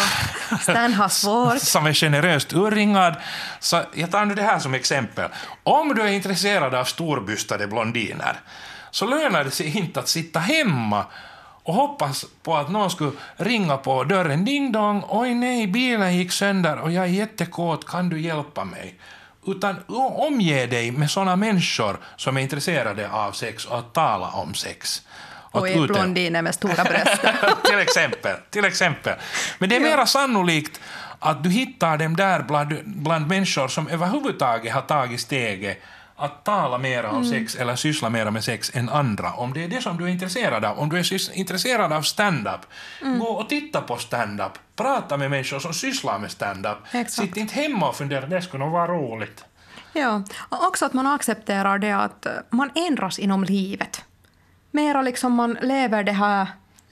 Stan 0.61 0.93
har 0.93 1.09
svårt. 1.09 1.59
som 1.61 1.85
är 1.85 1.93
generöst 1.93 2.53
urringad. 2.53 3.15
Så 3.59 3.81
jag 3.93 4.11
tar 4.11 4.25
nu 4.25 4.35
det 4.35 4.43
här 4.43 4.59
som 4.59 4.73
exempel. 4.73 5.29
Om 5.63 5.95
du 5.95 6.01
är 6.01 6.07
intresserad 6.07 6.75
av 6.75 6.83
storbystade 6.83 7.67
blondiner 7.67 8.39
så 8.91 9.05
lönar 9.05 9.43
det 9.43 9.51
sig 9.51 9.77
inte 9.77 9.99
att 9.99 10.07
sitta 10.07 10.39
hemma 10.39 11.05
och 11.63 11.73
hoppas 11.73 12.25
på 12.43 12.55
att 12.55 12.71
någon 12.71 12.89
skulle 12.89 13.11
ringa 13.35 13.77
på 13.77 14.03
dörren. 14.03 14.45
Ding 14.45 14.71
dong, 14.71 15.03
oj 15.09 15.33
nej, 15.33 15.67
bilen 15.67 16.17
gick 16.17 16.31
sönder 16.31 16.77
och 16.77 16.91
jag 16.91 17.03
är 17.03 17.09
jättekåt, 17.09 17.87
kan 17.87 18.09
du 18.09 18.21
hjälpa 18.21 18.63
mig? 18.63 18.95
Utan 19.47 19.75
omge 20.15 20.65
dig 20.65 20.91
med 20.91 21.11
sådana 21.11 21.35
människor 21.35 21.97
som 22.15 22.37
är 22.37 22.41
intresserade 22.41 23.09
av 23.09 23.31
sex 23.31 23.65
och 23.65 23.79
att 23.79 23.93
tala 23.93 24.27
om 24.27 24.53
sex. 24.53 25.01
Och 25.51 25.69
är 25.69 25.87
blondiner 25.87 26.41
med 26.41 26.55
stora 26.55 26.83
bröst. 26.83 27.21
till, 27.65 27.79
exempel, 27.79 28.35
till 28.49 28.65
exempel. 28.65 29.13
Men 29.59 29.69
det 29.69 29.75
är 29.75 29.79
mera 29.79 30.05
sannolikt 30.05 30.79
att 31.19 31.43
du 31.43 31.49
hittar 31.49 31.97
dem 31.97 32.15
där 32.15 32.43
bland, 32.43 32.79
bland 32.85 33.27
människor 33.27 33.67
som 33.67 33.87
överhuvudtaget 33.87 34.73
har 34.73 34.81
tagit 34.81 35.19
steget 35.19 35.81
att 36.23 36.43
tala 36.43 36.77
mer 36.77 37.05
om 37.05 37.15
mm. 37.15 37.29
sex 37.29 37.55
eller 37.55 37.75
syssla 37.75 38.09
mer 38.09 38.31
med 38.31 38.43
sex 38.43 38.71
än 38.73 38.89
andra, 38.89 39.33
om 39.33 39.53
det 39.53 39.63
är 39.63 39.67
det 39.67 39.81
som 39.81 39.97
du 39.97 40.03
är 40.03 40.07
intresserad 40.07 40.65
av. 40.65 40.79
Om 40.79 40.89
du 40.89 40.97
är 40.97 41.37
intresserad 41.37 41.93
av 41.93 42.01
stand-up, 42.01 42.61
mm. 43.01 43.19
gå 43.19 43.25
och 43.25 43.49
titta 43.49 43.81
på 43.81 43.97
stand-up. 43.97 44.51
Prata 44.75 45.17
med 45.17 45.31
människor 45.31 45.59
som 45.59 45.73
sysslar 45.73 46.19
med 46.19 46.31
stand-up. 46.31 46.77
Sitt 47.07 47.37
inte 47.37 47.53
hemma 47.53 47.89
och 47.89 47.95
fundera, 47.95 48.25
det 48.25 48.41
skulle 48.41 48.63
nog 48.63 48.73
vara 48.73 48.87
roligt. 48.87 49.45
Ja, 49.93 50.23
och 50.49 50.67
också 50.67 50.85
att 50.85 50.93
man 50.93 51.07
accepterar 51.07 51.77
det 51.77 51.91
att 51.91 52.27
man 52.49 52.69
ändras 52.75 53.19
inom 53.19 53.43
livet. 53.43 54.03
Mera 54.71 55.01
liksom 55.01 55.33
man 55.33 55.57
lever 55.61 56.03
det 56.03 56.11
här 56.11 56.47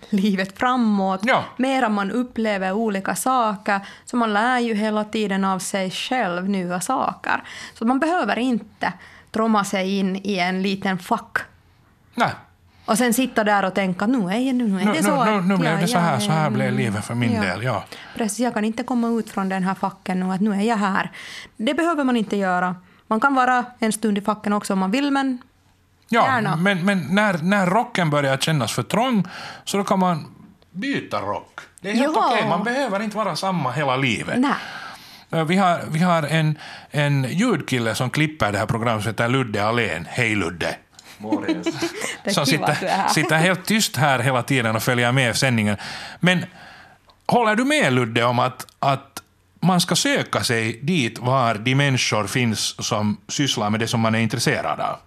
livet 0.09 0.57
framåt, 0.59 1.21
ja. 1.23 1.43
mera 1.57 1.89
man 1.89 2.11
upplever 2.11 2.71
olika 2.71 3.15
saker, 3.15 3.79
så 4.05 4.17
man 4.17 4.33
lär 4.33 4.59
ju 4.59 4.73
hela 4.73 5.03
tiden 5.03 5.45
av 5.45 5.59
sig 5.59 5.91
själv 5.91 6.49
nya 6.49 6.81
saker. 6.81 7.43
Så 7.73 7.85
man 7.85 7.99
behöver 7.99 8.39
inte 8.39 8.93
tromma 9.31 9.63
sig 9.63 9.97
in 9.97 10.15
i 10.23 10.37
en 10.37 10.61
liten 10.61 10.99
fack. 10.99 11.37
Nej. 12.15 12.31
Och 12.85 12.97
sen 12.97 13.13
sitta 13.13 13.43
där 13.43 13.65
och 13.65 13.75
tänka 13.75 14.07
nu 14.07 14.17
är, 14.17 14.53
nu 14.53 14.81
är 14.81 14.85
det 14.85 14.91
nu, 14.91 15.03
så. 15.03 15.25
Nu, 15.25 15.31
nu, 15.31 15.41
nu 15.41 15.57
blev 15.57 15.79
det 15.79 15.87
så 15.87 15.97
här, 15.97 16.19
så 16.19 16.31
här 16.31 16.49
blev 16.49 16.73
livet 16.73 17.05
för 17.05 17.15
min 17.15 17.33
ja. 17.33 17.41
del. 17.41 17.63
Ja. 17.63 17.83
Precis, 18.15 18.39
jag 18.39 18.53
kan 18.53 18.65
inte 18.65 18.83
komma 18.83 19.07
ut 19.07 19.29
från 19.29 19.49
den 19.49 19.63
här 19.63 19.75
facken 19.75 20.19
nu, 20.19 20.33
att 20.33 20.41
nu 20.41 20.53
är 20.53 20.61
jag 20.61 20.77
här. 20.77 21.11
Det 21.57 21.73
behöver 21.73 22.03
man 22.03 22.17
inte 22.17 22.35
göra. 22.37 22.75
Man 23.07 23.19
kan 23.19 23.35
vara 23.35 23.65
en 23.79 23.91
stund 23.91 24.17
i 24.17 24.21
facken 24.21 24.53
också 24.53 24.73
om 24.73 24.79
man 24.79 24.91
vill, 24.91 25.11
men 25.11 25.39
Ja, 26.13 26.25
Gärna. 26.25 26.55
men, 26.55 26.85
men 26.85 27.07
när, 27.09 27.37
när 27.37 27.65
rocken 27.65 28.09
börjar 28.09 28.37
kännas 28.37 28.71
för 28.71 28.83
trång 28.83 29.27
så 29.63 29.77
då 29.77 29.83
kan 29.83 29.99
man 29.99 30.25
byta 30.71 31.21
rock. 31.21 31.59
Det 31.81 31.89
är 31.89 31.93
helt 31.93 32.17
okej, 32.17 32.37
okay. 32.37 32.49
man 32.49 32.63
behöver 32.63 32.99
inte 32.99 33.17
vara 33.17 33.35
samma 33.35 33.71
hela 33.71 33.97
livet. 33.97 34.39
Nej. 34.39 34.51
Vi 35.31 35.55
har, 35.55 35.81
vi 35.91 35.99
har 35.99 36.23
en, 36.23 36.57
en 36.91 37.23
ljudkille 37.23 37.95
som 37.95 38.09
klipper 38.09 38.51
det 38.51 38.57
här 38.57 38.65
programmet 38.65 39.03
som 39.03 39.09
heter 39.09 39.27
Ludde 39.27 39.65
Alén. 39.65 40.07
Hej 40.09 40.35
Ludde! 40.35 40.75
som 42.33 42.45
sitter, 42.45 43.07
sitter 43.07 43.37
helt 43.37 43.65
tyst 43.65 43.95
här 43.95 44.19
hela 44.19 44.43
tiden 44.43 44.75
och 44.75 44.83
följer 44.83 45.11
med 45.11 45.35
sändningen. 45.35 45.77
Men 46.19 46.45
håller 47.25 47.55
du 47.55 47.65
med 47.65 47.93
Ludde 47.93 48.23
om 48.23 48.39
att, 48.39 48.67
att 48.79 49.23
man 49.59 49.81
ska 49.81 49.95
söka 49.95 50.43
sig 50.43 50.79
dit 50.83 51.19
var 51.19 51.55
de 51.55 51.75
människor 51.75 52.27
finns 52.27 52.85
som 52.85 53.17
sysslar 53.27 53.69
med 53.69 53.79
det 53.79 53.87
som 53.87 53.99
man 53.99 54.15
är 54.15 54.19
intresserad 54.19 54.79
av? 54.79 54.99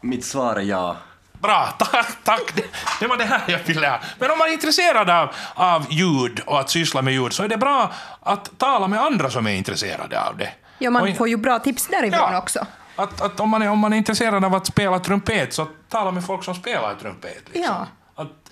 Mitt 0.00 0.24
svar 0.24 0.56
är 0.56 0.60
ja. 0.60 0.96
Bra, 1.44 1.68
tack, 1.78 2.06
tack. 2.24 2.54
Det 3.00 3.06
var 3.06 3.16
det 3.16 3.24
här 3.24 3.42
jag 3.46 3.58
ville 3.58 3.88
ha. 3.88 4.00
Men 4.18 4.30
om 4.30 4.38
man 4.38 4.48
är 4.48 4.52
intresserad 4.52 5.10
av, 5.10 5.28
av 5.54 5.86
ljud 5.90 6.40
och 6.46 6.60
att 6.60 6.70
syssla 6.70 7.02
med 7.02 7.14
ljud 7.14 7.32
så 7.32 7.42
är 7.42 7.48
det 7.48 7.56
bra 7.56 7.92
att 8.20 8.58
tala 8.58 8.88
med 8.88 9.00
andra 9.00 9.30
som 9.30 9.46
är 9.46 9.50
intresserade 9.50 10.20
av 10.20 10.36
det. 10.36 10.52
Ja, 10.78 10.90
man 10.90 11.10
och, 11.10 11.16
får 11.16 11.28
ju 11.28 11.36
bra 11.36 11.58
tips 11.58 11.86
därifrån 11.86 12.32
ja, 12.32 12.38
också. 12.38 12.66
Att, 12.96 13.20
att 13.20 13.40
om, 13.40 13.50
man 13.50 13.62
är, 13.62 13.70
om 13.70 13.78
man 13.78 13.92
är 13.92 13.96
intresserad 13.96 14.44
av 14.44 14.54
att 14.54 14.66
spela 14.66 14.98
trumpet 14.98 15.54
så 15.54 15.68
tala 15.88 16.10
med 16.10 16.24
folk 16.24 16.44
som 16.44 16.54
spelar 16.54 16.94
trumpet. 16.94 17.42
Liksom. 17.52 17.62
Ja. 17.62 17.86
Att, 18.14 18.50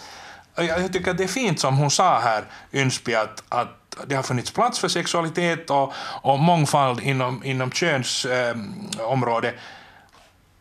jag, 0.54 0.82
jag 0.82 0.92
tycker 0.92 1.10
att 1.10 1.18
det 1.18 1.24
är 1.24 1.28
fint 1.28 1.60
som 1.60 1.76
hon 1.76 1.90
sa 1.90 2.18
här, 2.18 2.44
Ynsby, 2.72 3.14
att, 3.14 3.42
att 3.48 3.96
det 4.06 4.14
har 4.14 4.22
funnits 4.22 4.50
plats 4.50 4.78
för 4.78 4.88
sexualitet 4.88 5.70
och, 5.70 5.92
och 6.22 6.38
mångfald 6.38 7.00
inom, 7.00 7.44
inom 7.44 7.70
könsområdet. 7.70 9.54
Eh, 9.54 9.60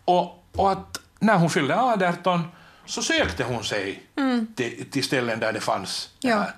och 0.05 0.37
och 0.55 0.71
att 0.71 1.00
när 1.21 1.37
hon 1.37 1.49
fyllde 1.49 1.79
18 1.79 2.43
så 2.85 3.01
sökte 3.01 3.43
hon 3.43 3.63
sig 3.63 4.03
mm. 4.17 4.47
till, 4.55 4.91
till 4.91 5.03
ställen 5.03 5.39
där 5.39 5.53
det 5.53 5.59
fanns 5.59 6.09
ja. 6.19 6.35
det 6.35 6.53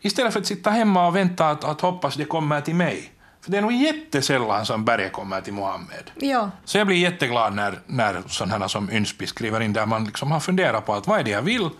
Istället 0.00 0.32
för 0.32 0.40
att 0.40 0.46
sitta 0.46 0.70
hemma 0.70 1.06
och 1.06 1.16
vänta 1.16 1.50
att, 1.50 1.64
att 1.64 1.80
hoppas 1.80 2.14
det 2.14 2.24
kommer 2.24 2.60
till 2.60 2.74
mig. 2.74 3.12
För 3.40 3.50
det 3.50 3.58
är 3.58 3.62
nog 3.62 3.72
jättesällan 3.72 4.66
som 4.66 4.84
berget 4.84 5.12
kommer 5.12 5.40
till 5.40 5.52
Mohammed. 5.52 6.10
Ja. 6.14 6.50
Så 6.64 6.78
jag 6.78 6.86
blir 6.86 6.96
jätteglad 6.96 7.54
när, 7.54 7.78
när 7.86 8.22
sådana 8.26 8.68
som 8.68 8.90
Ynsby 8.90 9.26
skriver 9.26 9.60
in 9.60 9.72
där 9.72 9.86
man 9.86 10.04
liksom 10.04 10.30
har 10.30 10.40
funderat 10.40 10.86
på 10.86 10.94
att 10.94 11.06
vad 11.06 11.20
är 11.20 11.24
det 11.24 11.30
jag 11.30 11.42
vill 11.42 11.70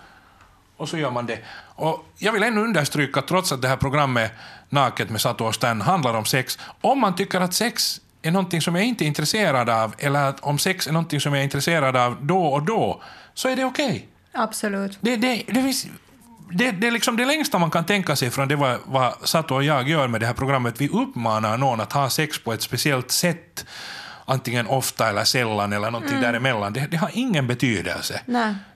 och 0.77 0.89
så 0.89 0.99
gör 0.99 1.11
man 1.11 1.27
det. 1.27 1.39
Och 1.75 2.07
jag 2.19 2.33
vill 2.33 2.43
ännu 2.43 2.61
understryka, 2.61 3.23
trots 3.23 3.53
att 3.53 3.63
det 3.63 3.69
här 3.69 3.77
programmet 3.77 4.33
Naket 4.69 5.11
med 5.11 5.21
Sato 5.21 5.45
och 5.45 5.55
Stan 5.55 5.81
handlar 5.81 6.15
om 6.15 6.25
sex, 6.25 6.59
om 6.81 7.01
man 7.01 7.17
tycker 7.17 7.41
att 7.41 7.55
sex 7.55 8.01
är 8.23 8.31
någonting 8.31 8.61
som 8.61 8.75
jag 8.75 8.85
inte 8.85 9.05
är 9.05 9.07
intresserad 9.07 9.69
av 9.69 9.95
eller 9.99 10.35
om 10.41 10.59
sex 10.59 10.87
är 10.87 10.93
någonting 10.93 11.21
som 11.21 11.33
jag 11.33 11.41
är 11.41 11.45
intresserad 11.45 11.97
av 11.97 12.17
då 12.21 12.47
och 12.47 12.63
då, 12.63 13.03
så 13.35 13.49
är 13.49 13.57
det 13.57 13.65
okej. 13.65 13.87
Okay. 13.87 14.03
Absolut. 14.33 14.99
Det, 15.01 15.17
det, 15.17 15.43
det 15.47 15.63
finns 15.63 15.87
det, 16.51 16.71
det 16.71 16.87
är 16.87 16.91
liksom 16.91 17.17
det 17.17 17.25
längsta 17.25 17.59
man 17.59 17.71
kan 17.71 17.85
tänka 17.85 18.17
sig 18.17 18.31
från 18.31 18.49
det 18.49 18.57
vad, 18.57 18.79
vad 18.85 19.15
Sato 19.23 19.55
och 19.55 19.65
jag 19.65 19.89
gör 19.89 20.09
med 20.09 20.21
det 20.21 20.27
här 20.27 20.35
programmet. 20.35 20.81
Vi 20.81 20.89
uppmanar 20.89 21.59
någon 21.59 21.81
att 21.81 21.93
ha 21.93 22.11
sex 22.11 22.45
på 22.45 22.53
ett 22.53 22.63
speciellt 22.63 23.11
sätt, 23.11 23.67
antingen 24.29 24.67
ofta 24.67 25.09
eller 25.09 25.25
sällan 25.25 25.73
eller 25.73 25.91
någonting 25.91 26.17
mm. 26.17 26.23
däremellan. 26.23 26.73
Det, 26.73 26.87
det 26.91 26.97
har 26.97 27.11
ingen 27.13 27.47
betydelse. 27.47 28.21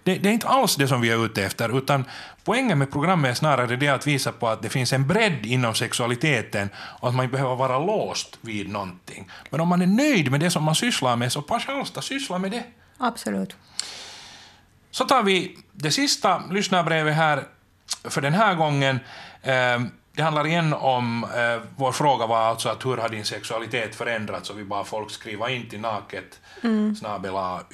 Det, 0.02 0.14
det, 0.14 0.28
är 0.28 0.32
inte 0.32 0.48
alls 0.48 0.76
det 0.76 0.88
som 0.88 1.00
vi 1.00 1.10
är 1.10 1.24
ute 1.24 1.44
efter, 1.44 1.78
utan 1.78 2.04
poängen 2.44 2.78
med 2.78 2.92
programmet 2.92 3.30
är 3.30 3.34
snarare 3.34 3.76
det 3.76 3.88
att 3.88 4.06
visa 4.06 4.32
på 4.32 4.48
att 4.48 4.62
det 4.62 4.68
finns 4.68 4.92
en 4.92 5.06
bredd 5.06 5.46
inom 5.46 5.74
sexualiteten 5.74 6.70
och 6.76 7.08
att 7.08 7.14
man 7.14 7.24
inte 7.24 7.32
behöver 7.32 7.56
vara 7.56 7.78
låst 7.78 8.38
vid 8.40 8.68
någonting. 8.68 9.30
Men 9.50 9.60
om 9.60 9.68
man 9.68 9.82
är 9.82 9.86
nöjd 9.86 10.30
med 10.30 10.40
det 10.40 10.50
som 10.50 10.64
man 10.64 10.74
sysslar 10.74 11.16
med, 11.16 11.32
så 11.32 11.42
passa 11.42 11.72
alls 11.72 11.92
syssla 12.00 12.38
med 12.38 12.50
det. 12.50 12.64
Absolut. 12.98 13.56
Så 14.90 15.04
tar 15.04 15.22
vi 15.22 15.58
det 15.72 15.90
sista 15.90 16.42
lyssnarbrevet 16.50 17.14
här 17.14 17.44
för 18.04 18.20
den 18.20 18.34
här 18.34 18.54
gången. 18.54 19.00
Det 20.14 20.22
handlar 20.22 20.46
igen 20.46 20.72
om, 20.72 21.24
eh, 21.24 21.68
vår 21.76 21.92
fråga 21.92 22.26
var 22.26 22.38
alltså 22.38 22.68
att 22.68 22.86
hur 22.86 22.96
har 22.96 23.08
din 23.08 23.24
sexualitet 23.24 23.94
förändrats 23.94 24.50
och 24.50 24.58
vi 24.58 24.64
bad 24.64 24.86
folk 24.86 25.10
skriva 25.10 25.50
in 25.50 25.68
till 25.68 25.80
naket 25.80 26.40
mm. 26.62 26.96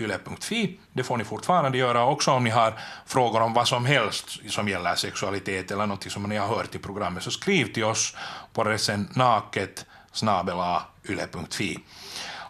yle.fi. 0.01 0.79
Det 0.93 1.03
får 1.03 1.17
ni 1.17 1.25
fortfarande 1.25 1.79
göra 1.79 2.07
också 2.07 2.31
om 2.31 2.45
ni 2.45 2.51
har 2.51 2.73
frågor 3.07 3.43
om 3.43 3.55
vad 3.55 3.69
som 3.69 3.87
helst 3.87 4.39
som 4.49 4.69
gäller 4.69 4.95
sexualitet 4.95 5.71
eller 5.71 5.87
något 5.87 6.13
som 6.13 6.23
ni 6.23 6.37
har 6.37 6.49
hört 6.49 6.75
i 6.75 6.79
programmet 6.79 7.23
så 7.23 7.31
skriv 7.31 7.73
till 7.73 7.85
oss 7.85 8.17
på 8.53 8.61
adressen 8.61 9.09
naket 9.15 9.87
yle.fi. 11.09 11.79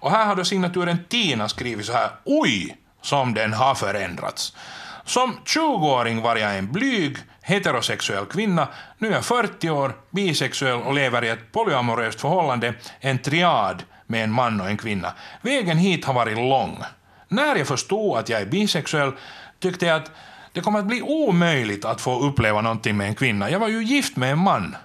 Och 0.01 0.11
här 0.11 0.27
har 0.27 0.37
då 0.37 0.45
signaturen 0.45 0.99
Tina 1.09 1.49
skrivit 1.49 1.87
så 1.87 1.93
här 1.93 2.11
Oj, 2.25 2.77
som 3.03 3.35
den 3.35 3.53
har 3.53 3.75
förändrats. 3.75 4.57
Som 5.05 5.39
20-åring 5.45 6.23
var 6.23 6.37
jag 6.37 6.59
en 6.59 6.73
blyg, 6.73 7.17
heterosexuell 7.49 8.27
kvinna. 8.27 8.69
Nu 8.99 9.09
är 9.09 9.13
jag 9.13 9.25
40 9.25 9.71
år, 9.71 9.97
bisexuell 10.11 10.83
och 10.83 10.95
lever 10.95 11.25
i 11.25 11.29
ett 11.29 11.53
polyamoröst 11.53 12.21
förhållande, 12.21 12.75
en 13.01 13.19
triad 13.19 13.83
med 14.07 14.25
en 14.25 14.33
man 14.33 14.61
och 14.61 14.69
en 14.69 14.77
kvinna. 14.77 15.13
Vägen 15.43 15.79
hit 15.79 16.05
har 16.05 16.15
varit 16.15 16.37
lång. 16.37 16.79
När 17.29 17.57
jag 17.57 17.67
förstod 17.67 18.19
att 18.19 18.29
jag 18.29 18.41
är 18.41 18.47
bisexuell 18.47 19.13
tyckte 19.59 19.87
jag 19.87 19.97
att 19.97 20.11
det 20.53 20.61
kommer 20.61 20.79
att 20.79 20.87
bli 20.87 21.03
omöjligt 21.03 21.85
att 21.85 22.01
få 22.01 22.21
uppleva 22.21 22.61
någonting 22.61 22.97
med 22.97 23.09
en 23.09 23.15
kvinna. 23.15 23.51
Jag 23.51 23.59
var 23.59 23.69
ju 23.69 23.85
gift 23.85 24.17
med 24.17 24.33
en 24.33 24.39
man. 24.39 24.77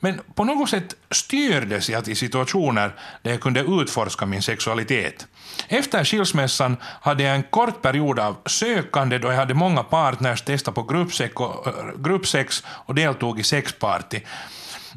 Men 0.00 0.20
på 0.34 0.44
något 0.44 0.70
sätt 0.70 0.94
styrdes 1.10 1.90
jag 1.90 2.04
till 2.04 2.16
situationer 2.16 2.94
där 3.22 3.30
jag 3.30 3.40
kunde 3.40 3.60
utforska 3.60 4.26
min 4.26 4.42
sexualitet. 4.42 5.26
Efter 5.68 6.04
skilsmässan 6.04 6.76
hade 6.82 7.22
jag 7.22 7.34
en 7.34 7.42
kort 7.42 7.82
period 7.82 8.18
av 8.18 8.36
sökande 8.46 9.18
då 9.18 9.28
jag 9.28 9.36
hade 9.36 9.54
många 9.54 9.82
partners, 9.82 10.42
testade 10.42 10.74
på 10.74 10.82
gruppsex 10.82 11.34
och, 11.36 11.66
eh, 11.66 11.72
gruppsex 11.96 12.64
och 12.66 12.94
deltog 12.94 13.40
i 13.40 13.42
sexparty. 13.42 14.20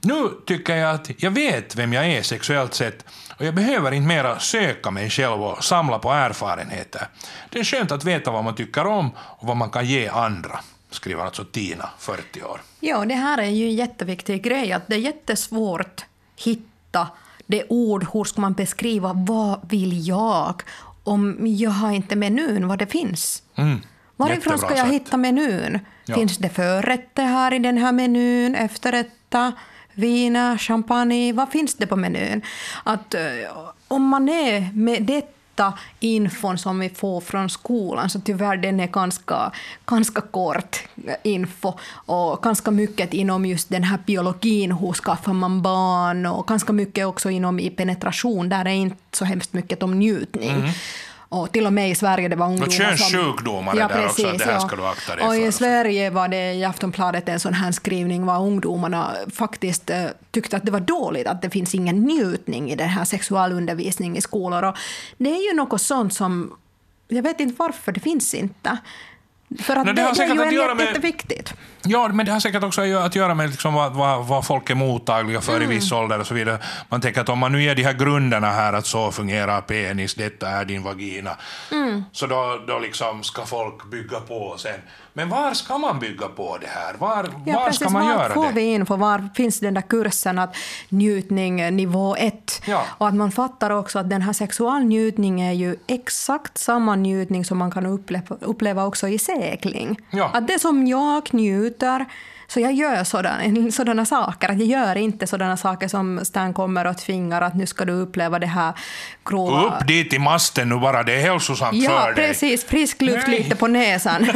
Nu 0.03 0.29
tycker 0.45 0.75
jag 0.75 0.95
att 0.95 1.09
jag 1.17 1.31
vet 1.31 1.75
vem 1.75 1.93
jag 1.93 2.07
är 2.07 2.21
sexuellt 2.21 2.73
sett 2.73 3.05
och 3.37 3.45
jag 3.45 3.55
behöver 3.55 3.91
inte 3.91 4.07
mera 4.07 4.39
söka 4.39 4.91
mig 4.91 5.09
själv 5.09 5.43
och 5.43 5.63
samla 5.63 5.99
på 5.99 6.11
erfarenheter. 6.11 7.07
Det 7.49 7.59
är 7.59 7.63
skönt 7.63 7.91
att 7.91 8.03
veta 8.03 8.31
vad 8.31 8.43
man 8.43 8.55
tycker 8.55 8.87
om 8.87 9.11
och 9.17 9.47
vad 9.47 9.57
man 9.57 9.69
kan 9.69 9.85
ge 9.85 10.07
andra 10.07 10.59
skriver 10.95 11.23
alltså 11.23 11.43
Tina, 11.45 11.89
40 11.99 12.43
år. 12.43 12.61
Ja, 12.79 13.05
det 13.05 13.13
här 13.13 13.37
är 13.37 13.49
ju 13.49 13.65
en 13.65 13.75
jätteviktig 13.75 14.43
grej, 14.43 14.71
att 14.71 14.87
det 14.87 14.95
är 14.95 14.99
jättesvårt 14.99 15.81
att 15.81 16.05
hitta 16.35 17.07
det 17.47 17.63
ord, 17.69 18.07
hur 18.13 18.23
ska 18.23 18.41
man 18.41 18.53
beskriva 18.53 19.13
vad 19.13 19.59
vill 19.69 20.07
jag 20.07 20.63
om 21.03 21.37
jag 21.47 21.71
har 21.71 21.91
inte 21.91 22.15
menyn 22.15 22.67
vad 22.67 22.79
det 22.79 22.87
finns. 22.87 23.43
Mm. 23.55 23.79
Varifrån 24.15 24.57
ska 24.57 24.69
jag 24.69 24.77
sätt. 24.77 24.93
hitta 24.93 25.17
menyn? 25.17 25.79
Ja. 26.05 26.15
Finns 26.15 26.37
det 26.37 26.49
förrätter 26.49 27.23
här 27.23 27.53
i 27.53 27.59
den 27.59 27.77
här 27.77 27.91
menyn, 27.91 28.55
efterrätter, 28.55 29.51
viner, 29.93 30.57
champagne? 30.57 31.33
Vad 31.33 31.49
finns 31.49 31.75
det 31.75 31.87
på 31.87 31.95
menyn? 31.95 32.41
Att, 32.83 33.13
eh, 33.13 33.21
om 33.87 34.07
man 34.07 34.29
är 34.29 34.71
med 34.73 35.03
det 35.03 35.34
korta 35.55 35.73
infon 35.99 36.57
som 36.57 36.79
vi 36.79 36.89
får 36.89 37.21
från 37.21 37.49
skolan, 37.49 38.09
så 38.09 38.19
tyvärr 38.19 38.57
den 38.57 38.79
är 38.79 38.87
ganska, 38.87 39.51
ganska 39.85 40.21
kort 40.21 40.79
eh, 41.07 41.15
info 41.23 41.73
och 42.05 42.43
ganska 42.43 42.71
mycket 42.71 43.13
inom 43.13 43.45
just 43.45 43.69
den 43.69 43.83
här 43.83 43.99
biologin, 44.05 44.71
hur 44.71 44.93
skaffar 44.93 45.33
man 45.33 45.61
barn 45.61 46.25
och 46.25 46.47
ganska 46.47 46.73
mycket 46.73 47.05
också 47.05 47.29
inom 47.29 47.59
i 47.59 47.69
penetration, 47.69 48.49
där 48.49 48.65
är 48.65 48.69
inte 48.69 48.97
så 49.11 49.25
hemskt 49.25 49.53
mycket 49.53 49.83
om 49.83 49.99
njutning. 49.99 50.51
Mm. 50.51 50.71
Och 51.29 51.51
till 51.51 51.65
och 51.65 51.73
med 51.73 51.89
i 51.89 51.95
Sverige 51.95 52.27
det 52.27 52.35
var 52.35 52.47
ungdomar 52.47 52.69
som... 52.69 52.97
Könssjukdomar 52.97 53.75
ja, 53.75 53.87
där 53.87 53.95
precis, 53.95 54.25
också, 54.25 54.37
det 54.37 54.45
här 54.45 54.59
ska 54.59 54.75
du 54.75 54.85
akta 54.85 55.15
dig 55.15 55.27
Och 55.27 55.35
i 55.35 55.51
Sverige 55.51 56.09
var 56.09 56.27
det 56.27 56.53
i 56.53 56.63
Aftonbladet 56.63 57.29
en 57.29 57.39
sån 57.39 57.53
här 57.53 57.71
skrivning 57.71 58.25
var 58.25 58.39
ungdomarna 58.39 59.11
faktiskt 59.33 59.89
eh, 59.89 60.05
tyckte 60.31 60.57
att 60.57 60.65
det 60.65 60.71
var 60.71 60.79
dåligt 60.79 61.27
att 61.27 61.41
det 61.41 61.49
finns 61.49 61.75
ingen 61.75 62.01
njutning 62.01 62.71
i 62.71 62.75
den 62.75 62.89
här 62.89 63.05
sexualundervisningen 63.05 64.17
i 64.17 64.21
skolor. 64.21 64.63
Och 64.63 64.75
det 65.17 65.29
är 65.29 65.49
ju 65.49 65.55
något 65.55 65.81
sånt 65.81 66.13
som... 66.13 66.57
Jag 67.07 67.23
vet 67.23 67.39
inte 67.39 67.55
varför 67.57 67.91
det 67.91 67.99
finns 67.99 68.33
inte. 68.33 68.77
För 69.59 69.75
att 69.75 69.85
no, 69.85 69.93
det, 69.93 70.01
det, 70.01 70.33
det 70.33 70.43
är 70.43 70.51
ju 70.51 70.61
en 70.61 70.79
jätteviktigt. 70.79 71.53
Ja, 71.83 72.07
men 72.07 72.25
det 72.25 72.31
har 72.31 72.39
säkert 72.39 72.63
också 72.63 72.81
att 72.81 73.15
göra 73.15 73.35
med 73.35 73.49
liksom 73.49 73.73
vad, 73.73 73.93
vad, 73.93 74.27
vad 74.27 74.45
folk 74.45 74.69
är 74.69 74.75
mottagliga 74.75 75.41
för 75.41 75.55
mm. 75.55 75.71
i 75.71 75.75
viss 75.75 75.91
ålder 75.91 76.19
och 76.19 76.27
så 76.27 76.33
vidare. 76.33 76.59
Man 76.89 77.01
tänker 77.01 77.21
att 77.21 77.29
om 77.29 77.39
man 77.39 77.51
nu 77.51 77.63
ger 77.63 77.75
de 77.75 77.83
här 77.83 77.93
grunderna 77.93 78.51
här 78.51 78.73
att 78.73 78.85
så 78.85 79.11
fungerar 79.11 79.61
penis, 79.61 80.15
detta 80.15 80.49
är 80.49 80.65
din 80.65 80.83
vagina, 80.83 81.37
mm. 81.71 82.03
så 82.11 82.27
då, 82.27 82.59
då 82.67 82.79
liksom 82.79 83.23
ska 83.23 83.45
folk 83.45 83.85
bygga 83.91 84.19
på 84.19 84.55
sen. 84.57 84.79
Men 85.17 85.29
var 85.29 85.53
ska 85.53 85.77
man 85.77 85.99
bygga 85.99 86.27
på 86.27 86.57
det 86.61 86.67
här? 86.67 86.93
Var, 86.99 87.29
ja, 87.45 87.53
var 87.53 87.65
precis, 87.65 87.81
ska 87.81 87.89
man 87.89 88.07
var 88.07 88.13
göra 88.13 88.33
får 88.33 88.45
det? 88.45 88.51
vi 88.51 88.61
info? 88.61 88.95
Var 88.95 89.29
finns 89.35 89.59
den 89.59 89.73
där 89.73 89.81
kursen 89.81 90.39
att 90.39 90.55
njutning 90.89 91.75
nivå 91.75 92.15
ett? 92.15 92.61
Ja. 92.67 92.83
Och 92.97 93.07
att 93.07 93.15
man 93.15 93.31
fattar 93.31 93.69
också 93.69 93.99
att 93.99 94.09
den 94.09 94.21
här 94.21 94.33
sexualnjutning 94.33 95.41
är 95.41 95.51
ju 95.51 95.75
exakt 95.87 96.57
samma 96.57 96.95
njutning 96.95 97.45
som 97.45 97.57
man 97.57 97.71
kan 97.71 97.85
uppleva, 97.85 98.35
uppleva 98.39 98.85
också 98.85 99.07
i 99.07 99.19
segling. 99.19 99.97
Ja. 100.09 100.31
Att 100.33 100.47
det 100.47 100.59
som 100.59 100.87
jag 100.87 101.33
njuter 101.33 102.05
så 102.47 102.59
jag 102.59 102.73
gör 102.73 103.03
sådana, 103.03 103.71
sådana 103.71 104.05
saker. 104.05 104.49
Att 104.49 104.59
jag 104.59 104.67
gör 104.67 104.95
inte 104.95 105.27
sådana 105.27 105.57
saker 105.57 105.87
som 105.87 106.25
Stan 106.25 106.53
kommer 106.53 106.87
och 106.87 106.97
tvingar 106.97 107.41
att 107.41 107.55
nu 107.55 107.65
ska 107.65 107.85
du 107.85 107.93
uppleva 107.93 108.39
det 108.39 108.47
här 108.47 108.73
grova... 109.25 109.63
Upp 109.63 109.87
dit 109.87 110.13
i 110.13 110.19
masten 110.19 110.69
nu 110.69 110.79
bara, 110.79 111.03
det 111.03 111.13
är 111.13 111.21
hälsosamt 111.21 111.77
ja, 111.77 111.89
för 111.89 112.13
dig. 112.13 112.23
Ja, 112.23 112.27
precis. 112.27 112.65
Frisk 112.65 113.01
luft 113.01 113.27
Nej. 113.27 113.39
lite 113.39 113.55
på 113.55 113.67
näsan. 113.67 114.21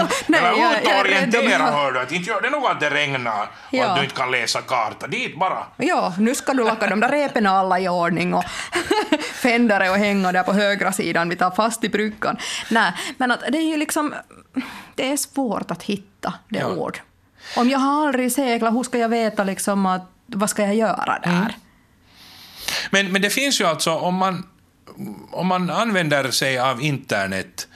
Nej, 0.26 0.40
Eller 0.40 0.80
ut 0.80 0.86
och 0.86 1.00
orientera, 1.00 1.62
hör 1.62 1.92
du. 1.92 2.16
Inte 2.16 2.30
gör 2.30 2.40
det 2.40 2.50
nog 2.50 2.66
att 2.66 2.80
det 2.80 2.90
regnar 2.90 3.42
och 3.42 3.74
ja. 3.74 3.86
att 3.86 3.96
du 3.96 4.02
inte 4.02 4.16
kan 4.16 4.30
läsa 4.30 4.60
karta. 4.60 5.06
Dit 5.06 5.38
bara. 5.38 5.66
Ja, 5.76 6.14
nu 6.18 6.34
ska 6.34 6.52
du 6.52 6.64
locka 6.64 6.86
de 6.86 7.00
där 7.00 7.08
repen 7.08 7.46
alla 7.46 7.80
i 7.80 7.88
ordning 7.88 8.34
och 8.34 8.44
fändare 9.34 9.90
och 9.90 9.96
hänga 9.96 10.32
där 10.32 10.42
på 10.42 10.52
högra 10.52 10.92
sidan. 10.92 11.28
Vi 11.28 11.36
tar 11.36 11.50
fast 11.50 11.84
i 11.84 11.88
bryggan. 11.88 12.36
Nej, 12.68 12.92
men 13.16 13.30
att 13.30 13.40
det 13.48 13.58
är 13.58 13.70
ju 13.70 13.76
liksom... 13.76 14.14
Det 14.94 15.12
är 15.12 15.16
svårt 15.16 15.70
att 15.70 15.82
hitta 15.82 16.34
det 16.48 16.58
ja. 16.58 16.66
ord. 16.66 17.00
Om 17.56 17.70
jag 17.70 17.78
har 17.78 18.06
aldrig 18.06 18.32
seglat, 18.32 18.74
hur 18.74 18.82
ska 18.82 18.98
jag 18.98 19.08
veta 19.08 19.44
liksom 19.44 19.86
att, 19.86 20.10
vad 20.26 20.50
ska 20.50 20.62
jag 20.62 20.74
göra 20.74 21.18
där? 21.22 21.30
Mm. 21.32 21.52
Men, 22.90 23.12
men 23.12 23.22
det 23.22 23.30
finns 23.30 23.60
ju 23.60 23.64
alltså, 23.64 23.94
om 23.94 24.14
man, 24.14 24.46
om 25.30 25.46
man 25.46 25.70
använder 25.70 26.30
sig 26.30 26.58
av 26.58 26.82
internet 26.82 27.68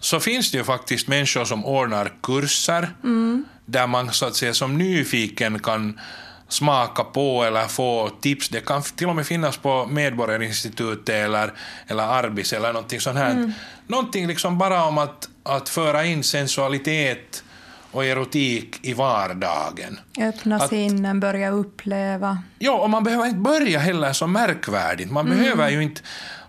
så 0.00 0.20
finns 0.20 0.50
det 0.50 0.58
ju 0.58 0.64
faktiskt 0.64 1.08
människor 1.08 1.44
som 1.44 1.66
ordnar 1.66 2.12
kurser 2.22 2.90
mm. 3.04 3.44
där 3.66 3.86
man 3.86 4.12
så 4.12 4.26
att 4.26 4.36
säga 4.36 4.54
som 4.54 4.78
nyfiken 4.78 5.58
kan 5.58 6.00
smaka 6.48 7.04
på 7.04 7.44
eller 7.44 7.66
få 7.66 8.10
tips. 8.20 8.48
Det 8.48 8.60
kan 8.60 8.82
till 8.82 9.08
och 9.08 9.16
med 9.16 9.26
finnas 9.26 9.56
på 9.56 9.86
Medborgarinstitutet 9.86 11.08
eller, 11.08 11.52
eller 11.86 12.02
Arbis 12.02 12.52
eller 12.52 12.72
någonting 12.72 13.00
sånt 13.00 13.18
här. 13.18 13.30
Mm. 13.30 13.52
Någonting 13.86 14.26
liksom 14.26 14.58
bara 14.58 14.84
om 14.84 14.98
att, 14.98 15.28
att 15.42 15.68
föra 15.68 16.04
in 16.04 16.22
sensualitet 16.24 17.44
och 17.92 18.04
erotik 18.04 18.78
i 18.82 18.94
vardagen. 18.94 20.00
Öppna 20.18 20.56
att, 20.56 20.68
sinnen, 20.68 21.20
börja 21.20 21.50
uppleva. 21.50 22.42
Ja, 22.58 22.72
och 22.72 22.90
man 22.90 23.04
behöver 23.04 23.26
inte 23.26 23.38
börja 23.38 23.78
heller 23.78 24.12
så 24.12 24.26
märkvärdigt. 24.26 25.10
Man 25.10 25.26
mm. 25.26 25.38
behöver 25.38 25.70
ju 25.70 25.82
inte, 25.82 26.00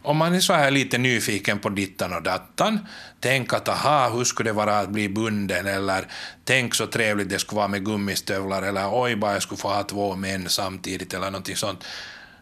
om 0.01 0.17
man 0.17 0.35
är 0.35 0.39
så 0.39 0.53
här 0.53 0.71
lite 0.71 0.97
nyfiken 0.97 1.59
på 1.59 1.69
dittan 1.69 2.13
och 2.13 2.23
dattan, 2.23 2.79
tänk 3.19 3.53
att 3.53 3.69
aha, 3.69 4.09
hur 4.09 4.23
skulle 4.23 4.49
det 4.49 4.53
vara 4.53 4.79
att 4.79 4.89
bli 4.89 5.09
bunden, 5.09 5.67
eller 5.67 6.05
tänk 6.43 6.75
så 6.75 6.87
trevligt 6.87 7.29
det 7.29 7.39
skulle 7.39 7.57
vara 7.57 7.67
med 7.67 7.85
gummistövlar, 7.85 8.61
eller 8.61 9.03
oj, 9.03 9.15
bara 9.15 9.33
jag 9.33 9.41
skulle 9.41 9.61
få 9.61 9.67
ha 9.67 9.83
två 9.83 10.15
män 10.15 10.49
samtidigt, 10.49 11.13
eller 11.13 11.25
någonting 11.25 11.55
sånt. 11.55 11.83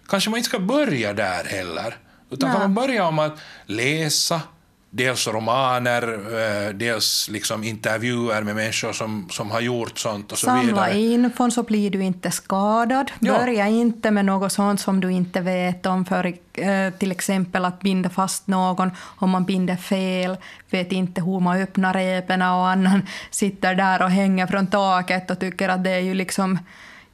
Kanske 0.08 0.30
man 0.30 0.38
inte 0.38 0.50
ska 0.50 0.60
börja 0.60 1.14
där 1.14 1.43
heller, 1.43 1.98
utan 2.30 2.52
kan 2.52 2.60
man 2.60 2.74
börja 2.74 3.08
om 3.08 3.20
att 3.20 3.39
läsa, 3.66 4.41
dels 4.89 5.27
romaner, 5.27 6.03
eh, 6.13 6.73
dels 6.73 7.29
liksom 7.29 7.63
intervjuer 7.63 8.41
med 8.41 8.55
människor 8.55 8.93
som, 8.93 9.27
som 9.29 9.51
har 9.51 9.61
gjort 9.61 9.97
sånt 9.97 10.31
och 10.31 10.38
så 10.38 10.45
Samla 10.45 10.63
vidare. 10.63 10.99
infon 10.99 11.51
så 11.51 11.63
blir 11.63 11.91
du 11.91 12.03
inte 12.03 12.31
skadad. 12.31 13.11
Ja. 13.19 13.38
Börja 13.39 13.67
inte 13.67 14.11
med 14.11 14.25
något 14.25 14.51
sånt 14.51 14.81
som 14.81 14.99
du 14.99 15.11
inte 15.11 15.41
vet 15.41 15.85
om, 15.85 16.05
för 16.05 16.33
eh, 16.53 16.93
till 16.99 17.11
exempel 17.11 17.65
att 17.65 17.79
binda 17.79 18.09
fast 18.09 18.47
någon. 18.47 18.91
Om 18.99 19.29
man 19.29 19.45
binder 19.45 19.75
fel, 19.75 20.38
vet 20.69 20.91
inte 20.91 21.21
hur 21.21 21.39
man 21.39 21.61
öppnar 21.61 21.93
repen 21.93 22.41
och 22.41 22.69
annan 22.69 23.07
sitter 23.31 23.75
där 23.75 24.01
och 24.01 24.09
hänger 24.09 24.47
från 24.47 24.67
taket 24.67 25.31
och 25.31 25.39
tycker 25.39 25.69
att 25.69 25.83
det 25.83 25.91
är 25.91 25.99
ju 25.99 26.13
liksom 26.13 26.59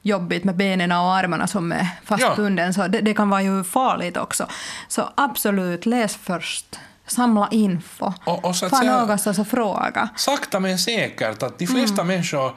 jobbigt 0.02 0.44
med 0.44 0.56
benen 0.56 0.92
och 0.92 1.14
armarna 1.14 1.46
som 1.46 1.72
är 1.72 1.88
fastbunden. 2.04 2.74
Så 2.74 2.88
det, 2.88 3.00
det 3.00 3.14
kan 3.14 3.30
vara 3.30 3.42
ju 3.42 3.64
farligt 3.64 4.16
också. 4.16 4.46
Så 4.88 5.08
absolut, 5.14 5.86
läs 5.86 6.16
först. 6.16 6.78
Samla 7.06 7.48
info. 7.50 8.12
Och- 8.24 8.44
och 8.44 8.56
så 8.56 8.66
att 8.66 8.70
Få 8.70 8.82
någonstans 8.82 9.38
och 9.38 9.48
fråga. 9.48 10.08
sakta 10.16 10.60
men 10.60 10.78
säkert 10.78 11.42
att 11.42 11.58
de 11.58 11.66
flesta 11.66 12.02
Mm. 12.02 12.06
människor 12.06 12.52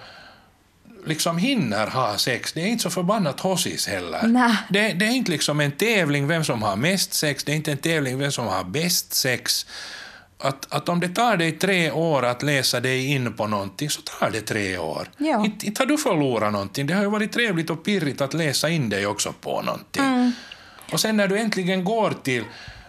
liksom 1.05 1.37
hinner 1.37 1.87
ha 1.87 2.17
sex. 2.17 2.53
Det 2.53 2.61
är 2.61 2.67
inte 2.67 2.83
så 2.83 2.89
förbannat 2.89 3.39
hossis 3.39 3.87
heller. 3.87 4.55
Det, 4.69 4.93
det 4.93 5.05
är 5.05 5.09
inte 5.11 5.31
liksom 5.31 5.59
en 5.59 5.71
tävling 5.71 6.27
vem 6.27 6.43
som 6.43 6.61
har 6.63 6.75
mest 6.75 7.13
sex, 7.13 7.43
det 7.43 7.51
är 7.51 7.55
inte 7.55 7.71
en 7.71 7.77
tävling 7.77 8.17
vem 8.19 8.31
som 8.31 8.47
har 8.47 8.63
bäst 8.63 9.13
sex. 9.13 9.65
Att, 10.39 10.73
att 10.73 10.89
om 10.89 10.99
det 10.99 11.09
tar 11.09 11.37
dig 11.37 11.51
tre 11.51 11.91
år 11.91 12.25
att 12.25 12.43
läsa 12.43 12.79
dig 12.79 13.05
in 13.05 13.33
på 13.33 13.47
någonting 13.47 13.89
så 13.89 14.01
tar 14.01 14.29
det 14.29 14.41
tre 14.41 14.77
år. 14.77 15.09
Ja. 15.17 15.45
Inte, 15.45 15.65
inte 15.65 15.81
har 15.81 15.87
du 15.87 15.97
förlorat 15.97 16.51
någonting. 16.53 16.87
Det 16.87 16.93
har 16.93 17.01
ju 17.01 17.09
varit 17.09 17.31
trevligt 17.31 17.69
och 17.69 17.85
pirrigt 17.85 18.21
att 18.21 18.33
läsa 18.33 18.69
in 18.69 18.89
dig 18.89 19.05
också 19.07 19.33
på 19.41 19.61
någonting. 19.61 20.03
Mm. 20.03 20.31
Och 20.91 20.99
sen 20.99 21.17
när 21.17 21.27
du 21.27 21.39
äntligen 21.39 21.83
går 21.83 22.13
till 22.23 22.43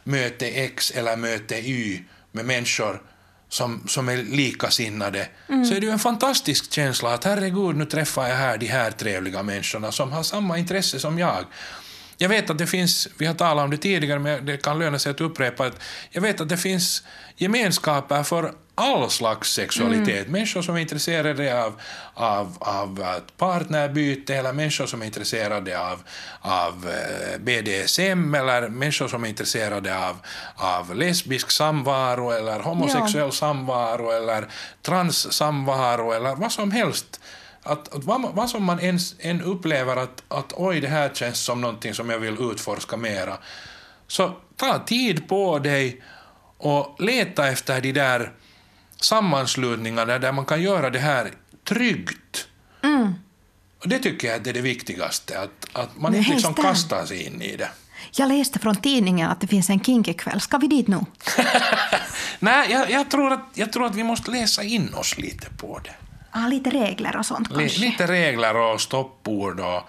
möte 0.09 0.47
X 0.47 0.91
eller 0.91 1.17
möte 1.17 1.57
Y 1.59 2.01
med 2.33 2.45
människor 2.45 3.03
som, 3.49 3.83
som 3.89 4.09
är 4.09 4.17
likasinnade 4.17 5.29
Mm. 5.49 5.65
så 5.65 5.75
är 5.75 5.81
det 5.81 5.87
ju 5.87 5.93
en 5.93 5.99
fantastisk 5.99 6.73
känsla 6.73 7.15
att 7.15 7.25
herregud, 7.25 7.77
nu 7.77 7.85
träffar 7.85 8.29
jag 8.29 8.37
här 8.37 8.59
de 8.59 8.67
här 8.67 8.91
trevliga 8.91 9.43
människorna 9.43 9.93
som 9.93 10.13
har 10.13 10.23
samma 10.23 10.59
intresse 10.59 11.01
som 11.01 11.19
jag. 11.19 11.45
Jag 12.17 12.29
vet 12.29 12.51
att 12.51 12.59
det 12.59 12.67
finns, 12.67 13.09
vi 13.19 13.27
har 13.27 13.35
talat 13.35 13.65
om 13.65 13.71
det 13.71 13.77
tidigare, 13.77 14.19
men 14.19 14.47
det 14.47 14.57
kan 14.57 14.79
löna 14.79 14.99
sig 14.99 15.11
att 15.11 15.21
upprepa 15.21 15.67
att 15.67 15.81
jag 16.11 16.23
vet 16.23 16.41
att 16.41 16.49
det 16.49 16.57
finns 16.57 17.03
gemenskaper 17.37 18.23
för 18.23 18.53
all 18.79 19.11
slags 19.11 19.53
sexualitet. 19.53 20.29
Människor 20.29 20.63
som 20.63 20.77
är 20.77 20.81
intresserade 20.81 21.65
av, 21.65 21.81
av, 22.15 22.57
av 22.61 23.21
partnerbyte 23.37 24.35
eller 24.35 24.53
människor 24.53 24.87
som 24.87 25.03
är 25.03 25.07
intresserade 25.07 25.81
av, 25.81 26.03
av 26.41 26.89
eh, 26.89 27.39
BDSM 27.39 28.35
eller 28.35 28.69
människor 28.69 29.09
som 29.09 29.25
är 29.25 29.29
intresserade 29.29 30.09
av, 30.09 30.17
av 30.57 30.95
lesbisk 30.95 31.51
samvaro 31.51 32.31
eller 32.31 32.61
homosexuell 32.61 33.33
samvaro 33.33 34.11
eller 34.11 34.47
transsamvaro 34.83 36.13
eller 36.13 36.35
vad 36.35 36.53
som 36.53 36.71
helst. 36.71 37.21
Att, 37.63 37.95
att 37.95 38.05
vad, 38.05 38.23
vad 38.35 38.51
som 38.51 38.65
man 38.65 38.81
ens, 38.81 39.15
än 39.19 39.43
upplever 39.43 39.97
att, 39.97 40.23
att 40.29 40.53
oj, 40.57 40.81
det 40.81 40.89
här 40.89 41.11
känns 41.15 41.41
som 41.41 41.61
någonting 41.61 41.95
som 41.95 42.11
jag 42.11 42.19
vill 42.19 42.37
utforska 42.41 42.97
mera. 42.97 43.37
Så 44.07 44.33
ta 44.57 44.79
tid 44.79 45.29
på 45.29 45.59
dig 45.59 46.03
och 46.59 46.97
leta 46.99 47.49
efter 47.49 47.81
de 47.81 47.93
där 47.93 48.33
sammanslutningarna 49.01 50.19
där 50.19 50.33
man 50.33 50.45
kan 50.45 50.63
göra 50.63 50.91
det 50.91 50.99
här 50.99 51.33
tryggt. 51.65 52.49
Och 53.83 53.89
det 53.89 53.99
tycker 53.99 54.29
jag 54.29 54.37
att 54.37 54.45
det 54.45 54.51
är 54.51 54.55
det 54.55 54.61
viktigaste, 54.61 55.41
att, 55.41 55.67
att 55.73 56.01
man 56.01 56.15
inte 56.15 56.31
liksom 56.31 56.55
kastar 56.55 57.07
sig 57.07 57.27
in 57.27 57.43
i 57.43 57.57
det. 57.57 57.71
Jag 58.13 58.29
läste 58.29 58.59
från 58.59 58.77
tidningen 58.77 59.31
att 59.31 59.41
det 59.41 59.47
finns 59.47 59.71
en 59.71 59.81
kinkikväll. 59.81 60.41
Ska 60.41 60.59
vi 60.59 60.67
dit 60.67 60.89
nu? 60.89 60.99
Nej, 62.39 62.71
jag, 62.71 62.91
jag, 62.91 63.11
tror 63.11 63.33
att, 63.33 63.49
jag 63.55 63.73
tror 63.73 63.87
att 63.87 63.95
vi 63.95 64.05
måste 64.05 64.31
läsa 64.31 64.63
in 64.63 64.95
oss 64.95 65.19
lite 65.19 65.51
på 65.51 65.81
det. 65.85 65.95
Ah, 66.31 66.47
lite 66.47 66.71
regler 66.71 67.17
och 67.17 67.27
sånt 67.27 67.49
kanske. 67.49 67.81
Lite 67.81 68.07
regler 68.07 68.57
och 68.57 68.81
stoppord 68.81 69.61
och, 69.61 69.83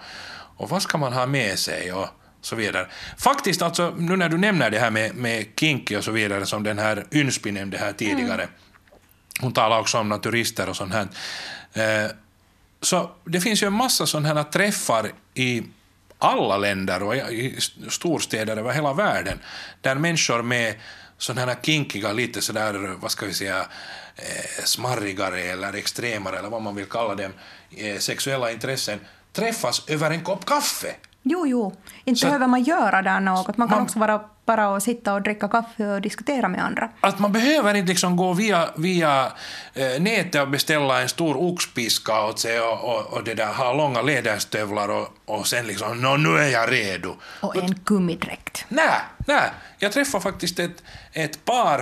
och 0.56 0.70
vad 0.70 0.82
ska 0.82 0.98
man 0.98 1.12
ha 1.12 1.26
med 1.26 1.58
sig 1.58 1.92
och 1.92 2.08
så 2.40 2.56
vidare. 2.56 2.86
Faktiskt, 3.18 3.62
alltså, 3.62 3.94
nu 3.98 4.16
när 4.16 4.28
du 4.28 4.38
nämner 4.38 4.70
det 4.70 4.78
här 4.78 4.90
med, 4.90 5.14
med 5.14 5.46
kinky 5.56 5.96
och 5.96 6.04
så 6.04 6.10
vidare, 6.10 6.46
som 6.46 6.62
den 6.62 6.78
här 6.78 7.06
Ynspi 7.12 7.52
nämnde 7.52 7.78
här 7.78 7.92
tidigare, 7.92 8.48
hon 9.40 9.52
talar 9.52 9.80
också 9.80 9.98
om 9.98 10.08
naturister 10.08 10.68
och 10.68 10.76
sånt 10.76 10.92
här. 10.94 11.08
Eh, 11.72 12.10
så 12.82 13.10
det 13.24 13.40
finns 13.40 13.62
ju 13.62 13.66
en 13.66 13.72
massa 13.72 14.06
sådana 14.06 14.28
här 14.34 14.42
träffar 14.42 15.10
i 15.34 15.62
alla 16.18 16.56
länder 16.56 17.02
och 17.02 17.14
i 17.16 17.58
storstäder 17.88 18.56
över 18.56 18.72
hela 18.72 18.92
världen, 18.92 19.38
där 19.80 19.94
människor 19.94 20.42
med 20.42 20.74
sådana 21.18 21.52
här 21.52 21.58
kinkiga, 21.62 22.12
lite 22.12 22.40
sådär, 22.40 22.96
vad 23.00 23.10
ska 23.10 23.26
vi 23.26 23.34
säga, 23.34 23.58
eh, 24.16 24.64
smarrigare 24.64 25.40
eller 25.40 25.72
extremare, 25.74 26.38
eller 26.38 26.48
vad 26.50 26.62
man 26.62 26.74
vill 26.74 26.86
kalla 26.86 27.14
dem, 27.14 27.32
eh, 27.76 27.98
sexuella 27.98 28.50
intressen, 28.52 29.00
träffas 29.32 29.88
över 29.88 30.10
en 30.10 30.24
kopp 30.24 30.44
kaffe. 30.46 30.94
Jo, 31.22 31.46
jo. 31.46 31.76
Inte 32.04 32.20
Så- 32.20 32.26
behöver 32.26 32.46
man 32.46 32.62
göra 32.62 33.02
där 33.02 33.20
något. 33.20 33.56
Man 33.56 33.68
kan 33.68 33.76
Man- 33.78 33.84
också 33.86 33.98
vara 33.98 34.20
bara 34.50 34.68
och 34.68 34.82
sitta 34.82 35.14
och 35.14 35.22
dricka 35.22 35.48
kaffe 35.48 35.86
och 35.86 36.00
diskutera 36.00 36.48
med 36.48 36.64
andra. 36.64 36.90
Att 37.00 37.18
man 37.18 37.32
behöver 37.32 37.74
inte 37.74 37.88
liksom 37.88 38.16
gå 38.16 38.32
via, 38.32 38.68
via 38.76 39.32
eh, 39.74 40.00
nätet 40.00 40.42
och 40.42 40.48
beställa 40.48 41.02
en 41.02 41.08
stor 41.08 41.36
oxpiska 41.36 42.24
åt 42.24 42.38
sig 42.38 42.60
och, 42.60 42.84
och, 42.84 43.12
och 43.12 43.24
det 43.24 43.34
där, 43.34 43.46
ha 43.46 43.72
långa 43.72 44.02
läderstövlar 44.02 44.88
och, 44.88 45.08
och 45.24 45.46
sen 45.46 45.66
liksom 45.66 46.00
Nå, 46.00 46.16
nu 46.16 46.38
är 46.38 46.48
jag 46.48 46.72
redo. 46.72 47.16
Och 47.40 47.56
en 47.56 47.74
gummidräkt. 47.84 48.64
Nej, 48.68 49.00
nej. 49.26 49.50
Jag 49.78 49.92
träffade 49.92 50.22
faktiskt 50.22 50.58
ett, 50.58 50.82
ett 51.12 51.44
par 51.44 51.78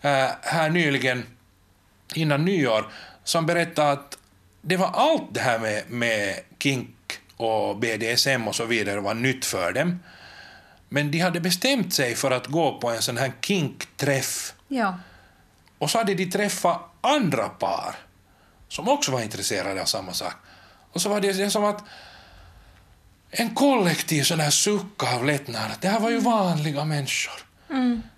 äh, 0.00 0.28
här 0.42 0.70
nyligen 0.70 1.26
innan 2.14 2.44
nyår 2.44 2.84
som 3.24 3.46
berättade 3.46 3.92
att 3.92 4.18
det 4.62 4.76
var 4.76 4.90
allt 4.94 5.34
det 5.34 5.40
här 5.40 5.58
med, 5.58 5.82
med 5.88 6.34
kink 6.58 6.96
och 7.36 7.76
BDSM 7.76 8.48
och 8.48 8.54
så 8.54 8.64
vidare 8.64 9.00
var 9.00 9.14
nytt 9.14 9.44
för 9.44 9.72
dem. 9.72 9.98
Men 10.92 11.10
de 11.10 11.18
hade 11.18 11.40
bestämt 11.40 11.94
sig 11.94 12.14
för 12.14 12.30
att 12.30 12.46
gå 12.46 12.78
på 12.78 12.90
en 12.90 13.02
sån 13.02 13.16
här 13.16 13.32
kinkträff 13.40 14.54
Ja. 14.68 14.94
och 15.78 15.90
så 15.90 15.98
hade 15.98 16.14
de 16.14 16.26
träffat 16.26 16.80
andra 17.00 17.48
par 17.48 17.94
som 18.68 18.88
också 18.88 19.12
var 19.12 19.20
intresserade 19.20 19.80
av 19.80 19.84
samma 19.84 20.12
sak. 20.12 20.34
Och 20.92 21.00
så 21.02 21.08
var 21.08 21.20
det 21.20 21.32
det 21.32 21.50
som 21.50 21.64
att 21.64 21.84
en 23.30 23.54
kollektiv 23.54 24.22
sån 24.22 24.40
här 24.40 24.50
suck 24.50 25.02
av 25.14 25.24
lättnad. 25.26 25.70
Det 25.80 25.88
här 25.88 26.00
var 26.00 26.10
ju 26.10 26.18
vanliga 26.20 26.84
människor. 26.84 27.34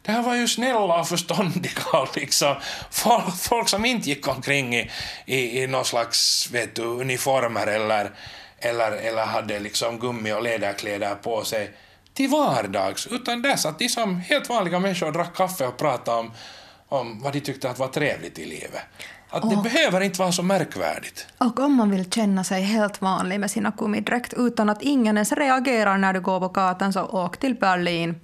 Det 0.02 0.12
här 0.12 0.22
var 0.22 0.34
ju 0.34 0.48
snälla 0.48 1.00
och 1.00 1.08
förståndiga 1.08 1.82
och 1.92 2.16
liksom 2.16 2.54
folk, 2.90 3.36
folk 3.36 3.68
som 3.68 3.84
inte 3.84 4.08
gick 4.08 4.28
omkring 4.28 4.74
i, 4.76 4.90
i, 5.26 5.62
i 5.62 5.66
någon 5.66 5.84
slags 5.84 6.50
vet 6.50 6.74
du, 6.74 6.82
uniformer 6.82 7.66
eller, 7.66 8.10
eller, 8.58 8.92
eller 8.92 9.26
hade 9.26 9.60
liksom 9.60 9.98
gummi 9.98 10.32
och 10.32 10.42
läderkläder 10.42 11.14
på 11.14 11.44
sig 11.44 11.70
till 12.14 12.28
vardags, 12.28 13.06
utan 13.06 13.42
där 13.42 13.56
satt 13.56 13.78
de 13.78 13.88
som 13.88 14.16
helt 14.16 14.48
vanliga 14.48 14.78
människor 14.78 15.06
och 15.06 15.12
drack 15.12 15.36
kaffe 15.36 15.66
och 15.66 15.76
pratade 15.76 16.18
om, 16.18 16.30
om 16.88 17.20
vad 17.22 17.32
de 17.32 17.40
tyckte 17.40 17.70
att 17.70 17.78
var 17.78 17.88
trevligt 17.88 18.38
i 18.38 18.44
livet. 18.44 18.82
Att 19.34 19.50
det 19.50 19.56
behöver 19.56 20.00
inte 20.00 20.18
vara 20.18 20.32
så 20.32 20.42
märkvärdigt. 20.42 21.26
Och 21.38 21.60
om 21.60 21.74
man 21.74 21.90
vill 21.90 22.10
känna 22.10 22.44
sig 22.44 22.62
helt 22.62 23.02
vanlig 23.02 23.40
med 23.40 23.50
sina 23.50 23.72
gummidräkt 23.78 24.34
utan 24.36 24.70
att 24.70 24.82
ingen 24.82 25.16
ens 25.16 25.32
reagerar 25.32 25.98
när 25.98 26.12
du 26.12 26.20
går 26.20 26.40
på 26.40 26.48
gatan 26.48 26.92
så 26.92 27.02
åk 27.02 27.36
till 27.36 27.54
Berlin. 27.54 28.14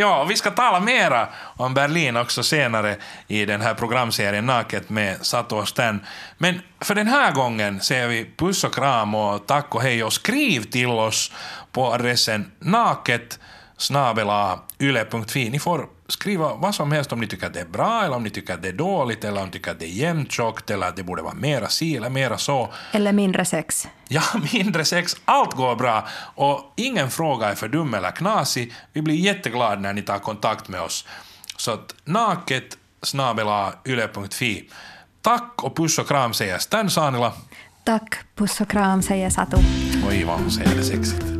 Ja, 0.00 0.24
vi 0.24 0.36
ska 0.36 0.50
tala 0.50 0.80
mera 0.80 1.28
om 1.56 1.74
Berlin 1.74 2.16
också 2.16 2.42
senare 2.42 2.96
i 3.28 3.44
den 3.46 3.60
här 3.60 3.74
programserien 3.74 4.46
Naket 4.46 4.90
med 4.90 5.26
Sato 5.26 5.56
och 5.56 5.68
Stan. 5.68 6.00
Men 6.38 6.60
för 6.80 6.94
den 6.94 7.06
här 7.06 7.32
gången 7.32 7.80
säger 7.80 8.08
vi 8.08 8.30
puss 8.36 8.64
och 8.64 8.74
kram 8.74 9.14
och 9.14 9.46
tack 9.46 9.74
och 9.74 9.82
hej 9.82 10.04
och 10.04 10.12
skriv 10.12 10.70
till 10.70 10.88
oss 10.88 11.32
på 11.72 11.86
adressen 11.86 12.50
naket 12.58 13.38
yle.fi. 14.78 15.50
Ni 15.50 15.58
får 15.58 15.86
skriva 16.12 16.54
vad 16.54 16.74
som 16.74 16.92
helst 16.92 17.12
om 17.12 17.20
ni 17.20 17.26
tycker 17.26 17.46
att 17.46 17.54
det 17.54 17.60
är 17.60 17.64
bra 17.64 18.04
eller 18.04 18.16
om 18.16 18.22
ni 18.22 18.30
tycker 18.30 18.54
att 18.54 18.62
det 18.62 18.68
är 18.68 18.72
dåligt 18.72 19.24
eller 19.24 19.40
om 19.40 19.46
ni 19.46 19.52
tycker 19.52 19.70
att 19.70 19.78
det 19.78 19.86
är 19.86 19.88
jämntjockt 19.88 20.70
eller 20.70 20.86
att 20.86 20.96
det 20.96 21.02
borde 21.02 21.22
vara 21.22 21.34
mera 21.34 21.68
si 21.68 21.96
eller 21.96 22.10
mera 22.10 22.38
så. 22.38 22.72
Eller 22.92 23.12
mindre 23.12 23.44
sex. 23.44 23.88
Ja, 24.08 24.22
mindre 24.52 24.84
sex, 24.84 25.16
allt 25.24 25.54
går 25.54 25.76
bra 25.76 26.08
och 26.34 26.72
ingen 26.76 27.10
fråga 27.10 27.46
är 27.46 27.54
för 27.54 27.68
dum 27.68 27.94
eller 27.94 28.10
knasig. 28.10 28.74
Vi 28.92 29.02
blir 29.02 29.14
jätteglada 29.14 29.80
när 29.80 29.92
ni 29.92 30.02
tar 30.02 30.18
kontakt 30.18 30.68
med 30.68 30.80
oss. 30.80 31.06
Så 31.56 31.70
att 31.70 31.94
naket 32.04 32.76
yle.fi. 33.86 34.70
Tack 35.22 35.64
och 35.64 35.76
puss 35.76 35.98
och 35.98 36.08
kram 36.08 36.34
säger 36.34 36.58
Stan 36.58 36.90
Sanila. 36.90 37.32
Tack, 37.84 38.16
puss 38.34 38.60
och 38.60 38.70
kram 38.70 39.02
säger 39.02 39.30
Satu. 39.30 39.56
Oj, 40.08 40.24
vad 40.24 40.40
hon 40.40 40.50
säger 40.50 40.76
det 40.76 40.84
sexigt. 40.84 41.39